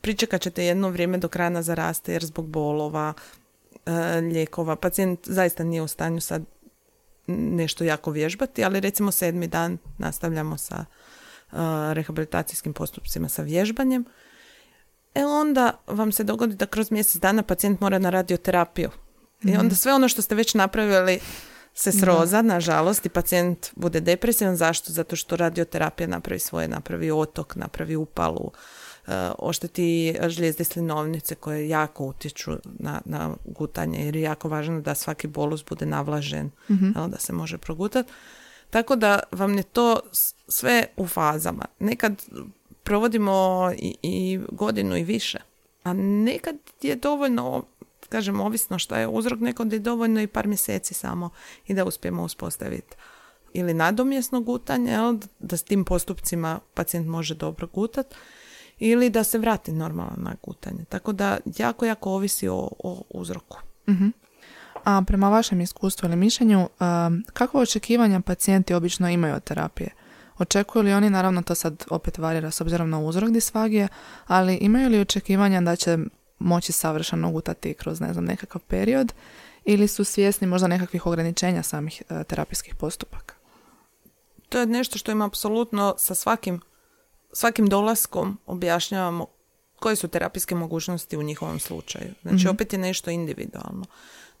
Pričekat 0.00 0.40
ćete 0.40 0.64
jedno 0.64 0.90
vrijeme 0.90 1.18
do 1.18 1.28
kraja 1.28 1.62
zaraste 1.62 2.12
jer 2.12 2.24
zbog 2.24 2.46
bolova, 2.46 3.12
e, 3.86 4.20
lijekova, 4.20 4.76
pacijent 4.76 5.20
zaista 5.22 5.64
nije 5.64 5.82
u 5.82 5.88
stanju 5.88 6.20
sad 6.20 6.44
nešto 7.26 7.84
jako 7.84 8.10
vježbati, 8.10 8.64
ali 8.64 8.80
recimo 8.80 9.12
sedmi 9.12 9.46
dan 9.46 9.78
nastavljamo 9.98 10.56
sa 10.56 10.84
rehabilitacijskim 11.92 12.72
postupcima 12.72 13.28
sa 13.28 13.42
vježbanjem, 13.42 14.04
e 15.14 15.24
onda 15.24 15.82
vam 15.86 16.12
se 16.12 16.24
dogodi 16.24 16.54
da 16.54 16.66
kroz 16.66 16.90
mjesec 16.90 17.20
dana 17.20 17.42
pacijent 17.42 17.80
mora 17.80 17.98
na 17.98 18.10
radioterapiju. 18.10 18.90
I 19.42 19.50
onda 19.50 19.64
mhm. 19.64 19.74
sve 19.74 19.94
ono 19.94 20.08
što 20.08 20.22
ste 20.22 20.34
već 20.34 20.54
napravili 20.54 21.20
se 21.74 21.92
sroza, 21.92 22.42
nažalost, 22.42 23.06
i 23.06 23.08
pacijent 23.08 23.70
bude 23.76 24.00
depresivan. 24.00 24.56
Zašto? 24.56 24.92
Zato 24.92 25.16
što 25.16 25.36
radioterapija 25.36 26.06
napravi 26.06 26.38
svoje, 26.38 26.68
napravi 26.68 27.10
otok, 27.10 27.56
napravi 27.56 27.96
upalu, 27.96 28.50
ošteti 29.38 30.16
žlijezde 30.28 30.64
slinovnice 30.64 31.34
koje 31.34 31.68
jako 31.68 32.04
utječu 32.04 32.50
na, 32.64 33.00
na 33.04 33.34
gutanje 33.44 34.04
jer 34.04 34.16
je 34.16 34.22
jako 34.22 34.48
važno 34.48 34.80
da 34.80 34.94
svaki 34.94 35.26
bolus 35.26 35.64
bude 35.64 35.86
navlažen, 35.86 36.50
mm 36.68 36.92
da 37.08 37.18
se 37.18 37.32
može 37.32 37.58
progutati. 37.58 38.12
Tako 38.70 38.96
da 38.96 39.20
vam 39.32 39.56
je 39.56 39.62
to 39.62 40.00
sve 40.48 40.86
u 40.96 41.06
fazama. 41.06 41.64
Nekad 41.78 42.24
provodimo 42.82 43.70
i, 43.76 43.96
i 44.02 44.40
godinu 44.52 44.96
i 44.96 45.04
više, 45.04 45.38
a 45.82 45.92
nekad 45.92 46.56
je 46.82 46.96
dovoljno, 46.96 47.64
kažem, 48.08 48.40
ovisno 48.40 48.78
šta 48.78 48.98
je 48.98 49.08
uzrok, 49.08 49.40
nekad 49.40 49.72
je 49.72 49.78
dovoljno 49.78 50.20
i 50.20 50.26
par 50.26 50.46
mjeseci 50.46 50.94
samo 50.94 51.30
i 51.66 51.74
da 51.74 51.84
uspijemo 51.84 52.22
uspostaviti 52.22 52.96
ili 53.52 53.74
nadomjesno 53.74 54.40
gutanje, 54.40 54.96
da 55.38 55.56
s 55.56 55.62
tim 55.62 55.84
postupcima 55.84 56.60
pacijent 56.74 57.08
može 57.08 57.34
dobro 57.34 57.68
gutati, 57.74 58.16
ili 58.78 59.10
da 59.10 59.24
se 59.24 59.38
vrati 59.38 59.72
normalno 59.72 60.14
na 60.16 60.34
gutanje. 60.42 60.84
Tako 60.88 61.12
da 61.12 61.38
jako, 61.58 61.86
jako 61.86 62.10
ovisi 62.10 62.48
o, 62.48 62.68
o 62.78 63.02
uzroku. 63.10 63.58
mm 63.88 64.27
a 64.88 65.02
prema 65.06 65.28
vašem 65.28 65.60
iskustvu 65.60 66.06
ili 66.06 66.16
mišljenju, 66.16 66.68
kakvo 67.32 67.60
očekivanja 67.60 68.20
pacijenti 68.20 68.74
obično 68.74 69.08
imaju 69.08 69.34
od 69.34 69.44
terapije? 69.44 69.90
Očekuju 70.38 70.82
li 70.82 70.92
oni, 70.92 71.10
naravno 71.10 71.42
to 71.42 71.54
sad 71.54 71.84
opet 71.90 72.18
varira 72.18 72.50
s 72.50 72.60
obzirom 72.60 72.90
na 72.90 72.98
uzrok 72.98 73.30
disfagije, 73.30 73.88
ali 74.26 74.54
imaju 74.54 74.88
li 74.88 75.00
očekivanja 75.00 75.60
da 75.60 75.76
će 75.76 75.98
moći 76.38 76.72
savršeno 76.72 77.30
gutati 77.30 77.74
kroz 77.74 78.00
ne 78.00 78.12
znam, 78.12 78.24
nekakav 78.24 78.60
period 78.60 79.12
ili 79.64 79.88
su 79.88 80.04
svjesni 80.04 80.46
možda 80.46 80.68
nekakvih 80.68 81.06
ograničenja 81.06 81.62
samih 81.62 82.02
e, 82.08 82.24
terapijskih 82.24 82.74
postupaka? 82.74 83.34
To 84.48 84.58
je 84.58 84.66
nešto 84.66 84.98
što 84.98 85.12
im 85.12 85.22
apsolutno 85.22 85.94
sa 85.98 86.14
svakim, 86.14 86.60
svakim 87.32 87.66
dolaskom 87.66 88.38
objašnjavamo 88.46 89.26
koje 89.78 89.96
su 89.96 90.08
terapijske 90.08 90.54
mogućnosti 90.54 91.16
u 91.16 91.22
njihovom 91.22 91.58
slučaju. 91.58 92.14
Znači, 92.22 92.44
mhm. 92.46 92.48
opet 92.48 92.72
je 92.72 92.78
nešto 92.78 93.10
individualno. 93.10 93.84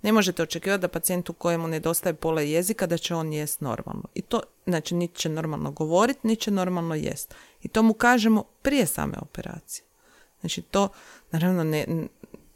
Ne 0.02 0.12
možete 0.12 0.42
očekivati 0.42 0.80
da 0.80 0.88
pacijentu 0.88 1.32
kojemu 1.32 1.68
nedostaje 1.68 2.14
pola 2.14 2.42
jezika 2.42 2.86
da 2.86 2.98
će 2.98 3.14
on 3.14 3.32
jest 3.32 3.60
normalno. 3.60 4.04
I 4.14 4.22
to, 4.22 4.40
znači, 4.66 4.94
niti 4.94 5.20
će 5.20 5.28
normalno 5.28 5.70
govoriti, 5.70 6.20
niti 6.22 6.42
će 6.42 6.50
normalno 6.50 6.94
jest. 6.94 7.34
I 7.62 7.68
to 7.68 7.82
mu 7.82 7.94
kažemo 7.94 8.42
prije 8.62 8.86
same 8.86 9.14
operacije. 9.20 9.84
Znači, 10.40 10.62
to, 10.62 10.88
naravno, 11.30 11.64
ne, 11.64 11.86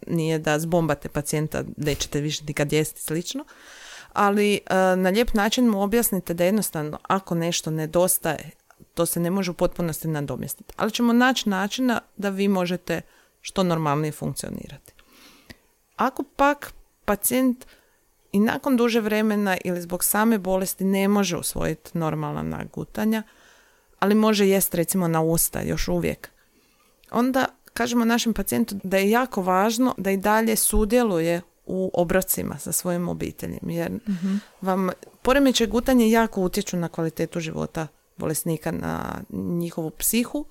nije 0.06 0.38
da 0.38 0.58
zbombate 0.58 1.08
pacijenta, 1.08 1.64
nećete 1.76 2.20
više 2.20 2.44
nikad 2.44 2.72
jesti 2.72 3.02
slično, 3.02 3.44
ali 4.12 4.54
e, 4.54 4.74
na 4.96 5.10
lijep 5.10 5.34
način 5.34 5.68
mu 5.68 5.82
objasnite 5.82 6.34
da 6.34 6.44
jednostavno 6.44 6.98
ako 7.02 7.34
nešto 7.34 7.70
nedostaje, 7.70 8.50
to 8.94 9.06
se 9.06 9.20
ne 9.20 9.30
može 9.30 9.50
u 9.50 9.54
potpunosti 9.54 10.08
nadomjestiti. 10.08 10.74
Ali 10.76 10.90
ćemo 10.90 11.12
naći 11.12 11.48
načina 11.48 12.00
da 12.16 12.28
vi 12.28 12.48
možete 12.48 13.00
što 13.40 13.62
normalnije 13.62 14.12
funkcionirati. 14.12 14.92
Ako 15.96 16.22
pak 16.36 16.72
pacijent 17.04 17.66
i 18.32 18.40
nakon 18.40 18.76
duže 18.76 19.00
vremena 19.00 19.56
ili 19.64 19.80
zbog 19.80 20.04
same 20.04 20.38
bolesti 20.38 20.84
ne 20.84 21.08
može 21.08 21.36
usvojiti 21.36 21.98
normalna 21.98 22.42
nagutanja, 22.42 23.22
ali 23.98 24.14
može 24.14 24.48
jest 24.48 24.74
recimo 24.74 25.08
na 25.08 25.22
usta 25.22 25.60
još 25.60 25.88
uvijek. 25.88 26.30
Onda 27.10 27.46
kažemo 27.72 28.04
našem 28.04 28.34
pacijentu 28.34 28.74
da 28.82 28.96
je 28.96 29.10
jako 29.10 29.42
važno 29.42 29.94
da 29.98 30.10
i 30.10 30.16
dalje 30.16 30.56
sudjeluje 30.56 31.40
u 31.66 31.90
obrocima 31.94 32.58
sa 32.58 32.72
svojim 32.72 33.08
obiteljem, 33.08 33.70
jer 33.70 33.92
vam 34.60 34.90
poremećaj 35.22 35.66
gutanje 35.66 36.10
jako 36.10 36.40
utječu 36.40 36.76
na 36.76 36.88
kvalitetu 36.88 37.40
života 37.40 37.86
bolesnika, 38.16 38.72
na 38.72 39.22
njihovu 39.30 39.90
psihu 39.90 40.44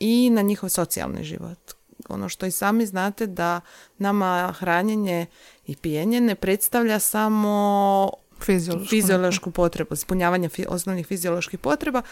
i 0.00 0.30
na 0.30 0.42
njihov 0.42 0.68
socijalni 0.68 1.24
život. 1.24 1.79
Ono 2.10 2.28
što 2.28 2.46
i 2.46 2.50
sami 2.50 2.86
znate 2.86 3.26
da 3.26 3.60
nama 3.98 4.54
hranjenje 4.58 5.26
i 5.66 5.76
pijenje 5.76 6.20
ne 6.20 6.34
predstavlja 6.34 6.98
samo 6.98 8.10
Fiziološku. 8.40 8.88
fiziološku 8.88 9.50
potrebu, 9.50 9.94
ispunjavanje 9.94 10.48
fi- 10.48 10.66
osnovnih 10.68 11.06
fizioloških 11.06 11.58
potreba, 11.58 12.02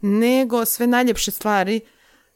nego 0.00 0.64
sve 0.64 0.86
najljepše 0.86 1.30
stvari 1.30 1.80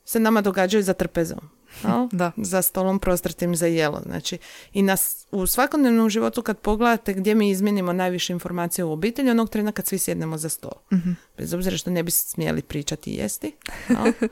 se 0.05 0.21
nama 0.21 0.41
događaju 0.41 0.83
za 0.83 0.93
trpezom. 0.93 1.39
jel? 1.85 2.09
Da. 2.13 2.33
Za 2.37 2.63
stolom 2.63 2.99
prostratim 2.99 3.57
za 3.57 3.67
jelo. 3.67 4.01
Znači, 4.07 4.39
i 4.73 4.83
nas 4.83 5.27
u 5.31 5.47
svakodnevnom 5.47 6.11
životu 6.11 6.43
kad 6.43 6.59
pogledate 6.59 7.15
gdje 7.15 7.35
mi 7.35 7.51
izmijenimo 7.51 7.93
najviše 7.93 8.33
informacije 8.33 8.85
u 8.85 8.93
obitelji, 8.93 9.31
onog 9.31 9.51
trena 9.51 9.73
kad 9.73 9.87
svi 9.87 9.99
sjednemo 9.99 10.39
za 10.39 10.49
stol. 10.49 10.73
Bez 11.39 11.55
obzira 11.55 11.77
što 11.77 11.91
ne 11.91 12.03
bi 12.03 12.11
smjeli 12.11 12.63
pričati 12.63 13.11
i 13.11 13.15
jesti. 13.17 13.53
jel? 13.89 14.13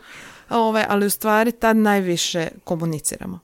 Ovaj, 0.51 0.85
ali 0.89 1.07
u 1.07 1.11
stvari 1.11 1.53
tad 1.53 1.77
najviše 1.77 2.49
komuniciramo. 2.65 3.39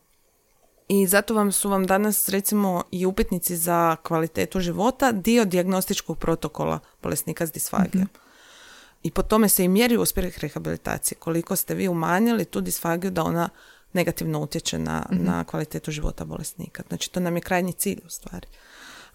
I 0.88 1.06
zato 1.06 1.34
vam 1.34 1.52
su 1.52 1.70
vam 1.70 1.86
danas 1.86 2.28
recimo 2.28 2.82
i 2.90 3.06
upitnici 3.06 3.56
za 3.56 3.96
kvalitetu 4.02 4.60
života 4.60 5.12
dio 5.12 5.44
dijagnostičkog 5.44 6.18
protokola 6.18 6.78
bolesnika 7.02 7.46
s 7.46 7.52
disfagijom. 7.52 8.08
I 9.02 9.10
po 9.10 9.22
tome 9.22 9.48
se 9.48 9.64
i 9.64 9.68
mjeri 9.68 9.96
uspjeh 9.96 10.38
rehabilitacije. 10.38 11.18
Koliko 11.18 11.56
ste 11.56 11.74
vi 11.74 11.88
umanjili 11.88 12.44
tu 12.44 12.60
disfagiju 12.60 13.10
da 13.10 13.22
ona 13.22 13.48
negativno 13.92 14.40
utječe 14.40 14.78
na, 14.78 15.06
na 15.10 15.44
kvalitetu 15.44 15.90
života 15.90 16.24
bolesnika. 16.24 16.82
Znači 16.88 17.12
to 17.12 17.20
nam 17.20 17.36
je 17.36 17.42
krajnji 17.42 17.72
cilj 17.72 18.00
u 18.06 18.10
stvari. 18.10 18.46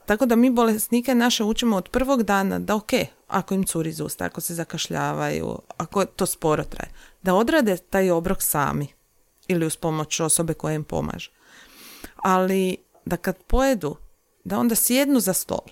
Tako 0.06 0.26
da 0.26 0.36
mi 0.36 0.50
bolesnike 0.50 1.16
naše 1.16 1.44
učimo 1.44 1.78
od 1.78 1.90
prvog 1.90 2.24
dana 2.24 2.60
da 2.60 2.76
ok, 2.76 2.92
ako 3.28 3.54
im 3.54 3.64
curi 3.64 3.90
iz 3.90 4.00
usta, 4.00 4.26
ako 4.26 4.42
se 4.42 4.56
zakašljavaju, 4.56 5.60
ako 5.78 6.06
to 6.06 6.26
sporo 6.26 6.64
traje, 6.64 6.92
da 7.22 7.36
odrade 7.36 7.78
taj 7.78 8.12
obrok 8.12 8.42
sami 8.42 8.88
ili 9.48 9.66
uz 9.66 9.76
pomoć 9.76 10.20
osobe 10.20 10.54
koja 10.54 10.74
im 10.74 10.84
pomaže. 10.84 11.32
Ali 12.16 12.78
da 13.06 13.18
kad 13.18 13.44
pojedu, 13.44 13.96
da 14.44 14.60
onda 14.60 14.76
sjednu 14.76 15.20
za 15.20 15.34
stol 15.34 15.66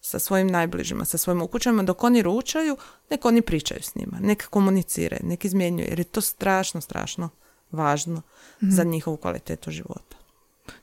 sa 0.00 0.18
svojim 0.18 0.46
najbližima, 0.46 1.04
sa 1.04 1.18
svojim 1.18 1.42
ukućama, 1.42 1.82
dok 1.82 2.04
oni 2.04 2.22
ručaju, 2.22 2.76
nek 3.10 3.24
oni 3.24 3.42
pričaju 3.42 3.82
s 3.82 3.94
njima, 3.94 4.18
nek 4.20 4.48
komuniciraju, 4.48 5.20
nek 5.24 5.44
izmjenjuju, 5.44 5.88
jer 5.88 5.98
je 5.98 6.04
to 6.04 6.20
strašno, 6.20 6.80
strašno 6.80 7.28
važno 7.70 8.22
za 8.60 8.84
njihovu 8.84 9.16
kvalitetu 9.16 9.70
života. 9.70 10.16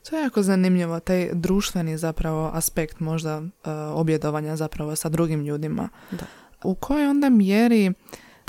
To 0.09 0.15
je 0.15 0.23
jako 0.23 0.43
zanimljivo, 0.43 0.99
taj 0.99 1.29
društveni 1.33 1.97
zapravo 1.97 2.51
aspekt 2.53 2.99
možda 2.99 3.41
e, 3.41 3.71
objedovanja 3.71 4.55
zapravo 4.55 4.95
sa 4.95 5.09
drugim 5.09 5.45
ljudima. 5.45 5.89
Da. 6.11 6.25
U 6.63 6.75
kojoj 6.75 7.07
onda 7.07 7.29
mjeri 7.29 7.93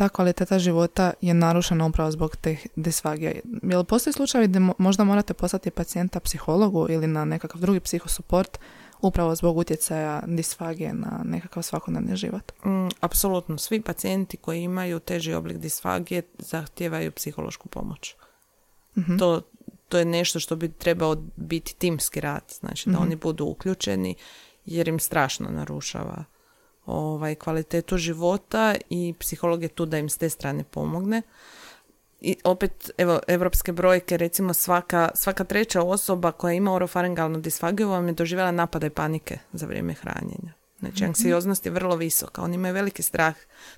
ta 0.00 0.08
kvaliteta 0.08 0.58
života 0.58 1.12
je 1.20 1.34
narušena 1.34 1.86
upravo 1.86 2.10
zbog 2.10 2.36
teh 2.36 2.66
disfagija? 2.76 3.32
Jel 3.62 3.84
postoji 3.84 4.14
slučajevi 4.14 4.48
gdje 4.48 4.60
mo- 4.60 4.72
možda 4.78 5.04
morate 5.04 5.34
poslati 5.34 5.70
pacijenta 5.70 6.20
psihologu 6.20 6.86
ili 6.90 7.06
na 7.06 7.24
nekakav 7.24 7.60
drugi 7.60 7.80
psihosuport 7.80 8.58
upravo 9.00 9.34
zbog 9.34 9.56
utjecaja 9.56 10.22
disfagije 10.26 10.92
na 10.94 11.20
nekakav 11.24 11.62
svakodnevni 11.62 12.16
život? 12.16 12.52
Mm, 12.64 12.88
apsolutno, 13.00 13.58
svi 13.58 13.80
pacijenti 13.80 14.36
koji 14.36 14.62
imaju 14.62 15.00
teži 15.00 15.34
oblik 15.34 15.58
disfagije 15.58 16.22
zahtijevaju 16.38 17.12
psihološku 17.12 17.68
pomoć. 17.68 18.14
To, 19.18 19.42
to 19.88 19.98
je 19.98 20.04
nešto 20.04 20.40
što 20.40 20.56
bi 20.56 20.72
trebao 20.72 21.16
biti 21.36 21.74
timski 21.74 22.20
rad, 22.20 22.44
znači 22.60 22.90
da 22.90 22.98
oni 22.98 23.16
budu 23.16 23.44
uključeni 23.44 24.14
jer 24.66 24.88
im 24.88 24.98
strašno 24.98 25.50
narušava 25.50 26.24
ovaj, 26.86 27.34
kvalitetu 27.34 27.96
života 27.96 28.74
i 28.90 29.14
psiholog 29.18 29.62
je 29.62 29.68
tu 29.68 29.86
da 29.86 29.98
im 29.98 30.08
s 30.08 30.16
te 30.16 30.30
strane 30.30 30.64
pomogne. 30.64 31.22
I 32.20 32.36
opet, 32.44 32.90
evo, 32.98 33.20
evropske 33.26 33.72
brojke, 33.72 34.16
recimo 34.16 34.54
svaka, 34.54 35.10
svaka 35.14 35.44
treća 35.44 35.82
osoba 35.82 36.32
koja 36.32 36.52
ima 36.52 36.72
orofaringalnu 36.72 37.40
disfagiju 37.40 37.88
vam 37.88 38.06
je 38.06 38.12
doživjela 38.12 38.50
napadaj 38.50 38.90
panike 38.90 39.38
za 39.52 39.66
vrijeme 39.66 39.94
hranjenja. 39.94 40.52
Znači, 40.80 41.04
anksioznost 41.04 41.66
je 41.66 41.72
vrlo 41.72 41.96
visoka. 41.96 42.42
Oni 42.42 42.54
imaju 42.54 42.74
veliki 42.74 43.02
strah 43.02 43.34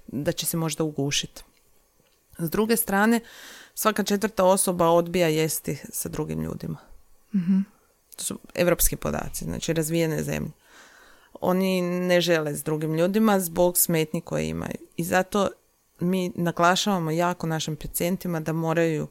da 0.06 0.32
će 0.32 0.46
se 0.46 0.56
možda 0.56 0.84
ugušiti. 0.84 1.42
S 2.38 2.50
druge 2.50 2.76
strane, 2.76 3.20
svaka 3.74 4.02
četvrta 4.02 4.44
osoba 4.44 4.88
odbija 4.88 5.28
jesti 5.28 5.78
sa 5.92 6.08
drugim 6.08 6.42
ljudima. 6.42 6.78
To 8.16 8.24
su 8.24 8.38
evropski 8.54 8.96
podaci, 8.96 9.44
znači 9.44 9.72
razvijene 9.72 10.22
zemlje. 10.22 10.50
Oni 11.42 11.82
ne 11.82 12.20
žele 12.20 12.54
s 12.54 12.64
drugim 12.64 12.94
ljudima 12.94 13.40
zbog 13.40 13.78
smetnji 13.78 14.20
koje 14.20 14.48
imaju. 14.48 14.76
I 14.96 15.04
zato 15.04 15.48
mi 16.00 16.32
naglašavamo 16.34 17.10
jako 17.10 17.46
našim 17.46 17.76
pacijentima 17.76 18.40
da 18.40 18.52
moraju, 18.52 19.08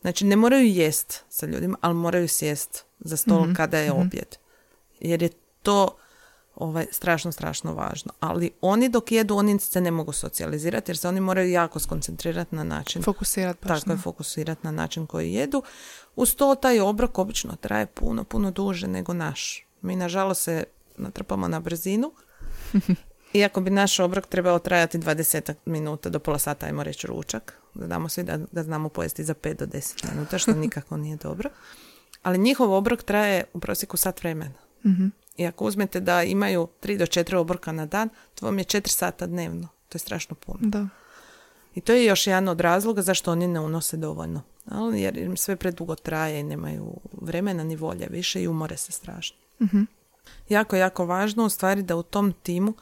znači 0.00 0.24
ne 0.24 0.36
moraju 0.36 0.66
jest 0.66 1.24
sa 1.28 1.46
ljudima, 1.46 1.78
ali 1.80 1.94
moraju 1.94 2.28
sjest 2.28 2.84
za 3.00 3.16
stol 3.16 3.46
kada 3.56 3.78
je 3.78 3.92
objed. 3.92 4.36
Jer 5.00 5.22
je 5.22 5.30
to 5.62 5.96
ovaj, 6.54 6.86
strašno, 6.90 7.32
strašno 7.32 7.74
važno. 7.74 8.12
Ali 8.20 8.50
oni 8.60 8.88
dok 8.88 9.12
jedu, 9.12 9.36
oni 9.36 9.58
se 9.58 9.80
ne 9.80 9.90
mogu 9.90 10.12
socijalizirati 10.12 10.90
jer 10.90 10.96
se 10.96 11.08
oni 11.08 11.20
moraju 11.20 11.50
jako 11.50 11.78
skoncentrirati 11.78 12.56
na 12.56 12.64
način 12.64 13.02
Fokusirati 13.02 13.68
baš 13.68 13.80
tako 13.80 13.92
je 13.92 13.98
fokusirati 13.98 14.60
na 14.64 14.70
način 14.70 15.06
koji 15.06 15.32
jedu. 15.32 15.62
Uz 16.16 16.34
to 16.34 16.54
taj 16.54 16.80
obrok 16.80 17.18
obično 17.18 17.56
traje 17.56 17.86
puno, 17.86 18.24
puno 18.24 18.50
duže 18.50 18.88
nego 18.88 19.14
naš. 19.14 19.66
Mi 19.82 19.96
nažalost 19.96 20.42
se 20.42 20.64
natrpamo 20.96 21.48
na 21.48 21.60
brzinu. 21.60 22.12
Iako 23.34 23.60
bi 23.60 23.70
naš 23.70 24.00
obrok 24.00 24.26
trebao 24.26 24.58
trajati 24.58 24.98
20 24.98 25.54
minuta 25.64 26.08
do 26.08 26.18
pola 26.18 26.38
sata, 26.38 26.66
ajmo 26.66 26.82
reći 26.82 27.06
ručak. 27.06 27.58
Da 27.74 27.86
damo 27.86 28.08
svi 28.08 28.22
da 28.22 28.38
ga 28.52 28.62
znamo 28.62 28.88
pojesti 28.88 29.24
za 29.24 29.34
5 29.34 29.54
do 29.54 29.66
10 29.66 30.12
minuta, 30.12 30.38
što 30.38 30.52
nikako 30.64 30.96
nije 30.96 31.16
dobro. 31.16 31.50
Ali 32.22 32.38
njihov 32.38 32.72
obrok 32.72 33.02
traje 33.02 33.44
u 33.52 33.60
prosjeku 33.60 33.96
sat 33.96 34.20
vremena. 34.20 34.54
I 35.36 35.46
ako 35.46 35.64
uzmete 35.64 36.00
da 36.00 36.22
imaju 36.22 36.68
3 36.82 36.98
do 36.98 37.04
4 37.04 37.36
obroka 37.36 37.72
na 37.72 37.86
dan, 37.86 38.08
to 38.34 38.46
vam 38.46 38.58
je 38.58 38.64
4 38.64 38.88
sata 38.88 39.26
dnevno. 39.26 39.68
To 39.88 39.96
je 39.96 40.00
strašno 40.00 40.36
puno. 40.36 40.58
Da. 40.60 40.88
I 41.74 41.80
to 41.80 41.92
je 41.92 42.04
još 42.04 42.26
jedan 42.26 42.48
od 42.48 42.60
razloga 42.60 43.02
zašto 43.02 43.32
oni 43.32 43.46
ne 43.46 43.60
unose 43.60 43.96
dovoljno. 43.96 44.42
Ali 44.66 45.00
jer 45.00 45.16
im 45.16 45.36
sve 45.36 45.56
predugo 45.56 45.94
traje 45.94 46.40
i 46.40 46.42
nemaju 46.42 46.96
vremena 47.12 47.64
ni 47.64 47.76
volje 47.76 48.06
više 48.10 48.42
i 48.42 48.48
umore 48.48 48.76
se 48.76 48.92
strašno. 48.92 49.36
Jako, 50.48 50.76
jako 50.76 51.06
važno 51.06 51.44
u 51.44 51.48
stvari 51.48 51.82
da 51.82 51.96
u 51.96 52.02
tom 52.02 52.32
timu, 52.32 52.74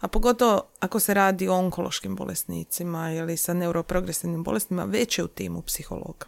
a 0.00 0.08
pogotovo 0.08 0.62
ako 0.80 1.00
se 1.00 1.14
radi 1.14 1.48
o 1.48 1.54
onkološkim 1.54 2.16
bolesnicima 2.16 3.12
ili 3.12 3.36
sa 3.36 3.54
neuroprogresivnim 3.54 4.42
bolestima, 4.42 4.84
već 4.84 5.18
je 5.18 5.24
u 5.24 5.28
timu 5.28 5.62
psihologa. 5.62 6.26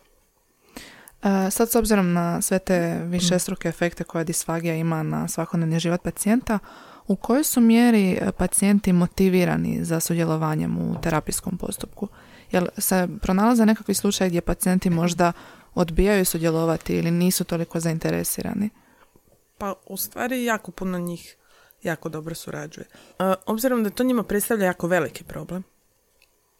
E, 1.22 1.50
sad 1.50 1.70
s 1.70 1.74
obzirom 1.74 2.12
na 2.12 2.42
sve 2.42 2.58
te 2.58 3.00
višestruke 3.04 3.68
efekte 3.68 4.04
koje 4.04 4.24
disfagija 4.24 4.74
ima 4.74 5.02
na 5.02 5.28
svakodnevni 5.28 5.80
život 5.80 6.02
pacijenta, 6.02 6.58
u 7.06 7.16
kojoj 7.16 7.44
su 7.44 7.60
mjeri 7.60 8.12
e, 8.12 8.32
pacijenti 8.32 8.92
motivirani 8.92 9.84
za 9.84 10.00
sudjelovanjem 10.00 10.78
u 10.78 11.00
terapijskom 11.00 11.58
postupku? 11.58 12.08
Jel 12.50 12.66
se 12.78 13.08
pronalaze 13.22 13.66
nekakvi 13.66 13.94
slučaj 13.94 14.28
gdje 14.28 14.40
pacijenti 14.40 14.90
možda 14.90 15.32
odbijaju 15.74 16.24
sudjelovati 16.24 16.96
ili 16.96 17.10
nisu 17.10 17.44
toliko 17.44 17.80
zainteresirani? 17.80 18.70
Pa 19.58 19.74
u 19.86 19.96
stvari 19.96 20.44
jako 20.44 20.70
puno 20.70 20.98
njih 20.98 21.36
jako 21.82 22.08
dobro 22.08 22.34
surađuje. 22.34 22.86
E, 23.18 23.34
obzirom 23.46 23.84
da 23.84 23.90
to 23.90 24.04
njima 24.04 24.22
predstavlja 24.22 24.66
jako 24.66 24.86
veliki 24.86 25.24
problem, 25.24 25.62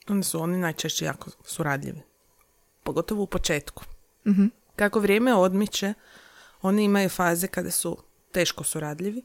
onda 0.09 0.25
su 0.25 0.43
oni 0.43 0.59
najčešće 0.59 1.05
jako 1.05 1.31
suradljivi. 1.45 2.03
Pogotovo 2.83 3.23
u 3.23 3.27
početku. 3.27 3.85
Mhm. 4.27 4.47
Kako 4.77 5.01
vrijeme 5.01 5.35
odmiče, 5.35 5.95
oni 6.63 6.85
imaju 6.85 7.09
faze 7.09 7.47
kada 7.47 7.71
su 7.71 7.97
teško 8.33 8.65
suradljivi. 8.65 9.23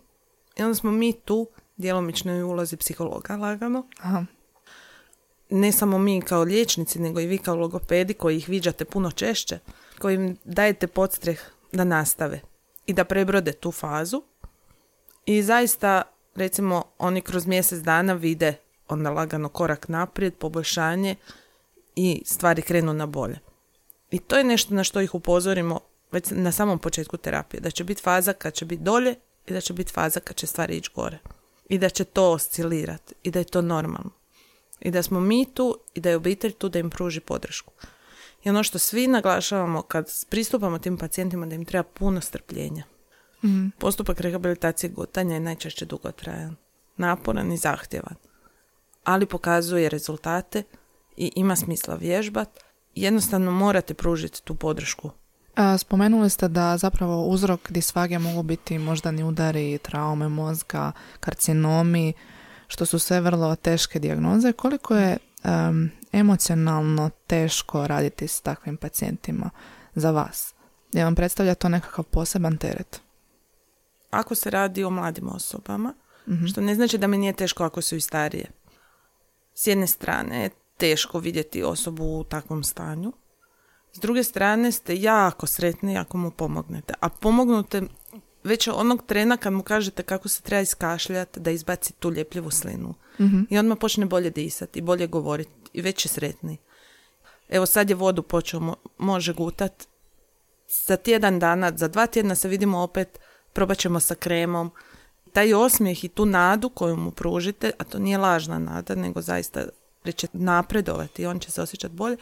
I 0.57 0.63
onda 0.63 0.75
smo 0.75 0.91
mi 0.91 1.13
tu 1.13 1.47
djelomično 1.77 2.35
i 2.35 2.43
ulozi 2.43 2.77
psihologa 2.77 3.35
lagano. 3.35 3.87
Aha. 3.99 4.25
Ne 5.49 5.71
samo 5.71 5.97
mi 5.97 6.21
kao 6.21 6.43
liječnici, 6.43 6.99
nego 6.99 7.19
i 7.19 7.27
vi 7.27 7.37
kao 7.37 7.55
logopedi 7.55 8.13
koji 8.13 8.37
ih 8.37 8.49
viđate 8.49 8.85
puno 8.85 9.11
češće, 9.11 9.59
koji 9.99 10.15
im 10.15 10.37
dajete 10.43 10.87
podstreh 10.87 11.41
da 11.71 11.83
nastave 11.83 12.41
i 12.85 12.93
da 12.93 13.05
prebrode 13.05 13.51
tu 13.51 13.71
fazu. 13.71 14.23
I 15.25 15.43
zaista, 15.43 16.01
recimo, 16.35 16.83
oni 16.97 17.21
kroz 17.21 17.45
mjesec 17.45 17.79
dana 17.79 18.13
vide 18.13 18.55
onda 18.87 19.11
lagano 19.11 19.49
korak 19.49 19.87
naprijed, 19.87 20.35
poboljšanje 20.35 21.15
i 21.95 22.21
stvari 22.25 22.61
krenu 22.61 22.93
na 22.93 23.05
bolje. 23.05 23.39
I 24.11 24.19
to 24.19 24.37
je 24.37 24.43
nešto 24.43 24.73
na 24.73 24.83
što 24.83 25.01
ih 25.01 25.15
upozorimo 25.15 25.79
već 26.11 26.25
na 26.31 26.51
samom 26.51 26.79
početku 26.79 27.17
terapije, 27.17 27.61
da 27.61 27.71
će 27.71 27.83
biti 27.83 28.01
faza 28.01 28.33
kad 28.33 28.53
će 28.53 28.65
biti 28.65 28.83
dolje 28.83 29.15
i 29.47 29.53
da 29.53 29.61
će 29.61 29.73
biti 29.73 29.93
faza 29.93 30.19
kad 30.19 30.35
će 30.35 30.47
stvari 30.47 30.77
ići 30.77 30.91
gore. 30.95 31.19
I 31.69 31.77
da 31.77 31.89
će 31.89 32.03
to 32.03 32.31
oscilirati 32.31 33.13
i 33.23 33.31
da 33.31 33.39
je 33.39 33.45
to 33.45 33.61
normalno. 33.61 34.09
I 34.79 34.91
da 34.91 35.03
smo 35.03 35.19
mi 35.19 35.45
tu 35.53 35.79
i 35.93 35.99
da 35.99 36.09
je 36.09 36.15
obitelj 36.15 36.51
tu 36.51 36.69
da 36.69 36.79
im 36.79 36.89
pruži 36.89 37.19
podršku. 37.19 37.73
I 38.43 38.49
ono 38.49 38.63
što 38.63 38.79
svi 38.79 39.07
naglašavamo 39.07 39.81
kad 39.81 40.11
pristupamo 40.29 40.79
tim 40.79 40.97
pacijentima 40.97 41.45
da 41.45 41.55
im 41.55 41.65
treba 41.65 41.83
puno 41.83 42.21
strpljenja. 42.21 42.83
Mhm. 43.43 43.67
Postupak 43.79 44.19
rehabilitacije 44.19 44.89
gutanja 44.89 45.33
je 45.33 45.39
najčešće 45.39 45.85
dugotrajan, 45.85 46.55
naporan 46.97 47.51
i 47.51 47.57
zahtjevan, 47.57 48.15
ali 49.03 49.25
pokazuje 49.25 49.89
rezultate 49.89 50.63
i 51.17 51.31
ima 51.35 51.55
smisla 51.55 51.95
vježbat. 51.95 52.49
Jednostavno 52.95 53.51
morate 53.51 53.93
pružiti 53.93 54.43
tu 54.43 54.55
podršku. 54.55 55.11
A, 55.55 55.77
Spomenuli 55.77 56.29
ste 56.29 56.47
da 56.47 56.77
zapravo 56.77 57.25
uzrok 57.25 57.71
disfagije 57.71 58.19
mogu 58.19 58.43
biti 58.43 58.77
moždani 58.77 59.23
udari, 59.23 59.77
traume 59.77 60.29
mozga, 60.29 60.91
karcinomi, 61.19 62.13
što 62.67 62.85
su 62.85 62.99
sve 62.99 63.21
vrlo 63.21 63.55
teške 63.55 63.99
dijagnoze. 63.99 64.53
Koliko 64.53 64.95
je 64.95 65.17
em, 65.43 65.91
emocionalno 66.11 67.09
teško 67.27 67.87
raditi 67.87 68.27
s 68.27 68.41
takvim 68.41 68.77
pacijentima 68.77 69.49
za 69.95 70.11
vas? 70.11 70.53
Je 70.93 71.03
vam 71.03 71.15
predstavlja 71.15 71.55
to 71.55 71.69
nekakav 71.69 72.05
poseban 72.05 72.57
teret? 72.57 73.01
Ako 74.09 74.35
se 74.35 74.49
radi 74.49 74.83
o 74.83 74.89
mladim 74.89 75.27
osobama, 75.29 75.93
Mhm. 76.27 76.45
što 76.45 76.61
ne 76.61 76.75
znači 76.75 76.97
da 76.97 77.07
mi 77.07 77.17
nije 77.17 77.33
teško 77.33 77.63
ako 77.63 77.81
su 77.81 77.95
i 77.95 78.01
starije. 78.01 78.51
S 79.53 79.67
jedne 79.67 79.87
strane 79.87 80.43
je 80.43 80.49
teško 80.77 81.19
vidjeti 81.19 81.63
osobu 81.63 82.19
u 82.19 82.23
takvom 82.23 82.63
stanju. 82.63 83.13
S 83.93 83.99
druge 83.99 84.23
strane 84.23 84.71
ste 84.71 84.95
jako 84.95 85.47
sretni 85.47 85.97
ako 85.97 86.17
mu 86.17 86.31
pomognete. 86.31 86.93
A 86.99 87.09
pomognute 87.09 87.81
već 88.43 88.67
onog 88.67 89.03
trena 89.05 89.37
kad 89.37 89.53
mu 89.53 89.63
kažete 89.63 90.03
kako 90.03 90.29
se 90.29 90.41
treba 90.41 90.61
iskašljati 90.61 91.39
da 91.39 91.51
izbaci 91.51 91.93
tu 91.93 92.11
ljepljivu 92.11 92.51
slinu. 92.51 92.93
Mhm. 93.19 93.41
I 93.49 93.57
odmah 93.57 93.77
počne 93.81 94.05
bolje 94.05 94.29
disati 94.29 94.79
i 94.79 94.81
bolje 94.81 95.07
govoriti 95.07 95.51
i 95.73 95.81
već 95.81 96.05
je 96.05 96.09
sretni. 96.09 96.57
Evo 97.49 97.65
sad 97.65 97.89
je 97.89 97.95
vodu 97.95 98.23
počeo, 98.23 98.59
mo- 98.59 98.75
može 98.97 99.33
gutat. 99.33 99.87
Za 100.85 100.97
tjedan 100.97 101.39
dana, 101.39 101.71
za 101.75 101.87
dva 101.87 102.07
tjedna 102.07 102.35
se 102.35 102.47
vidimo 102.47 102.79
opet, 102.79 103.19
probat 103.53 103.77
ćemo 103.77 103.99
sa 103.99 104.15
kremom. 104.15 104.71
Taj 105.33 105.53
osmijeh 105.53 106.03
i 106.03 106.07
tu 106.07 106.25
nadu 106.25 106.69
koju 106.69 106.95
mu 106.95 107.11
pružite, 107.11 107.71
a 107.77 107.83
to 107.83 107.99
nije 107.99 108.17
lažna 108.17 108.59
nada, 108.59 108.95
nego 108.95 109.21
zaista 109.21 109.63
će 110.15 110.27
napredovati 110.33 111.21
i 111.21 111.25
on 111.25 111.39
će 111.39 111.51
se 111.51 111.61
osjećati 111.61 111.95
bolje. 111.95 112.17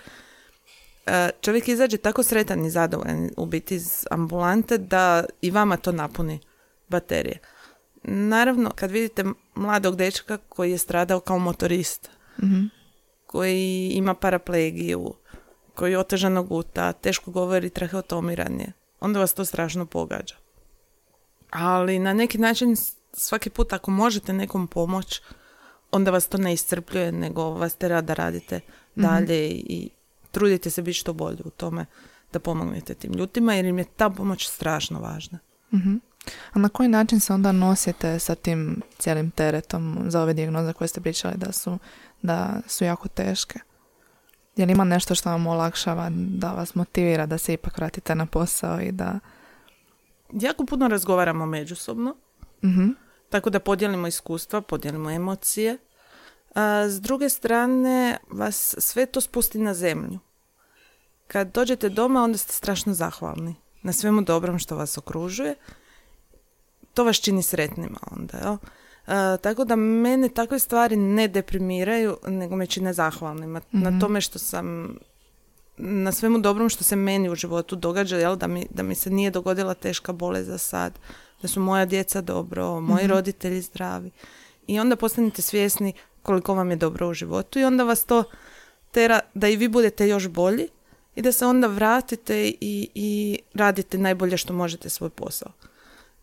E, 1.09 1.29
Čovjek 1.41 1.67
izađe 1.67 1.97
tako 1.97 2.23
sretan 2.23 2.65
i 2.65 2.69
zadovoljan 2.69 3.29
u 3.37 3.45
biti 3.45 3.75
iz 3.75 4.05
ambulante 4.11 4.77
da 4.77 5.23
i 5.41 5.51
vama 5.51 5.77
to 5.77 5.91
napuni 5.91 6.39
baterije. 6.87 7.37
Naravno, 8.03 8.71
kad 8.75 8.91
vidite 8.91 9.23
mladog 9.55 9.95
dečka 9.95 10.37
koji 10.37 10.71
je 10.71 10.77
stradao 10.77 11.19
kao 11.19 11.39
motorist, 11.39 12.09
Mhm. 12.43 12.63
koji 13.25 13.91
ima 13.93 14.13
paraplegiju, 14.13 15.13
koji 15.75 15.95
otežano 15.95 16.43
guta, 16.43 16.91
teško 16.93 17.31
govori, 17.31 17.69
traheotomiran 17.69 18.59
je, 18.59 18.73
onda 18.99 19.19
vas 19.19 19.33
to 19.33 19.45
strašno 19.45 19.85
pogađa. 19.85 20.35
Ali 21.49 21.99
na 21.99 22.13
neki 22.13 22.37
način 22.37 22.75
svaki 23.13 23.49
put 23.49 23.73
ako 23.73 23.91
možete 23.91 24.33
nekom 24.33 24.67
pomoć, 24.67 25.21
onda 25.91 26.11
vas 26.11 26.27
to 26.27 26.37
ne 26.37 26.53
iscrpljuje, 26.53 27.11
nego 27.11 27.49
vas 27.49 27.75
tera 27.75 28.01
da 28.01 28.13
radite 28.13 28.59
dalje 28.95 29.47
i, 29.47 29.65
i 29.69 29.89
trudite 30.31 30.69
se 30.69 30.81
biti 30.81 30.97
što 30.97 31.13
bolje 31.13 31.39
u 31.45 31.49
tome 31.49 31.85
da 32.33 32.39
pomognete 32.39 32.93
tim 32.93 33.13
ljudima, 33.13 33.53
jer 33.53 33.65
im 33.65 33.77
je 33.77 33.85
ta 33.85 34.09
pomoć 34.09 34.47
strašno 34.47 34.99
važna. 34.99 35.39
Mhm. 35.73 35.95
A 36.53 36.59
na 36.59 36.69
koji 36.69 36.89
način 36.89 37.19
se 37.19 37.33
onda 37.33 37.51
nosite 37.51 38.19
sa 38.19 38.35
tim 38.35 38.81
cijelim 38.97 39.31
teretom 39.31 39.97
za 40.07 40.21
ove 40.21 40.33
dijagnoze 40.33 40.73
koje 40.73 40.87
ste 40.87 41.01
pričali 41.01 41.33
da 41.37 41.51
su, 41.51 41.77
da 42.21 42.61
su 42.67 42.83
jako 42.83 43.07
teške? 43.07 43.59
Je 44.55 44.65
li 44.65 44.71
ima 44.71 44.83
nešto 44.83 45.15
što 45.15 45.29
vam 45.29 45.47
olakšava 45.47 46.09
da 46.13 46.51
vas 46.51 46.75
motivira 46.75 47.25
da 47.25 47.37
se 47.37 47.53
ipak 47.53 47.77
vratite 47.77 48.15
na 48.15 48.25
posao 48.25 48.81
i 48.81 48.91
da... 48.91 49.19
Jako 50.33 50.65
puno 50.65 50.87
razgovaramo 50.87 51.45
međusobno, 51.45 52.15
Mhm. 52.63 52.89
tako 53.29 53.49
da 53.49 53.59
podijelimo 53.59 54.07
iskustva, 54.07 54.61
podijelimo 54.61 55.11
emocije. 55.11 55.77
A, 56.55 56.85
s 56.89 57.01
druge 57.01 57.29
strane, 57.29 58.17
vas 58.29 58.75
sve 58.77 59.05
to 59.05 59.21
spusti 59.21 59.57
na 59.57 59.73
zemlju. 59.73 60.19
Kad 61.27 61.51
dođete 61.51 61.89
doma, 61.89 62.23
onda 62.23 62.37
ste 62.37 62.53
strašno 62.53 62.93
zahvalni 62.93 63.55
na 63.81 63.93
svemu 63.93 64.21
dobrom 64.21 64.59
što 64.59 64.75
vas 64.75 64.97
okružuje. 64.97 65.55
To 66.93 67.03
vas 67.03 67.17
čini 67.17 67.43
sretnima 67.43 67.99
onda, 68.11 68.37
jel? 68.37 68.57
A, 69.07 69.37
tako 69.37 69.65
da 69.65 69.75
mene 69.75 70.29
takve 70.29 70.59
stvari 70.59 70.95
ne 70.95 71.27
deprimiraju, 71.27 72.17
nego 72.27 72.55
me 72.55 72.65
čine 72.65 72.93
zahvalnima 72.93 73.61
na 73.71 73.89
Mhm. 73.89 73.99
tome 73.99 74.21
što 74.21 74.39
sam 74.39 74.95
na 75.77 76.11
svemu 76.11 76.39
dobrom 76.39 76.69
što 76.69 76.83
se 76.83 76.95
meni 76.95 77.29
u 77.29 77.35
životu 77.35 77.75
događa, 77.75 78.17
jel, 78.17 78.35
da 78.35 78.47
mi, 78.47 78.67
da 78.69 78.83
mi 78.83 78.95
se 78.95 79.09
nije 79.09 79.31
dogodila 79.31 79.73
teška 79.73 80.11
bolest 80.13 80.47
za 80.47 80.57
sad, 80.57 80.99
da 81.41 81.47
su 81.47 81.59
moja 81.59 81.85
djeca 81.85 82.21
dobro, 82.21 82.79
moji 82.81 83.03
Mhm. 83.03 83.11
roditelji 83.11 83.61
zdravi. 83.61 84.11
I 84.67 84.79
onda 84.79 84.95
postanete 84.95 85.41
svjesni 85.41 85.93
koliko 86.23 86.53
vam 86.53 86.69
je 86.69 86.75
dobro 86.75 87.09
u 87.09 87.13
životu 87.13 87.59
i 87.59 87.63
onda 87.63 87.83
vas 87.83 88.05
to 88.05 88.23
tera 88.91 89.19
da 89.33 89.47
i 89.47 89.55
vi 89.55 89.67
budete 89.67 90.07
još 90.07 90.27
bolji 90.27 90.67
i 91.15 91.21
da 91.21 91.31
se 91.31 91.45
onda 91.45 91.67
vratite 91.67 92.47
i, 92.47 92.89
i 92.95 93.39
radite 93.53 93.97
najbolje 93.97 94.37
što 94.37 94.53
možete 94.53 94.89
svoj 94.89 95.09
posao. 95.09 95.51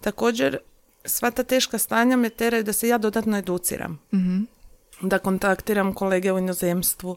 Također, 0.01 0.59
sva 1.05 1.31
ta 1.31 1.43
teška 1.43 1.79
stanja 1.79 2.17
me 2.17 2.29
teraju 2.31 2.65
da 2.65 2.73
se 2.73 2.89
ja 2.89 2.99
dodatno 2.99 3.39
educiram 3.39 3.99
Mhm. 4.15 4.43
da 5.01 5.19
kontaktiram 5.19 5.93
kolege 5.93 6.33
u 6.33 6.39
inozemstvu, 6.39 7.17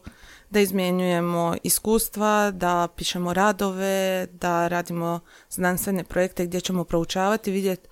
da 0.50 0.60
izmjenjujemo 0.60 1.56
iskustva, 1.62 2.50
da 2.50 2.88
pišemo 2.96 3.32
radove, 3.32 4.26
da 4.32 4.68
radimo 4.68 5.20
znanstvene 5.50 6.04
projekte 6.04 6.46
gdje 6.46 6.60
ćemo 6.60 6.84
proučavati, 6.84 7.50
vidjeti 7.50 7.88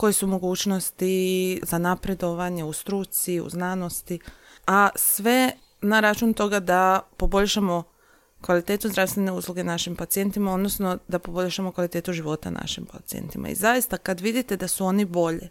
koje 0.00 0.12
su 0.12 0.26
mogućnosti 0.26 1.60
za 1.62 1.78
napredovanje 1.78 2.64
u 2.64 2.72
struci, 2.72 3.40
u 3.40 3.50
znanosti, 3.50 4.18
a 4.66 4.88
sve 4.96 5.52
na 5.80 6.00
račun 6.00 6.34
toga 6.34 6.60
da 6.60 7.00
poboljšamo 7.16 7.82
kvalitetu 8.40 8.88
zdravstvene 8.88 9.32
usluge 9.32 9.64
našim 9.64 9.96
pacijentima, 9.96 10.54
odnosno 10.54 10.98
da 11.08 11.18
poboljšamo 11.18 11.72
kvalitetu 11.72 12.12
života 12.12 12.50
našim 12.50 12.86
pacijentima. 12.92 13.48
I 13.48 13.54
zaista 13.54 13.96
kad 13.96 14.20
vidite 14.20 14.56
da 14.56 14.68
su 14.68 14.84
oni 14.84 15.04
bolje, 15.04 15.48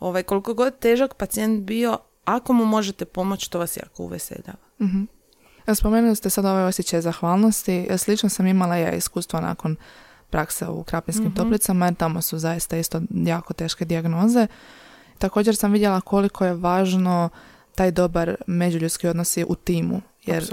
ovaj, 0.00 0.22
koliko 0.22 0.54
god 0.54 0.78
težak 0.78 1.14
pacijent 1.14 1.64
bio, 1.64 1.98
ako 2.24 2.52
mu 2.52 2.64
možete 2.64 3.04
pomoći, 3.04 3.50
to 3.50 3.58
vas 3.58 3.76
jako 3.76 4.02
uveseljava. 4.02 4.64
Mhm. 4.80 5.02
Evo, 5.66 5.74
Spomenuli 5.74 6.16
ste 6.16 6.30
sad 6.30 6.44
ovaj 6.44 6.64
osjećaj 6.64 7.00
zahvalnosti. 7.00 7.88
Slično 7.98 8.28
sam 8.28 8.46
imala 8.46 8.76
ja 8.76 8.92
iskustvo 8.92 9.40
nakon 9.40 9.76
prakse 10.30 10.68
u 10.68 10.82
Krapinskim 10.82 11.26
Mhm. 11.26 11.36
toplicama, 11.36 11.86
jer 11.86 11.94
tamo 11.94 12.22
su 12.22 12.38
zaista 12.38 12.76
isto 12.76 13.00
jako 13.10 13.54
teške 13.54 13.84
dijagnoze. 13.84 14.46
Također 15.18 15.56
sam 15.56 15.72
vidjela 15.72 16.00
koliko 16.00 16.44
je 16.44 16.54
važno 16.54 17.28
taj 17.74 17.90
dobar 17.90 18.36
međuljudski 18.46 19.08
odnosi 19.08 19.44
u 19.44 19.54
timu. 19.54 20.00
Jer 20.24 20.42
e, 20.42 20.46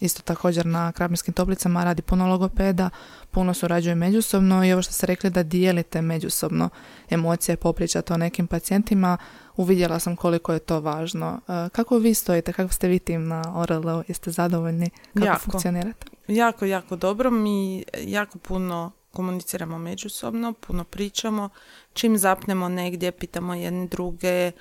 isto 0.00 0.22
također 0.22 0.66
na 0.66 0.92
Krapinskim 0.92 1.34
toplicama 1.34 1.84
radi 1.84 2.02
puno 2.02 2.26
logopeda, 2.26 2.90
puno 3.30 3.54
surađuje 3.54 3.94
međusobno 3.94 4.64
i 4.64 4.72
ovo 4.72 4.82
što 4.82 4.92
ste 4.92 5.06
rekli 5.06 5.30
da 5.30 5.42
dijelite 5.42 6.02
međusobno 6.02 6.68
emocije, 7.10 7.56
popričate 7.56 8.14
o 8.14 8.16
nekim 8.16 8.46
pacijentima, 8.46 9.16
uvidjela 9.56 9.98
sam 9.98 10.16
koliko 10.16 10.52
je 10.52 10.58
to 10.58 10.80
važno. 10.80 11.40
E, 11.48 11.68
Kako 11.68 11.98
vi 11.98 12.14
stojite, 12.14 12.52
kako 12.52 12.72
ste 12.74 12.88
vi 12.88 12.98
tim 12.98 13.28
na 13.28 13.42
ORL, 13.54 14.02
jeste 14.08 14.30
zadovoljni, 14.30 14.90
kako 15.14 15.26
Jako. 15.26 15.40
funkcionirate? 15.40 16.06
Jako, 16.28 16.64
jako 16.64 16.96
dobro. 16.96 17.30
Mi 17.30 17.84
jako 17.98 18.38
puno 18.38 18.90
komuniciramo 19.14 19.78
međusobno, 19.78 20.52
puno 20.52 20.84
pričamo. 20.84 21.48
Čim 21.92 22.18
zapnemo 22.18 22.68
negdje, 22.68 23.12
pitamo 23.12 23.54
jedni 23.54 23.88
druge. 23.88 24.52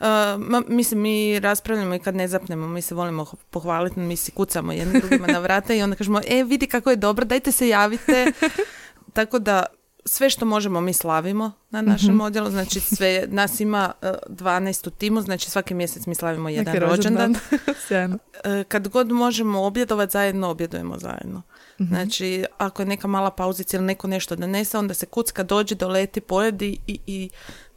Uh, 0.00 0.06
ma, 0.38 0.62
mislim, 0.68 1.00
mi 1.00 1.40
raspravljamo 1.40 1.94
i 1.94 1.98
kad 1.98 2.14
ne 2.14 2.28
zapnemo, 2.28 2.68
mi 2.68 2.82
se 2.82 2.94
volimo 2.94 3.26
pohvaliti, 3.50 4.00
mi 4.00 4.16
si 4.16 4.30
kucamo 4.30 4.72
jedni 4.72 5.00
drugima 5.00 5.26
na 5.26 5.38
vrata 5.38 5.74
i 5.74 5.82
onda 5.82 5.96
kažemo, 5.96 6.20
e, 6.28 6.44
vidi 6.44 6.66
kako 6.66 6.90
je 6.90 6.96
dobro, 6.96 7.24
dajte 7.24 7.52
se 7.52 7.68
javite. 7.68 8.32
Tako 9.12 9.38
da 9.38 9.64
sve 10.04 10.30
što 10.30 10.44
možemo 10.44 10.80
mi 10.80 10.92
slavimo 10.92 11.52
na 11.70 11.82
našem 11.82 12.10
Mhm. 12.14 12.20
odjelu, 12.20 12.50
znači 12.50 12.80
sve, 12.80 13.24
nas 13.28 13.60
ima 13.60 13.92
uh, 14.02 14.08
12 14.28 14.86
u 14.88 14.90
timu, 14.90 15.20
znači 15.20 15.50
svaki 15.50 15.74
mjesec 15.74 16.06
mi 16.06 16.14
slavimo 16.14 16.48
jedan 16.48 16.74
Neki 16.74 16.78
rođendan. 16.78 17.34
Sjajno. 17.86 18.18
E, 18.44 18.64
kad 18.68 18.88
god 18.88 19.12
možemo 19.12 19.62
objedovati 19.62 20.12
zajedno, 20.12 20.48
objedujemo 20.48 20.98
zajedno. 20.98 21.42
Mhm. 21.80 21.94
Znači, 21.94 22.44
ako 22.58 22.82
je 22.82 22.86
neka 22.86 23.08
mala 23.08 23.30
pauzica 23.30 23.76
ili 23.76 23.86
neko 23.86 24.06
nešto 24.06 24.36
donese, 24.36 24.78
onda 24.78 24.94
se 24.94 25.06
kucka, 25.06 25.42
dođe, 25.42 25.74
doleti, 25.74 26.20
pojedi 26.20 26.78
i, 26.86 27.00
i 27.06 27.30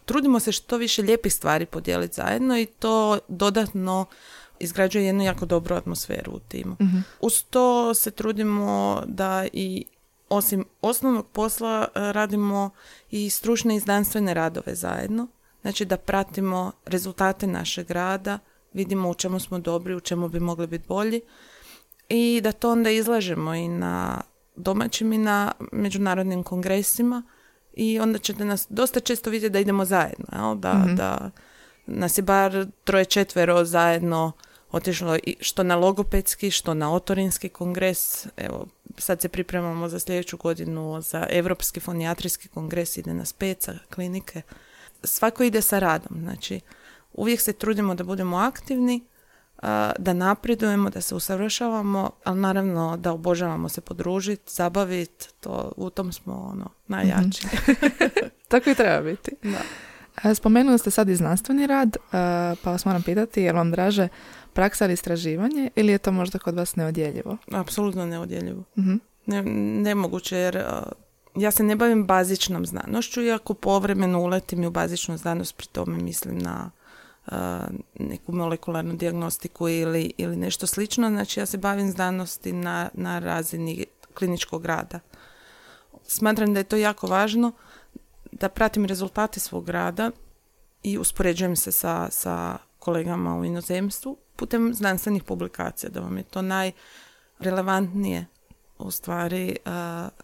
trudimo 0.05 0.39
se 0.39 0.51
što 0.51 0.77
više 0.77 1.01
lijepih 1.01 1.33
stvari 1.33 1.65
podijeliti 1.65 2.15
zajedno 2.15 2.59
i 2.59 2.65
to 2.65 3.19
dodatno 3.27 4.05
izgrađuje 4.59 5.05
jednu 5.05 5.23
jako 5.23 5.45
dobru 5.45 5.75
atmosferu 5.75 6.31
u 6.31 6.39
timu. 6.39 6.75
Mhm. 6.81 6.97
Uz 7.21 7.43
to 7.49 7.93
se 7.93 8.11
trudimo 8.11 9.03
da 9.05 9.45
i 9.53 9.85
osim 10.29 10.65
osnovnog 10.81 11.27
posla 11.27 11.87
e, 11.87 12.13
radimo 12.13 12.69
i 13.11 13.29
stručne 13.29 13.75
i 13.75 13.79
znanstvene 13.79 14.33
radove 14.33 14.75
zajedno. 14.75 15.27
Znači 15.61 15.85
da 15.85 15.97
pratimo 15.97 16.71
rezultate 16.85 17.47
našeg 17.47 17.91
rada, 17.91 18.39
vidimo 18.73 19.09
u 19.09 19.13
čemu 19.13 19.39
smo 19.39 19.59
dobri, 19.59 19.95
u 19.95 19.99
čemu 19.99 20.29
bi 20.29 20.39
mogli 20.39 20.67
biti 20.67 20.85
bolji. 20.87 21.21
I 22.09 22.41
da 22.43 22.51
to 22.51 22.71
onda 22.71 22.89
izlažemo 22.89 23.55
i 23.55 23.67
na 23.67 24.21
domaćim 24.55 25.13
i 25.13 25.17
na 25.17 25.51
međunarodnim 25.71 26.43
kongresima 26.43 27.23
i 27.73 27.99
onda 27.99 28.17
ćete 28.19 28.45
nas 28.45 28.67
dosta 28.69 28.99
često 28.99 29.29
vidjeti 29.29 29.53
da 29.53 29.59
idemo 29.59 29.85
zajedno, 29.85 30.25
jel? 30.33 30.55
Da, 30.55 30.73
Mhm. 30.73 30.95
da 30.95 31.31
nas 31.85 32.17
je 32.17 32.21
bar 32.21 32.65
troje 32.83 33.05
četvero 33.05 33.65
zajedno 33.65 34.31
otišlo 34.71 35.15
i 35.23 35.35
što 35.39 35.63
na 35.63 35.75
logopedski, 35.75 36.51
što 36.51 36.73
na 36.73 36.93
otorinski 36.93 37.49
kongres. 37.49 38.27
Evo, 38.37 38.67
sad 38.97 39.21
se 39.21 39.29
pripremamo 39.29 39.89
za 39.89 39.99
sljedeću 39.99 40.37
godinu 40.37 41.01
za 41.01 41.27
Europski 41.29 41.79
fonijatrijski 41.79 42.47
kongres, 42.47 42.97
ide 42.97 43.13
nas 43.13 43.33
pet 43.33 43.61
sa 43.61 43.73
klinike. 43.95 44.41
Svako 45.03 45.43
ide 45.43 45.61
sa 45.61 45.79
radom, 45.79 46.17
znači 46.21 46.59
uvijek 47.13 47.41
se 47.41 47.53
trudimo 47.53 47.95
da 47.95 48.03
budemo 48.03 48.37
aktivni, 48.37 49.05
da 49.97 50.13
napredujemo, 50.13 50.89
da 50.89 51.01
se 51.01 51.15
usavršavamo, 51.15 52.09
ali 52.23 52.39
naravno 52.39 52.97
da 52.97 53.11
obožavamo 53.11 53.69
se 53.69 53.81
podružiti, 53.81 54.53
zabaviti, 54.53 55.27
to 55.39 55.71
u 55.77 55.89
tom 55.89 56.11
smo 56.11 56.33
ono 56.33 56.69
najjači. 56.87 57.47
Tako 58.47 58.69
i 58.69 58.75
treba 58.75 59.01
biti. 59.01 59.31
Da. 59.43 60.35
Spomenuli 60.35 60.79
ste 60.79 60.91
sad 60.91 61.09
i 61.09 61.15
znanstveni 61.15 61.67
rad, 61.67 61.97
pa 62.63 62.71
vas 62.71 62.85
moram 62.85 63.01
pitati, 63.03 63.41
je 63.41 63.51
li 63.51 63.57
vam 63.57 63.71
draže 63.71 64.07
praksa 64.53 64.85
ili 64.85 64.93
istraživanje 64.93 65.69
ili 65.75 65.91
je 65.91 65.97
to 65.97 66.11
možda 66.11 66.39
kod 66.39 66.55
vas 66.55 66.75
neodjeljivo? 66.75 67.37
Apsolutno 67.51 68.05
neodjeljivo. 68.05 68.63
Mhm. 68.77 68.95
Ne, 69.25 69.41
nemoguće 69.81 70.37
jer 70.37 70.63
ja 71.35 71.51
se 71.51 71.63
ne 71.63 71.75
bavim 71.75 72.05
bazičnom 72.05 72.65
znanošću, 72.65 73.21
iako 73.21 73.53
povremeno 73.53 74.21
uletim 74.21 74.63
i 74.63 74.67
u 74.67 74.71
bazičnu 74.71 75.17
znanost, 75.17 75.57
pri 75.57 75.67
tome 75.67 75.97
mislim 75.97 76.37
na 76.37 76.71
neku 77.99 78.31
molekularnu 78.31 78.95
dijagnostiku 78.95 79.69
ili, 79.69 80.13
ili 80.17 80.35
nešto 80.35 80.67
slično. 80.67 81.09
Znači 81.09 81.39
ja 81.39 81.45
se 81.45 81.57
bavim 81.57 81.91
znanosti 81.91 82.53
na, 82.53 82.89
na 82.93 83.19
razini 83.19 83.85
kliničkog 84.13 84.65
rada. 84.65 84.99
Smatram 86.03 86.53
da 86.53 86.59
je 86.59 86.63
to 86.63 86.75
jako 86.75 87.07
važno 87.07 87.51
da 88.31 88.49
pratim 88.49 88.85
rezultate 88.85 89.39
svog 89.39 89.69
rada 89.69 90.11
i 90.83 90.97
uspoređujem 90.97 91.55
se 91.55 91.71
sa, 91.71 92.07
sa 92.11 92.57
kolegama 92.79 93.37
u 93.37 93.45
inozemstvu 93.45 94.17
putem 94.39 94.73
znanstvenih 94.73 95.23
publikacija, 95.23 95.89
da 95.89 95.99
vam 95.99 96.17
je 96.17 96.23
to 96.23 96.41
najrelevantnije 96.41 98.25
u 98.77 98.91
stvari 98.91 99.57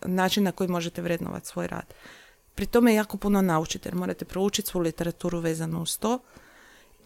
način 0.06 0.44
na 0.44 0.52
koji 0.52 0.68
možete 0.68 1.02
vrednovati 1.02 1.48
svoj 1.48 1.68
rad. 1.68 1.94
Pri 2.56 2.66
tome 2.66 2.94
jako 2.94 3.18
puno 3.18 3.42
naučite 3.42 3.90
jer 3.90 3.96
morate 3.96 4.26
proučiti 4.26 4.70
svu 4.70 4.80
literaturu 4.80 5.40
vezanu 5.40 5.82
uz 5.82 5.98
to. 5.98 6.20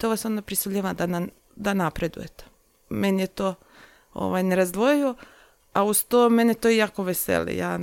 To 0.00 0.08
vas 0.08 0.24
onda 0.24 0.42
prisiljava 0.42 0.92
da, 0.92 1.06
na- 1.06 1.26
da 1.56 1.74
napredujete. 1.74 2.44
Meni 2.88 3.22
je 3.22 3.26
to 3.26 3.54
ovaj, 4.14 4.42
nerazdvojio, 4.42 5.14
a 5.72 5.84
uz 5.84 6.04
to 6.04 6.28
mene 6.28 6.54
to 6.54 6.68
jako 6.68 7.02
veseli. 7.02 7.56
Ja 7.56 7.78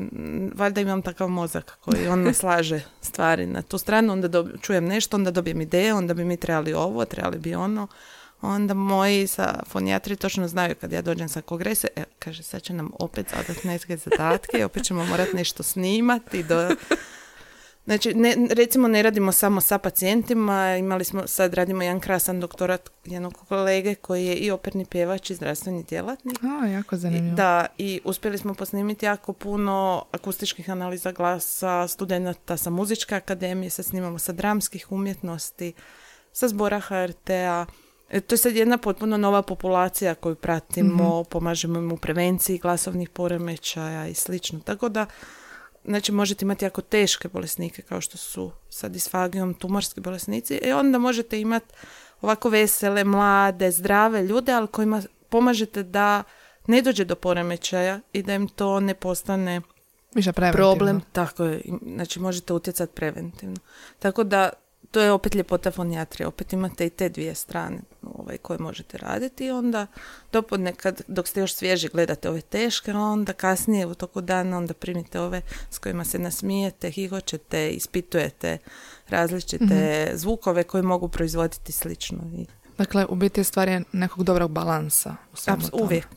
valjda 0.56 0.82
imam 0.82 1.02
takav 1.02 1.28
mozak 1.30 1.78
koji 1.82 2.08
on 2.08 2.34
slaže 2.34 2.82
stvari 3.02 3.46
na 3.46 3.62
tu 3.62 3.78
stranu, 3.78 4.14
onda 4.14 4.30
dob- 4.30 4.62
čujem 4.62 4.86
nešto, 4.86 5.18
onda 5.18 5.32
dobijem 5.32 5.62
ideje, 5.62 5.94
onda 5.94 6.14
bi 6.14 6.26
mi 6.26 6.38
trebali 6.38 6.74
ovo, 6.74 7.06
trebali 7.06 7.38
bi 7.40 7.56
ono. 7.56 7.88
Onda 8.42 8.74
moji 8.74 9.28
sa 9.28 9.60
fonijatri 9.68 10.16
točno 10.16 10.48
znaju 10.48 10.76
kad 10.82 10.92
ja 10.92 11.02
dođem 11.02 11.30
sa 11.30 11.42
kongrese, 11.42 11.88
e, 11.96 12.04
kaže 12.20 12.44
sad 12.44 12.62
će 12.62 12.74
nam 12.74 12.92
opet 13.00 13.30
zadati 13.30 13.68
neke 13.68 13.98
zadatke, 13.98 14.66
opet 14.66 14.84
ćemo 14.84 15.06
morati 15.06 15.36
nešto 15.36 15.64
snimati. 15.64 16.44
Do... 16.44 16.70
Znači, 17.88 18.14
ne, 18.14 18.36
recimo 18.50 18.88
ne 18.88 19.02
radimo 19.02 19.32
samo 19.32 19.62
sa 19.62 19.78
pacijentima, 19.78 20.78
imali 20.78 21.04
smo, 21.04 21.28
sad 21.28 21.54
radimo 21.54 21.84
jedan 21.84 22.00
krasan 22.00 22.40
doktorat 22.40 22.90
jednog 23.06 23.34
kolege 23.50 23.96
koji 23.96 24.26
je 24.26 24.36
i 24.36 24.52
operni 24.52 24.86
pjevač 24.86 25.30
i 25.30 25.36
zdravstveni 25.36 25.84
djelatnik. 25.84 26.38
A, 26.44 26.68
jako 26.68 26.96
I, 26.96 27.00
zanimljivo. 27.00 27.36
da, 27.36 27.66
i 27.78 28.02
uspjeli 28.04 28.38
smo 28.38 28.54
posnimiti 28.54 29.06
jako 29.06 29.34
puno 29.34 30.06
akustičkih 30.12 30.70
analiza 30.70 31.12
glasa 31.12 31.88
studenata 31.88 32.58
sa 32.58 32.70
muzičke 32.70 33.16
akademije, 33.16 33.70
sad 33.70 33.86
snimamo 33.86 34.20
sa 34.20 34.32
dramskih 34.32 34.92
umjetnosti, 34.92 35.74
sa 36.32 36.48
zbora 36.48 36.80
HRT-a. 36.80 37.66
E, 38.10 38.22
to 38.22 38.34
je 38.34 38.38
sad 38.38 38.56
jedna 38.56 38.78
potpuno 38.78 39.18
nova 39.18 39.42
populacija 39.42 40.16
koju 40.16 40.36
pratimo, 40.36 41.24
pomažemo 41.24 41.80
im 41.80 41.92
u 41.92 41.98
prevenciji 41.98 42.58
glasovnih 42.58 43.10
poremećaja 43.10 44.08
i 44.08 44.14
slično. 44.14 44.60
Tako 44.60 44.90
da, 44.90 45.06
znači 45.88 46.12
možete 46.12 46.46
imati 46.46 46.66
jako 46.66 46.82
teške 46.82 47.28
bolesnike 47.28 47.82
kao 47.82 48.02
što 48.02 48.18
su 48.18 48.52
sa 48.70 48.88
disfagijom 48.88 49.54
tumorski 49.54 50.02
bolesnici 50.02 50.56
i 50.56 50.72
onda 50.72 50.98
možete 50.98 51.42
imati 51.42 51.74
ovako 52.22 52.50
vesele, 52.50 53.04
mlade, 53.04 53.72
zdrave 53.72 54.24
ljude, 54.24 54.52
ali 54.52 54.68
kojima 54.68 55.02
pomažete 55.30 55.84
da 55.84 56.24
ne 56.68 56.82
dođe 56.82 57.06
do 57.06 57.16
poremećaja 57.16 58.00
i 58.14 58.24
da 58.24 58.34
im 58.34 58.48
to 58.48 58.80
ne 58.80 58.94
postane 58.94 59.62
Više 60.16 60.34
problem. 60.34 61.02
Tako 61.12 61.44
je, 61.44 61.62
znači 61.96 62.20
možete 62.20 62.54
utjecati 62.54 62.94
preventivno. 62.94 63.56
Tako 64.00 64.24
da 64.24 64.50
to 64.92 65.02
je 65.02 65.12
opet 65.12 65.36
ljepota 65.36 65.72
fonijatrije, 65.72 66.28
opet 66.28 66.54
imate 66.54 66.86
i 66.86 66.90
te 66.90 67.10
dvije 67.10 67.36
strane 67.36 67.80
ovaj, 68.28 68.38
koje 68.38 68.60
možete 68.60 68.98
raditi 68.98 69.46
i 69.46 69.52
onda 69.52 69.88
dopodne 70.32 70.74
kad, 70.74 71.02
dok 71.08 71.28
ste 71.28 71.40
još 71.40 71.54
svježi 71.54 71.88
gledate 71.88 72.30
ove 72.30 72.42
teške, 72.42 72.92
a 72.92 73.00
onda 73.00 73.34
kasnije 73.34 73.86
u 73.86 73.96
toku 73.96 74.22
dana 74.22 74.58
onda 74.58 74.74
primite 74.74 75.20
ove 75.20 75.42
s 75.70 75.78
kojima 75.78 76.06
se 76.06 76.20
nasmijete, 76.20 76.92
hihoćete, 76.92 77.70
ispitujete 77.70 78.58
različite 79.10 80.12
zvukove 80.14 80.64
koje 80.64 80.84
mogu 80.84 81.08
proizvoditi 81.08 81.72
slično. 81.72 82.20
I, 82.34 82.46
Dakle, 82.78 83.06
u 83.10 83.16
biti 83.16 83.40
je 83.40 83.44
stvar 83.44 83.68
je 83.68 83.84
nekog 83.92 84.24
dobrog 84.24 84.52
balansa 84.52 85.16
u 85.34 85.36
tome. 85.46 85.64
uvijek. 85.84 86.08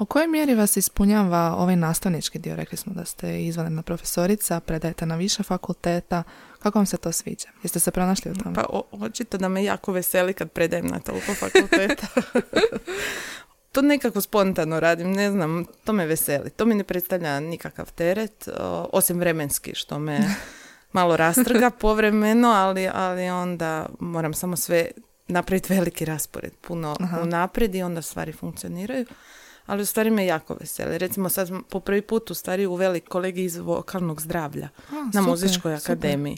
U 0.00 0.04
kojoj 0.06 0.26
mjeri 0.28 0.54
vas 0.54 0.76
ispunjava 0.76 1.54
ovaj 1.58 1.76
nastavnički 1.76 2.38
dio? 2.38 2.56
Rekli 2.56 2.78
smo 2.78 2.92
da 2.94 3.04
ste 3.04 3.42
izvanredna 3.42 3.82
profesorica, 3.82 4.60
predajete 4.60 5.06
na 5.06 5.16
više 5.16 5.42
fakulteta. 5.42 6.22
Kako 6.58 6.78
vam 6.78 6.86
se 6.86 6.96
to 6.96 7.12
sviđa? 7.12 7.48
Jeste 7.62 7.80
se 7.80 7.90
pronašli 7.90 8.30
u 8.30 8.34
tome? 8.34 8.54
Pa 8.54 8.64
o- 8.68 8.84
očito 8.92 9.38
da 9.38 9.48
me 9.48 9.64
jako 9.64 9.92
veseli 9.92 10.32
kad 10.32 10.50
predajem 10.50 10.86
na 10.86 11.00
toliko 11.00 11.34
fakulteta. 11.34 12.06
to 13.72 13.82
nekako 13.82 14.20
spontano 14.20 14.80
radim, 14.80 15.12
ne 15.12 15.30
znam, 15.30 15.64
to 15.84 15.92
me 15.92 16.06
veseli. 16.06 16.50
To 16.50 16.64
mi 16.64 16.74
ne 16.74 16.84
predstavlja 16.84 17.40
nikakav 17.40 17.92
teret, 17.92 18.48
osim 18.92 19.18
vremenski, 19.18 19.74
što 19.74 19.98
me 19.98 20.20
malo 20.92 21.16
rastrga 21.16 21.70
povremeno, 21.70 22.48
ali, 22.48 22.88
ali 22.94 23.30
onda 23.30 23.86
moram 23.98 24.34
samo 24.34 24.56
sve 24.56 24.90
napraviti 25.28 25.74
veliki 25.74 26.04
raspored, 26.04 26.52
puno 26.60 26.96
Aha. 27.00 27.20
unaprijed 27.20 27.74
i 27.74 27.82
onda 27.82 28.02
stvari 28.02 28.32
funkcioniraju. 28.32 29.06
Ali 29.70 29.82
u 29.82 29.86
stvari 29.86 30.10
me 30.10 30.26
jako 30.26 30.54
veseli. 30.54 30.98
Recimo 30.98 31.28
sad 31.28 31.50
po 31.68 31.80
prvi 31.80 32.02
put 32.02 32.30
u 32.30 32.34
stvari 32.34 32.66
uveli 32.66 33.00
kolegi 33.00 33.44
iz 33.44 33.56
vokalnog 33.56 34.20
zdravlja 34.20 34.68
A, 34.90 34.94
na 34.94 35.10
super, 35.12 35.22
muzičkoj 35.22 35.78
super. 35.78 35.92
akademiji. 35.92 36.36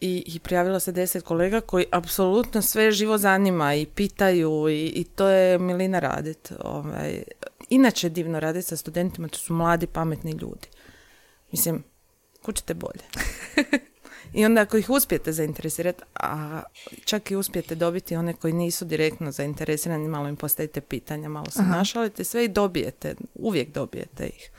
I, 0.00 0.24
I 0.26 0.38
prijavilo 0.38 0.80
se 0.80 0.92
deset 0.92 1.24
kolega 1.24 1.60
koji 1.60 1.86
apsolutno 1.90 2.62
sve 2.62 2.92
živo 2.92 3.18
zanima 3.18 3.74
i 3.74 3.86
pitaju 3.86 4.68
i, 4.68 4.86
i 4.86 5.04
to 5.04 5.28
je 5.28 5.58
milina 5.58 5.98
radit. 5.98 6.52
Ovaj. 6.64 7.22
Inače 7.68 8.08
divno 8.08 8.40
raditi 8.40 8.68
sa 8.68 8.76
studentima, 8.76 9.28
to 9.28 9.38
su 9.38 9.54
mladi, 9.54 9.86
pametni 9.86 10.32
ljudi. 10.32 10.68
Mislim, 11.52 11.84
kućete 12.42 12.74
bolje. 12.74 13.04
I 14.32 14.44
onda 14.44 14.60
ako 14.60 14.76
ih 14.76 14.90
uspijete 14.90 15.32
zainteresirati, 15.32 16.02
a 16.14 16.62
čak 17.04 17.30
i 17.30 17.36
uspijete 17.36 17.74
dobiti 17.74 18.16
one 18.16 18.34
koji 18.34 18.52
nisu 18.52 18.84
direktno 18.84 19.32
zainteresirani, 19.32 20.08
malo 20.08 20.28
im 20.28 20.36
postavite 20.36 20.80
pitanja, 20.80 21.28
malo 21.28 21.50
se 21.50 21.62
našalite, 21.62 22.24
sve 22.24 22.44
i 22.44 22.48
dobijete, 22.48 23.14
uvijek 23.34 23.72
dobijete 23.72 24.26
ih 24.26 24.50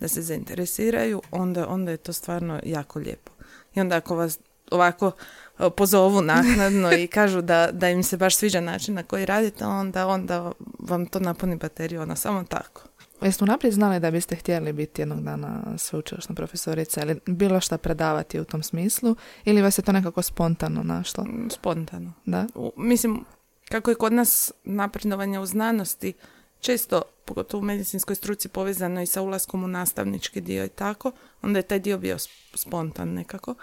da 0.00 0.08
se 0.08 0.22
zainteresiraju, 0.22 1.22
onda, 1.30 1.68
onda 1.68 1.90
je 1.90 1.96
to 1.96 2.12
stvarno 2.12 2.60
jako 2.64 2.98
lijepo. 2.98 3.32
I 3.74 3.80
onda 3.80 3.96
ako 3.96 4.16
vas 4.16 4.38
ovako 4.70 5.12
e, 5.58 5.70
pozovu 5.70 6.22
naknadno 6.22 6.92
i 6.92 7.06
kažu 7.16 7.42
da, 7.42 7.68
da 7.72 7.88
im 7.88 8.02
se 8.02 8.16
baš 8.16 8.36
sviđa 8.36 8.60
način 8.60 8.94
na 8.94 9.02
koji 9.02 9.26
radite, 9.26 9.66
onda, 9.66 10.06
onda 10.06 10.52
vam 10.78 11.06
to 11.06 11.20
napuni 11.20 11.56
bateriju, 11.56 12.02
ono 12.02 12.16
samo 12.16 12.44
tako. 12.44 12.82
Jeste 13.22 13.44
unaprijed 13.44 13.74
znali 13.74 14.00
da 14.00 14.10
biste 14.10 14.36
htjeli 14.36 14.72
biti 14.72 15.02
jednog 15.02 15.20
dana 15.22 15.78
sveučilišna 15.78 16.34
profesorica 16.34 17.02
ili 17.02 17.20
bilo 17.26 17.60
šta 17.60 17.78
predavati 17.78 18.40
u 18.40 18.44
tom 18.44 18.62
smislu 18.62 19.16
ili 19.44 19.62
vas 19.62 19.78
je 19.78 19.82
to 19.82 19.92
nekako 19.92 20.22
spontano 20.22 20.82
našlo? 20.82 21.24
Mm, 21.24 21.50
Spontano. 21.50 22.12
Da? 22.24 22.46
U- 22.54 22.72
mislim, 22.76 23.24
kako 23.68 23.90
je 23.90 23.94
kod 23.94 24.12
nas 24.12 24.52
napredovanje 24.64 25.40
u 25.40 25.46
znanosti 25.46 26.12
često, 26.60 27.02
pogotovo 27.24 27.60
u 27.60 27.64
medicinskoj 27.64 28.14
struci, 28.16 28.48
povezano 28.48 29.02
i 29.02 29.06
sa 29.06 29.22
ulaskom 29.22 29.64
u 29.64 29.68
nastavnički 29.68 30.40
dio 30.40 30.64
i 30.64 30.68
tako, 30.68 31.12
onda 31.42 31.58
je 31.58 31.62
taj 31.62 31.78
dio 31.78 31.98
bio 31.98 32.16
sp- 32.16 32.28
spontan 32.56 33.08
nekako. 33.08 33.54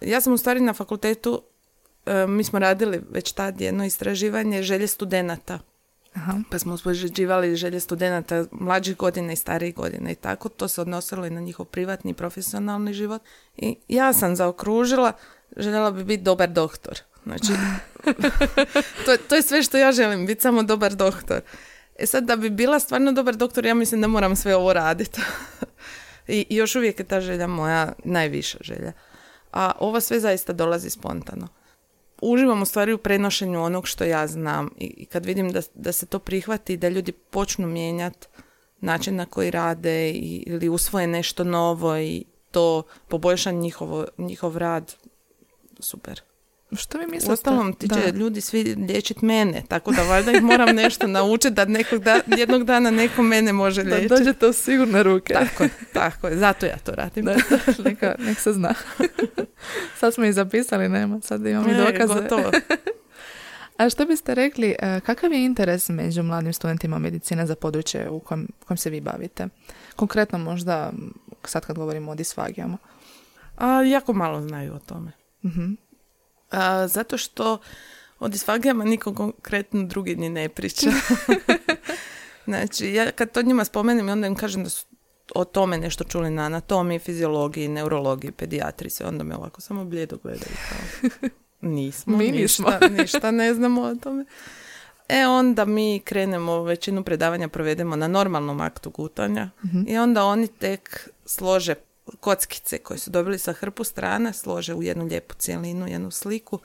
Ja 0.00 0.20
sam 0.20 0.32
u 0.32 0.38
stvari 0.38 0.60
na 0.60 0.72
fakultetu, 0.72 1.42
e, 2.06 2.26
mi 2.26 2.44
smo 2.44 2.58
radili 2.58 3.00
već 3.10 3.32
tad 3.32 3.60
jedno 3.60 3.84
istraživanje 3.84 4.62
želje 4.62 4.86
studenata 4.86 5.58
Aha. 6.14 6.32
pa 6.50 6.58
smo 6.58 6.74
uspoređivali 6.74 7.56
želje 7.56 7.80
studenata 7.80 8.44
mlađih 8.52 8.96
godina 8.96 9.32
i 9.32 9.36
starijih 9.36 9.74
godina 9.74 10.10
i 10.10 10.14
tako. 10.14 10.48
To 10.48 10.68
se 10.68 10.80
odnosilo 10.80 11.26
i 11.26 11.30
na 11.30 11.40
njihov 11.40 11.66
privatni 11.66 12.10
i 12.10 12.14
profesionalni 12.14 12.92
život. 12.92 13.22
I 13.56 13.76
ja 13.88 14.12
sam 14.12 14.36
zaokružila, 14.36 15.12
željela 15.56 15.90
bi 15.90 16.04
biti 16.04 16.22
dobar 16.22 16.48
doktor. 16.48 16.98
Znači, 17.24 17.52
to, 19.04 19.12
je- 19.12 19.18
to 19.18 19.34
je 19.34 19.42
sve 19.42 19.62
što 19.62 19.76
ja 19.76 19.92
želim, 19.92 20.26
biti 20.26 20.40
samo 20.40 20.62
dobar 20.62 20.94
doktor. 20.94 21.40
E 21.98 22.06
sad, 22.06 22.24
da 22.24 22.36
bi 22.36 22.50
bila 22.50 22.78
stvarno 22.78 23.12
dobar 23.12 23.36
doktor, 23.36 23.66
ja 23.66 23.74
mislim 23.74 24.00
da 24.00 24.06
moram 24.06 24.36
sve 24.36 24.56
ovo 24.56 24.72
raditi. 24.72 25.20
I, 26.28 26.46
još 26.50 26.76
uvijek 26.76 26.98
je 26.98 27.04
ta 27.04 27.20
želja 27.20 27.46
moja 27.46 27.92
najviša 28.04 28.58
želja. 28.60 28.92
A 29.52 29.72
ova 29.78 30.00
sve 30.00 30.20
zaista 30.20 30.52
dolazi 30.52 30.90
spontano. 30.90 31.48
Uživam 32.22 32.62
u 32.62 32.64
stvari 32.64 32.92
u 32.92 32.98
prenošenju 32.98 33.62
onog 33.62 33.88
što 33.88 34.04
ja 34.04 34.26
znam 34.26 34.70
i, 34.78 35.04
kad 35.06 35.26
vidim 35.26 35.52
da, 35.52 35.60
da 35.74 35.92
se 35.92 36.06
to 36.06 36.18
prihvati, 36.18 36.76
da 36.76 36.88
ljudi 36.88 37.12
počnu 37.12 37.66
mijenjati 37.66 38.26
način 38.80 39.16
na 39.16 39.26
koji 39.26 39.50
rade 39.50 40.10
i, 40.10 40.44
ili 40.46 40.68
usvoje 40.68 41.06
nešto 41.06 41.44
novo 41.44 41.98
i 41.98 42.24
to 42.50 42.82
poboljša 43.08 43.50
njihovo, 43.50 44.06
njihov 44.18 44.56
rad, 44.56 44.94
super. 45.80 46.22
Što 46.74 46.98
vi 46.98 47.06
mislite? 47.06 47.30
Uostalom, 47.30 47.72
ti 47.72 47.86
Da. 47.86 47.94
će 47.96 48.12
ljudi 48.12 48.40
svi 48.40 48.62
liječiti 48.64 49.24
mene, 49.24 49.62
tako 49.68 49.92
da 49.92 50.02
valjda 50.02 50.32
ih 50.32 50.42
moram 50.42 50.74
nešto 50.76 51.06
naučiti 51.06 51.50
da 51.50 51.64
nekog 51.64 52.02
da, 52.02 52.20
jednog 52.28 52.64
dana 52.64 52.90
neko 52.90 53.22
mene 53.22 53.52
može 53.52 53.82
Da 53.82 53.90
liječiti. 53.90 54.14
dođete 54.14 54.46
u 54.46 54.52
sigurne 54.52 55.02
ruke. 55.02 55.34
Tako 55.34 55.64
tako 55.92 56.28
je, 56.28 56.36
zato 56.36 56.66
ja 56.66 56.76
to 56.76 56.92
radim. 56.92 57.24
Da, 57.24 57.34
da, 57.34 57.58
neka, 57.84 58.14
nek 58.18 58.38
se 58.38 58.52
zna. 58.52 58.74
sad 59.98 60.14
smo 60.14 60.24
i 60.24 60.32
zapisali, 60.32 60.88
nema, 60.88 61.20
sad 61.20 61.46
imamo 61.46 61.68
i 61.68 61.72
E, 61.72 61.76
dokaze. 61.76 62.14
gotovo. 62.14 62.50
A 63.76 63.90
što 63.90 64.04
biste 64.04 64.34
rekli, 64.34 64.74
e, 64.78 65.00
kakav 65.00 65.32
je 65.32 65.44
interes 65.44 65.88
među 65.88 66.22
mladim 66.22 66.52
studentima 66.52 66.98
medicine 66.98 67.46
za 67.46 67.54
područje 67.54 68.10
u 68.10 68.20
kojem, 68.20 68.48
kojem 68.60 68.76
se 68.78 68.90
vi 68.90 69.00
bavite? 69.00 69.48
Konkretno 69.96 70.38
možda, 70.38 70.92
sad 71.44 71.66
kad 71.66 71.76
govorimo 71.76 72.10
o 72.10 72.14
disfagijama. 72.14 72.78
A, 73.56 73.82
jako 73.82 74.12
malo 74.12 74.40
znaju 74.40 74.74
o 74.74 74.78
tome. 74.78 75.12
Mhm. 75.44 75.72
A, 76.52 76.88
zato 76.88 77.18
što 77.18 77.58
o 78.20 78.28
disfagijama 78.28 78.84
niko 78.84 79.14
konkretno 79.14 79.82
drugi 79.82 80.16
ni 80.16 80.28
ne 80.28 80.48
priča. 80.48 80.90
znači, 82.46 82.92
ja 82.92 83.10
kad 83.12 83.32
to 83.32 83.42
njima 83.42 83.64
spomenem, 83.64 84.08
onda 84.08 84.26
im 84.26 84.34
kažem 84.34 84.64
da 84.64 84.70
su 84.70 84.86
o 85.34 85.44
tome 85.44 85.78
nešto 85.78 86.04
čuli 86.04 86.30
na 86.30 86.42
anatomiji, 86.42 86.98
fiziologiji, 86.98 87.68
neurologiji, 87.68 88.32
pedijatri, 88.32 88.90
sve 88.90 89.06
onda 89.06 89.24
me 89.24 89.36
ovako 89.36 89.60
samo 89.60 89.84
blijedo 89.84 90.16
gledaju 90.22 90.52
nismo, 91.60 92.16
Mi 92.16 92.30
ništa, 92.30 92.78
ništa 92.90 93.30
ne 93.30 93.54
znamo 93.54 93.82
o 93.82 93.94
tome. 93.94 94.24
E 95.08 95.26
onda 95.26 95.64
mi 95.64 96.00
krenemo, 96.04 96.62
većinu 96.62 97.04
predavanja 97.04 97.48
provedemo 97.48 97.96
na 97.96 98.08
normalnom 98.08 98.60
aktu 98.60 98.90
gutanja 98.90 99.50
Mhm. 99.64 99.82
i 99.88 99.98
onda 99.98 100.24
oni 100.24 100.46
tek 100.48 101.08
slože 101.24 101.74
kockice 102.20 102.78
koje 102.78 102.98
su 102.98 103.10
dobili 103.10 103.38
sa 103.38 103.52
hrpu 103.52 103.84
strana, 103.84 104.32
slože 104.32 104.74
u 104.74 104.82
jednu 104.82 105.04
lijepu 105.04 105.34
cijelinu, 105.34 105.88
jednu 105.88 106.10
sliku 106.10 106.58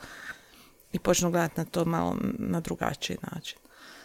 i 0.91 0.99
počnu 0.99 1.31
gledati 1.31 1.59
na 1.59 1.65
to 1.65 1.85
malo 1.85 2.17
na 2.39 2.59
drugačiji 2.59 3.17
način. 3.31 3.57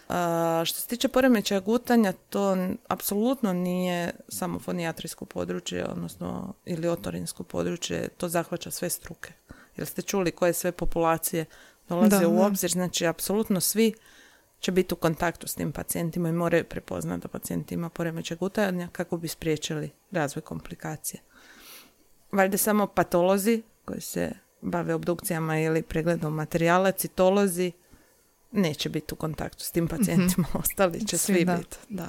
A, 0.09 0.63
što 0.65 0.79
se 0.79 0.87
tiče 0.87 1.07
poremećaja 1.07 1.59
gutanja, 1.59 2.13
to 2.29 2.57
apsolutno 2.87 3.53
nije 3.53 4.11
samo 4.29 4.59
fonijatrijsko 4.59 5.25
područje, 5.25 5.85
odnosno 5.85 6.53
ili 6.65 6.87
otorinsko 6.87 7.43
područje, 7.43 8.07
to 8.17 8.29
zahvaća 8.29 8.71
sve 8.71 8.89
struke. 8.89 9.33
Jer 9.77 9.87
ste 9.87 10.01
čuli 10.01 10.31
koje 10.31 10.53
sve 10.53 10.71
populacije 10.71 11.45
dolaze 11.89 12.19
Da, 12.19 12.27
u 12.27 12.35
da. 12.35 12.45
obzir, 12.45 12.71
znači 12.71 13.05
apsolutno 13.05 13.61
svi 13.61 13.93
će 14.59 14.71
biti 14.71 14.93
u 14.93 14.97
kontaktu 14.97 15.47
s 15.47 15.55
tim 15.55 15.71
pacijentima 15.71 16.29
i 16.29 16.31
moraju 16.31 16.63
prepoznati 16.63 17.21
da 17.21 17.27
pacijent 17.27 17.71
ima 17.71 17.89
poremećaj 17.89 18.37
gutanja 18.37 18.87
kako 18.91 19.17
bi 19.17 19.27
spriječili 19.27 19.91
razvoj 20.11 20.41
komplikacije. 20.41 21.21
Valjda 22.33 22.57
samo 22.57 22.87
patolozi 22.87 23.61
koji 23.85 24.01
se 24.01 24.31
bave 24.61 24.93
obdukcijama 24.93 25.59
ili 25.59 25.81
pregledom 25.81 26.33
materijala, 26.33 26.91
citolozi, 26.91 27.71
neće 28.51 28.89
biti 28.89 29.13
u 29.13 29.17
kontaktu 29.17 29.63
s 29.63 29.71
tim 29.71 29.87
pacijentima, 29.87 30.47
ostali 30.63 31.07
će 31.07 31.17
Svi, 31.17 31.33
svi, 31.33 31.45
da. 31.45 31.57
biti. 31.57 31.77
Da. 31.89 32.07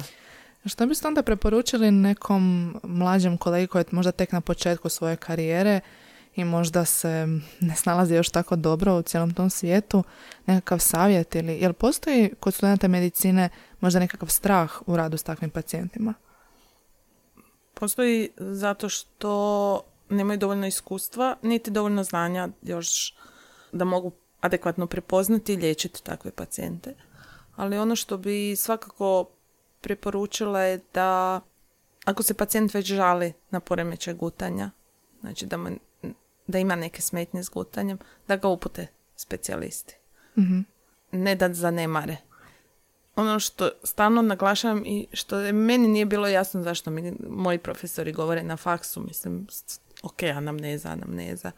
Što 0.67 0.87
biste 0.87 1.09
onda 1.09 1.23
preporučili 1.23 1.91
nekom 1.91 2.75
mlađem 2.83 3.39
kolegi 3.39 3.67
koji 3.67 3.81
je 3.81 3.87
možda 3.91 4.13
tek 4.13 4.33
na 4.33 4.41
početku 4.41 4.89
svoje 4.89 5.17
karijere 5.17 5.81
i 6.37 6.45
možda 6.45 6.85
se 6.85 7.27
ne 7.61 7.77
snalazi 7.77 8.15
još 8.15 8.31
tako 8.31 8.57
dobro 8.57 8.95
u 8.95 9.03
cijelom 9.03 9.35
tom 9.35 9.51
svijetu, 9.51 10.05
nekakav 10.47 10.79
savjet 10.79 11.35
ili, 11.35 11.53
jel 11.53 11.73
postoji 11.73 12.31
kod 12.41 12.55
studenta 12.55 12.89
medicine 12.89 13.49
možda 13.81 14.01
nekakav 14.01 14.29
strah 14.29 14.73
u 14.87 14.97
radu 14.97 15.17
s 15.17 15.23
takvim 15.23 15.51
pacijentima? 15.51 16.15
Postoji 17.75 18.31
zato 18.39 18.89
što 18.89 19.81
nemaju 20.15 20.39
dovoljno 20.39 20.67
iskustva, 20.67 21.37
niti 21.43 21.71
dovoljno 21.71 22.05
znanja 22.05 22.49
još 22.63 23.15
da 23.73 23.85
mogu 23.85 24.13
adekvatno 24.41 24.87
prepoznati 24.87 25.53
i 25.53 25.57
liječiti 25.57 26.05
takve 26.05 26.31
pacijente. 26.31 26.95
Ali 27.57 27.79
ono 27.79 27.97
što 27.97 28.17
bi 28.17 28.57
svakako 28.57 29.29
preporučila 29.81 30.61
je 30.61 30.81
da 30.95 31.41
ako 32.05 32.23
se 32.23 32.35
pacijent 32.35 32.75
već 32.75 32.87
žali 32.87 33.33
na 33.51 33.61
poremećaj 33.61 34.15
gutanja, 34.15 34.71
znači 35.21 35.47
da, 35.47 35.57
mu- 35.57 35.79
da 36.47 36.59
ima 36.59 36.77
neke 36.77 37.03
smetnje 37.03 37.43
s 37.43 37.49
gutanjem, 37.49 37.99
da 38.29 38.37
ga 38.37 38.49
upute 38.49 38.87
specijalisti. 39.17 39.97
Mhm. 40.39 40.61
ne 41.13 41.35
da 41.35 41.55
zanemare. 41.55 42.17
Ono 43.17 43.41
što 43.41 43.71
stalno 43.83 44.23
naglašavam 44.23 44.83
i 44.87 45.07
što 45.13 45.37
meni 45.53 45.89
nije 45.89 46.07
bilo 46.07 46.29
jasno 46.29 46.63
zašto 46.63 46.91
mi 46.91 47.15
moji 47.29 47.59
profesori 47.59 48.13
govore 48.13 48.43
na 48.43 48.57
faksu, 48.57 49.01
mislim, 49.01 49.47
ok, 50.05 50.23
anamneza, 50.23 50.89
anamneza, 50.89 51.53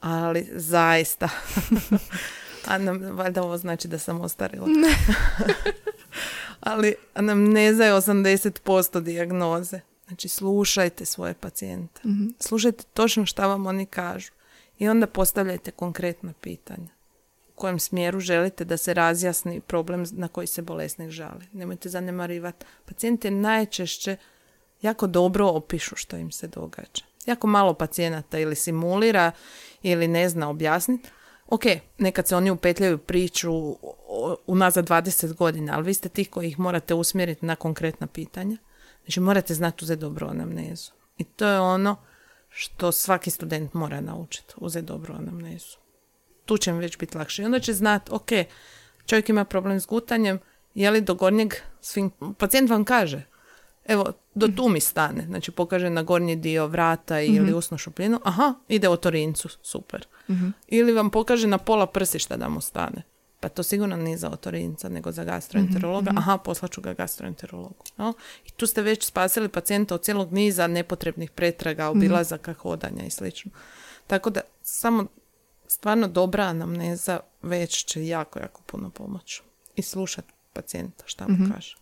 ali 0.00 0.48
zaista. 0.52 1.28
Anam, 2.66 3.00
valjda 3.16 3.42
ovo 3.42 3.58
znači 3.58 3.88
da 3.88 3.98
sam 3.98 4.20
ostarila. 4.20 4.66
ali 6.60 6.94
anamneza 7.14 7.84
je 7.84 7.92
80% 7.92 9.00
dijagnoze. 9.00 9.80
Znači, 10.06 10.28
slušajte 10.28 11.04
svoje 11.04 11.34
pacijente. 11.34 12.00
Mhm. 12.04 12.26
Slušajte 12.40 12.84
točno 12.94 13.26
šta 13.26 13.46
vam 13.46 13.66
oni 13.66 13.86
kažu. 13.86 14.32
I 14.78 14.88
onda 14.88 15.06
postavljajte 15.06 15.70
konkretna 15.70 16.32
pitanja. 16.40 16.88
U 17.48 17.52
kojem 17.54 17.78
smjeru 17.78 18.20
želite 18.20 18.64
da 18.64 18.76
se 18.76 18.94
razjasni 18.94 19.60
problem 19.60 20.06
na 20.12 20.28
koji 20.28 20.46
se 20.46 20.62
bolesnik 20.62 21.10
žali. 21.10 21.46
Nemojte 21.52 21.88
zanemarivati. 21.88 22.66
Pacijenti 22.84 23.30
najčešće 23.30 24.16
jako 24.82 25.06
dobro 25.06 25.46
opišu 25.46 25.96
što 25.96 26.16
im 26.16 26.30
se 26.32 26.46
događa. 26.46 27.04
Jako 27.26 27.46
malo 27.46 27.74
pacijenata 27.74 28.38
ili 28.38 28.54
simulira 28.54 29.32
ili 29.82 30.08
ne 30.08 30.28
zna 30.28 30.48
objasniti. 30.48 31.08
Ok, 31.46 31.62
nekad 31.98 32.28
se 32.28 32.36
oni 32.36 32.50
upetljaju 32.50 32.98
priču 32.98 33.76
unazad 34.46 34.88
20 34.88 35.34
godina, 35.34 35.72
ali 35.74 35.84
vi 35.84 35.94
ste 35.94 36.08
ti 36.08 36.24
koji 36.24 36.48
ih 36.48 36.58
morate 36.58 36.94
usmjeriti 36.94 37.46
na 37.46 37.56
konkretna 37.56 38.06
pitanja. 38.06 38.56
Znači 39.04 39.20
morate 39.20 39.54
znati 39.54 39.84
uzeti 39.84 40.00
dobro 40.00 40.28
anamnezu. 40.28 40.92
I 41.18 41.24
to 41.24 41.46
je 41.46 41.60
ono 41.60 41.96
što 42.48 42.92
svaki 42.92 43.30
student 43.30 43.74
mora 43.74 44.00
naučiti, 44.00 44.54
uzeti 44.56 44.86
dobro 44.86 45.14
anamnezu. 45.14 45.76
Tu 46.44 46.58
će 46.58 46.70
im 46.70 46.78
već 46.78 46.98
biti 46.98 47.18
lakše. 47.18 47.42
I 47.42 47.44
onda 47.44 47.60
će 47.60 47.72
znati, 47.72 48.10
ok, 48.14 48.28
čovjek 49.06 49.28
ima 49.28 49.44
problem 49.44 49.80
s 49.80 49.86
gutanjem, 49.86 50.38
je 50.74 50.90
li 50.90 51.00
do 51.00 51.14
gornjeg 51.14 51.54
svim... 51.80 52.10
Pacijent 52.38 52.70
vam 52.70 52.84
kaže, 52.84 53.22
evo, 53.84 54.12
do 54.34 54.48
tu 54.48 54.68
mi 54.68 54.80
stane. 54.80 55.24
Znači 55.26 55.50
pokaže 55.50 55.90
na 55.90 56.02
gornji 56.02 56.36
dio 56.36 56.66
vrata 56.66 57.20
ili 57.20 57.54
usnu 57.54 57.78
šupljinu, 57.78 58.20
aha, 58.24 58.54
ide 58.68 58.88
o 58.88 58.96
torincu, 58.96 59.48
super. 59.62 60.06
Ili 60.68 60.92
vam 60.92 61.10
pokaže 61.10 61.46
na 61.46 61.58
pola 61.58 61.86
prsišta 61.86 62.36
da 62.36 62.48
mu 62.48 62.60
stane. 62.60 63.02
Pa 63.40 63.48
to 63.48 63.62
sigurno 63.62 63.96
nije 63.96 64.16
za 64.16 64.30
otorinca, 64.30 64.88
nego 64.88 65.12
za 65.12 65.24
gastroenterologa. 65.24 66.10
Aha, 66.16 66.38
poslaću 66.38 66.80
ga 66.80 66.94
gastroenterologu. 66.94 67.84
No? 67.96 68.12
I 68.46 68.50
tu 68.50 68.66
ste 68.66 68.82
već 68.82 69.04
spasili 69.04 69.48
pacijenta 69.48 69.94
od 69.94 70.02
cijelog 70.02 70.32
niza 70.32 70.66
nepotrebnih 70.66 71.30
pretraga, 71.30 71.88
obilazaka, 71.88 72.54
hodanja 72.54 73.04
i 73.04 73.10
slično. 73.10 73.50
Tako 74.06 74.30
da 74.30 74.40
samo 74.62 75.06
stvarno 75.66 76.08
dobra 76.08 76.44
anamneza 76.44 77.20
već 77.42 77.84
će 77.84 78.06
jako, 78.06 78.38
jako 78.38 78.62
puno 78.66 78.90
pomoći. 78.90 79.42
I 79.76 79.82
slušati 79.82 80.32
pacijenta 80.52 81.04
šta 81.06 81.28
mu 81.28 81.36
kaže. 81.54 81.76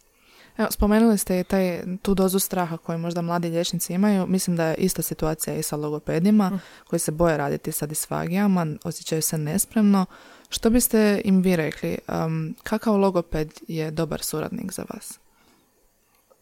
Evo, 0.61 0.71
spomenuli 0.71 1.19
ste 1.19 1.41
i 1.41 1.45
taj, 1.45 1.83
tu 2.03 2.15
dozu 2.15 2.39
straha 2.39 2.77
koju 2.77 2.99
možda 2.99 3.23
mladi 3.23 3.49
liječnici 3.49 3.93
imaju. 3.93 4.27
Mislim 4.27 4.57
da 4.57 4.67
je 4.67 4.75
ista 4.75 5.03
situacija 5.03 5.57
i 5.57 5.63
sa 5.63 5.77
logopedima 5.77 6.61
koji 6.87 7.01
se 7.01 7.13
boje 7.13 7.37
raditi 7.37 7.73
sa 7.73 7.87
disfagijama, 7.87 8.67
osjećaju 8.85 9.23
se 9.23 9.39
nespremno. 9.39 10.07
Što 10.49 10.71
biste 10.71 11.23
im 11.25 11.43
vi 11.43 11.57
rekli? 11.57 11.99
Um, 12.09 12.55
kakav 12.63 12.97
logoped 12.97 13.53
je 13.69 13.91
dobar 13.91 14.23
suradnik 14.23 14.73
za 14.73 14.85
vas? 14.95 15.19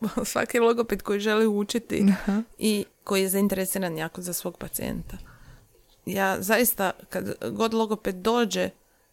Svaki 0.30 0.58
logoped 0.58 1.02
koji 1.02 1.20
želi 1.20 1.46
učiti 1.46 2.06
Aha. 2.10 2.42
i 2.58 2.84
koji 3.04 3.22
je 3.22 3.28
zainteresiran 3.28 3.96
jako 3.96 4.22
za 4.22 4.32
svog 4.32 4.58
pacijenta. 4.58 5.16
Ja 6.06 6.42
zaista, 6.42 6.90
kad 7.08 7.34
god 7.50 7.74
logoped 7.74 8.14
dođe, 8.14 8.70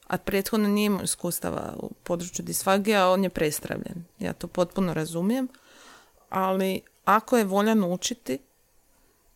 a 0.08 0.18
prethodno 0.18 0.68
nije 0.68 0.86
imao 0.86 1.04
iskustava 1.04 1.74
u 1.78 1.92
području 2.04 2.46
disfagija, 2.46 3.10
on 3.10 3.24
je 3.24 3.30
prestravljen. 3.30 4.04
Ja 4.20 4.34
to 4.34 4.48
potpuno 4.48 4.94
razumijem, 4.94 5.48
ali 6.30 6.82
ako 7.06 7.38
je 7.38 7.44
voljan 7.44 7.84
učiti 7.84 8.40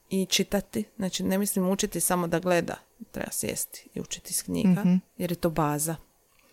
i 0.10 0.26
čitati, 0.26 0.84
znači 0.98 1.24
ne 1.24 1.38
mislim 1.38 1.70
učiti 1.70 2.00
samo 2.00 2.28
da 2.28 2.40
gleda, 2.40 2.76
treba 3.12 3.32
sjesti 3.32 3.90
i 3.94 4.02
učiti 4.02 4.30
iz 4.30 4.44
knjiga, 4.44 4.82
Mhm. 4.82 4.96
jer 5.18 5.32
je 5.32 5.36
to 5.36 5.50
baza. 5.50 5.96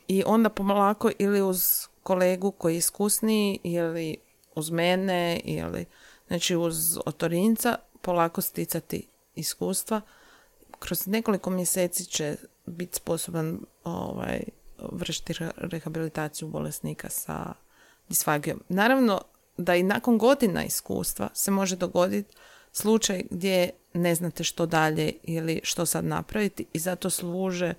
I 0.08 0.22
onda 0.26 0.48
pomolako 0.50 1.10
ili 1.18 1.42
uz 1.42 1.62
kolegu 2.02 2.50
koji 2.50 2.74
je 2.74 2.78
iskusniji 2.78 3.58
ili 3.62 4.16
uz 4.54 4.70
mene 4.70 5.40
ili 5.44 5.84
znači 6.28 6.56
uz 6.56 6.98
otorinca 7.06 7.76
polako 8.00 8.40
sticati 8.40 9.08
iskustva. 9.34 10.00
Kroz 10.78 11.06
nekoliko 11.06 11.50
mjeseci 11.50 12.04
će 12.04 12.36
biti 12.66 12.96
sposoban 12.96 13.60
ovaj, 13.84 14.42
vršiti 14.92 15.34
rehabilitaciju 15.56 16.48
bolesnika 16.48 17.10
sa 17.10 17.52
disfagijom. 18.08 18.62
Naravno 18.68 19.20
da 19.56 19.74
i 19.74 19.82
nakon 19.82 20.18
godina 20.18 20.64
iskustva 20.64 21.28
se 21.34 21.50
može 21.50 21.76
dogoditi 21.76 22.36
slučaj 22.72 23.22
gdje 23.30 23.70
ne 23.94 24.14
znate 24.14 24.44
što 24.44 24.66
dalje 24.66 25.12
ili 25.22 25.60
što 25.64 25.86
sad 25.86 26.04
napraviti 26.04 26.66
i 26.72 26.78
zato 26.78 27.10
služe 27.10 27.74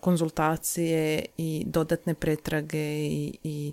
konzultacije 0.00 1.24
i 1.36 1.64
dodatne 1.66 2.14
pretrage 2.14 3.06
i, 3.06 3.38
i 3.42 3.72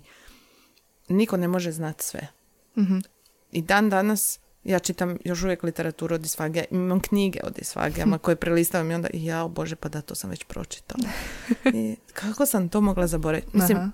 niko 1.08 1.36
ne 1.36 1.48
može 1.48 1.72
znati 1.72 2.04
sve. 2.04 2.28
Mhm. 2.78 2.98
I 3.52 3.62
dan 3.62 3.90
danas 3.90 4.40
ja 4.64 4.78
čitam 4.78 5.18
još 5.24 5.42
uvijek 5.42 5.62
literaturu 5.62 6.14
o 6.14 6.18
disfagija, 6.18 6.64
imam 6.70 7.00
knjige 7.00 7.40
o 7.44 7.50
disfagijama 7.50 8.18
koje 8.24 8.36
prelistavam 8.36 8.90
i 8.90 8.94
onda 8.94 9.08
ja, 9.12 9.48
bože, 9.48 9.76
pa 9.76 9.88
da, 9.88 10.00
to 10.00 10.14
sam 10.14 10.30
već 10.30 10.44
pročitala. 10.44 11.04
I 11.74 11.96
kako 12.12 12.46
sam 12.46 12.68
to 12.68 12.80
mogla 12.80 13.06
zaboraviti? 13.06 13.56
Mislim, 13.56 13.78
Aha. 13.78 13.90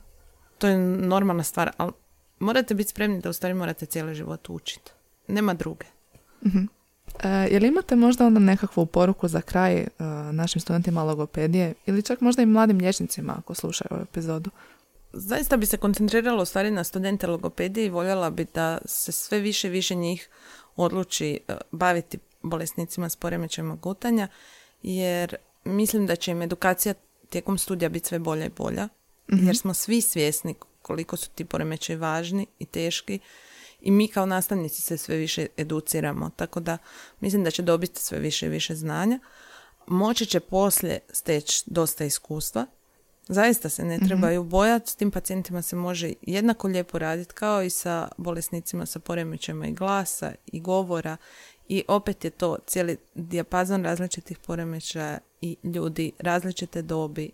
to 0.59 0.69
je 0.69 0.79
normalna 0.79 1.43
stvar, 1.43 1.71
ali 1.77 1.93
morate 2.39 2.75
biti 2.75 2.91
spremni 2.91 3.21
da 3.21 3.31
u 3.31 3.33
stvari 3.33 3.55
morate 3.55 3.87
cijeli 3.87 4.15
život 4.15 4.49
učiti. 4.49 4.91
Nema 5.29 5.55
druge. 5.55 5.87
Mhm. 6.47 6.65
E, 7.23 7.29
je 7.29 7.61
li 7.61 7.69
imate 7.69 7.97
možda 7.97 8.27
onda 8.27 8.41
nekakvu 8.41 8.87
poruku 8.87 9.29
za 9.29 9.41
kraj 9.41 9.75
e, 9.77 9.89
našim 10.33 10.61
studentima 10.61 11.03
logopedije 11.03 11.75
ili 11.87 12.03
čak 12.03 12.21
možda 12.21 12.43
i 12.43 12.47
mladim 12.47 12.79
liječnicima 12.79 13.35
ako 13.39 13.55
slušaju 13.55 13.89
ovu 13.91 14.03
epizodu? 14.03 14.51
Zaista 15.13 15.57
bi 15.57 15.67
se 15.67 15.77
koncentriralo 15.77 16.43
u 16.43 16.47
stvari 16.47 16.71
na 16.71 16.85
studente 16.85 17.27
logopedije 17.27 17.87
i 17.87 17.91
voljela 17.91 18.31
bi 18.31 18.47
da 18.55 18.79
se 18.85 19.13
sve 19.13 19.41
više 19.41 19.69
i 19.69 19.71
više 19.71 19.95
njih 19.95 20.29
odluči 20.77 21.41
e, 21.49 21.57
baviti 21.71 22.19
bolesnicima 22.43 23.09
s 23.09 23.17
poremećajima 23.17 23.75
gutanja, 23.75 24.29
jer 24.83 25.37
mislim 25.65 26.07
da 26.07 26.17
će 26.17 26.31
im 26.31 26.43
edukacija 26.43 26.95
tijekom 27.29 27.59
studija 27.59 27.89
biti 27.89 28.09
sve 28.09 28.19
bolja 28.19 28.47
i 28.47 28.51
bolja, 28.57 28.89
jer 29.29 29.57
smo 29.57 29.75
svi 29.75 30.01
svjesni 30.01 30.55
koliko 30.83 31.17
su 31.17 31.31
ti 31.31 31.45
poremećaji 31.45 31.97
važni 31.97 32.47
i 32.59 32.67
teški 32.67 33.19
i 33.81 33.91
mi 33.91 34.09
kao 34.09 34.27
nastavnici 34.27 34.83
se 34.83 34.97
sve 34.97 35.17
više 35.17 35.47
educiramo, 35.57 36.31
tako 36.37 36.61
da 36.61 36.79
mislim 37.21 37.45
da 37.45 37.51
će 37.51 37.63
dobiti 37.63 38.03
sve 38.03 38.19
više 38.19 38.47
i 38.47 38.49
više 38.49 38.75
znanja. 38.75 39.19
Moći 39.87 40.27
će 40.27 40.41
poslije 40.41 41.01
steći 41.13 41.63
dosta 41.67 42.05
iskustva. 42.05 42.67
Zaista 43.29 43.69
se 43.69 43.85
ne 43.85 43.99
trebaju 43.99 44.45
bojati, 44.45 44.91
s 44.91 44.97
tim 44.97 45.11
pacijentima 45.11 45.63
se 45.63 45.77
može 45.77 46.13
jednako 46.23 46.69
lijepo 46.69 46.99
raditi 46.99 47.35
kao 47.35 47.63
i 47.63 47.71
sa 47.71 48.09
bolesnicima 48.17 48.87
sa 48.87 48.99
poremećajima 48.99 49.67
i 49.67 49.73
glasa 49.73 50.33
i 50.47 50.61
govora 50.61 51.17
i 51.69 51.85
opet 51.89 52.25
je 52.25 52.31
to 52.31 52.57
cijeli 52.67 52.97
dijapazon 53.15 53.85
različitih 53.85 54.39
poremećaja 54.39 55.19
i 55.41 55.57
ljudi 55.63 56.13
različite 56.19 56.83
dobi 56.83 57.31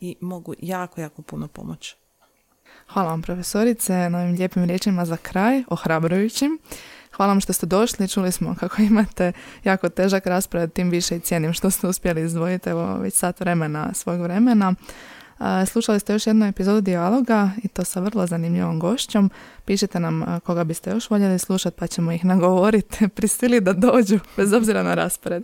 i 0.00 0.16
mogu 0.20 0.54
jako, 0.58 1.00
jako 1.00 1.22
puno 1.22 1.48
pomoći. 1.48 1.96
Hvala 2.92 3.10
vam 3.10 3.22
profesorice 3.22 4.10
na 4.10 4.18
ovim 4.18 4.34
lijepim 4.34 4.64
riječima 4.64 5.04
za 5.04 5.16
kraj, 5.16 5.62
ohrabrujućim. 5.68 6.58
Hvala 7.16 7.32
vam 7.32 7.40
što 7.40 7.52
ste 7.52 7.66
došli, 7.66 8.08
čuli 8.08 8.32
smo 8.32 8.54
kako 8.60 8.82
imate 8.82 9.32
jako 9.64 9.88
težak 9.88 10.26
rasprav, 10.26 10.68
tim 10.68 10.90
više 10.90 11.16
i 11.16 11.20
cijenim 11.20 11.52
što 11.52 11.70
ste 11.70 11.86
uspjeli 11.86 12.22
izdvojiti 12.22 12.70
evo 12.70 12.98
već 12.98 13.14
sat 13.14 13.40
vremena 13.40 13.94
svog 13.94 14.20
vremena. 14.20 14.74
A, 15.38 15.66
Slušali 15.66 16.00
ste 16.00 16.12
još 16.12 16.26
jednu 16.26 16.46
epizodu 16.46 16.80
dijaloga 16.80 17.50
i 17.62 17.68
to 17.68 17.84
sa 17.84 18.00
vrlo 18.00 18.26
zanimljivom 18.26 18.78
gošćom. 18.78 19.30
Pišite 19.64 20.00
nam 20.00 20.22
a, 20.22 20.40
koga 20.40 20.64
biste 20.64 20.90
još 20.90 21.10
voljeli 21.10 21.38
slušati 21.38 21.76
pa 21.78 21.86
ćemo 21.86 22.12
ih 22.12 22.24
nagovoriti, 22.24 23.08
prisili 23.16 23.60
da 23.60 23.72
dođu 23.72 24.18
bez 24.36 24.52
obzira 24.52 24.82
na 24.82 24.94
raspored. 24.94 25.42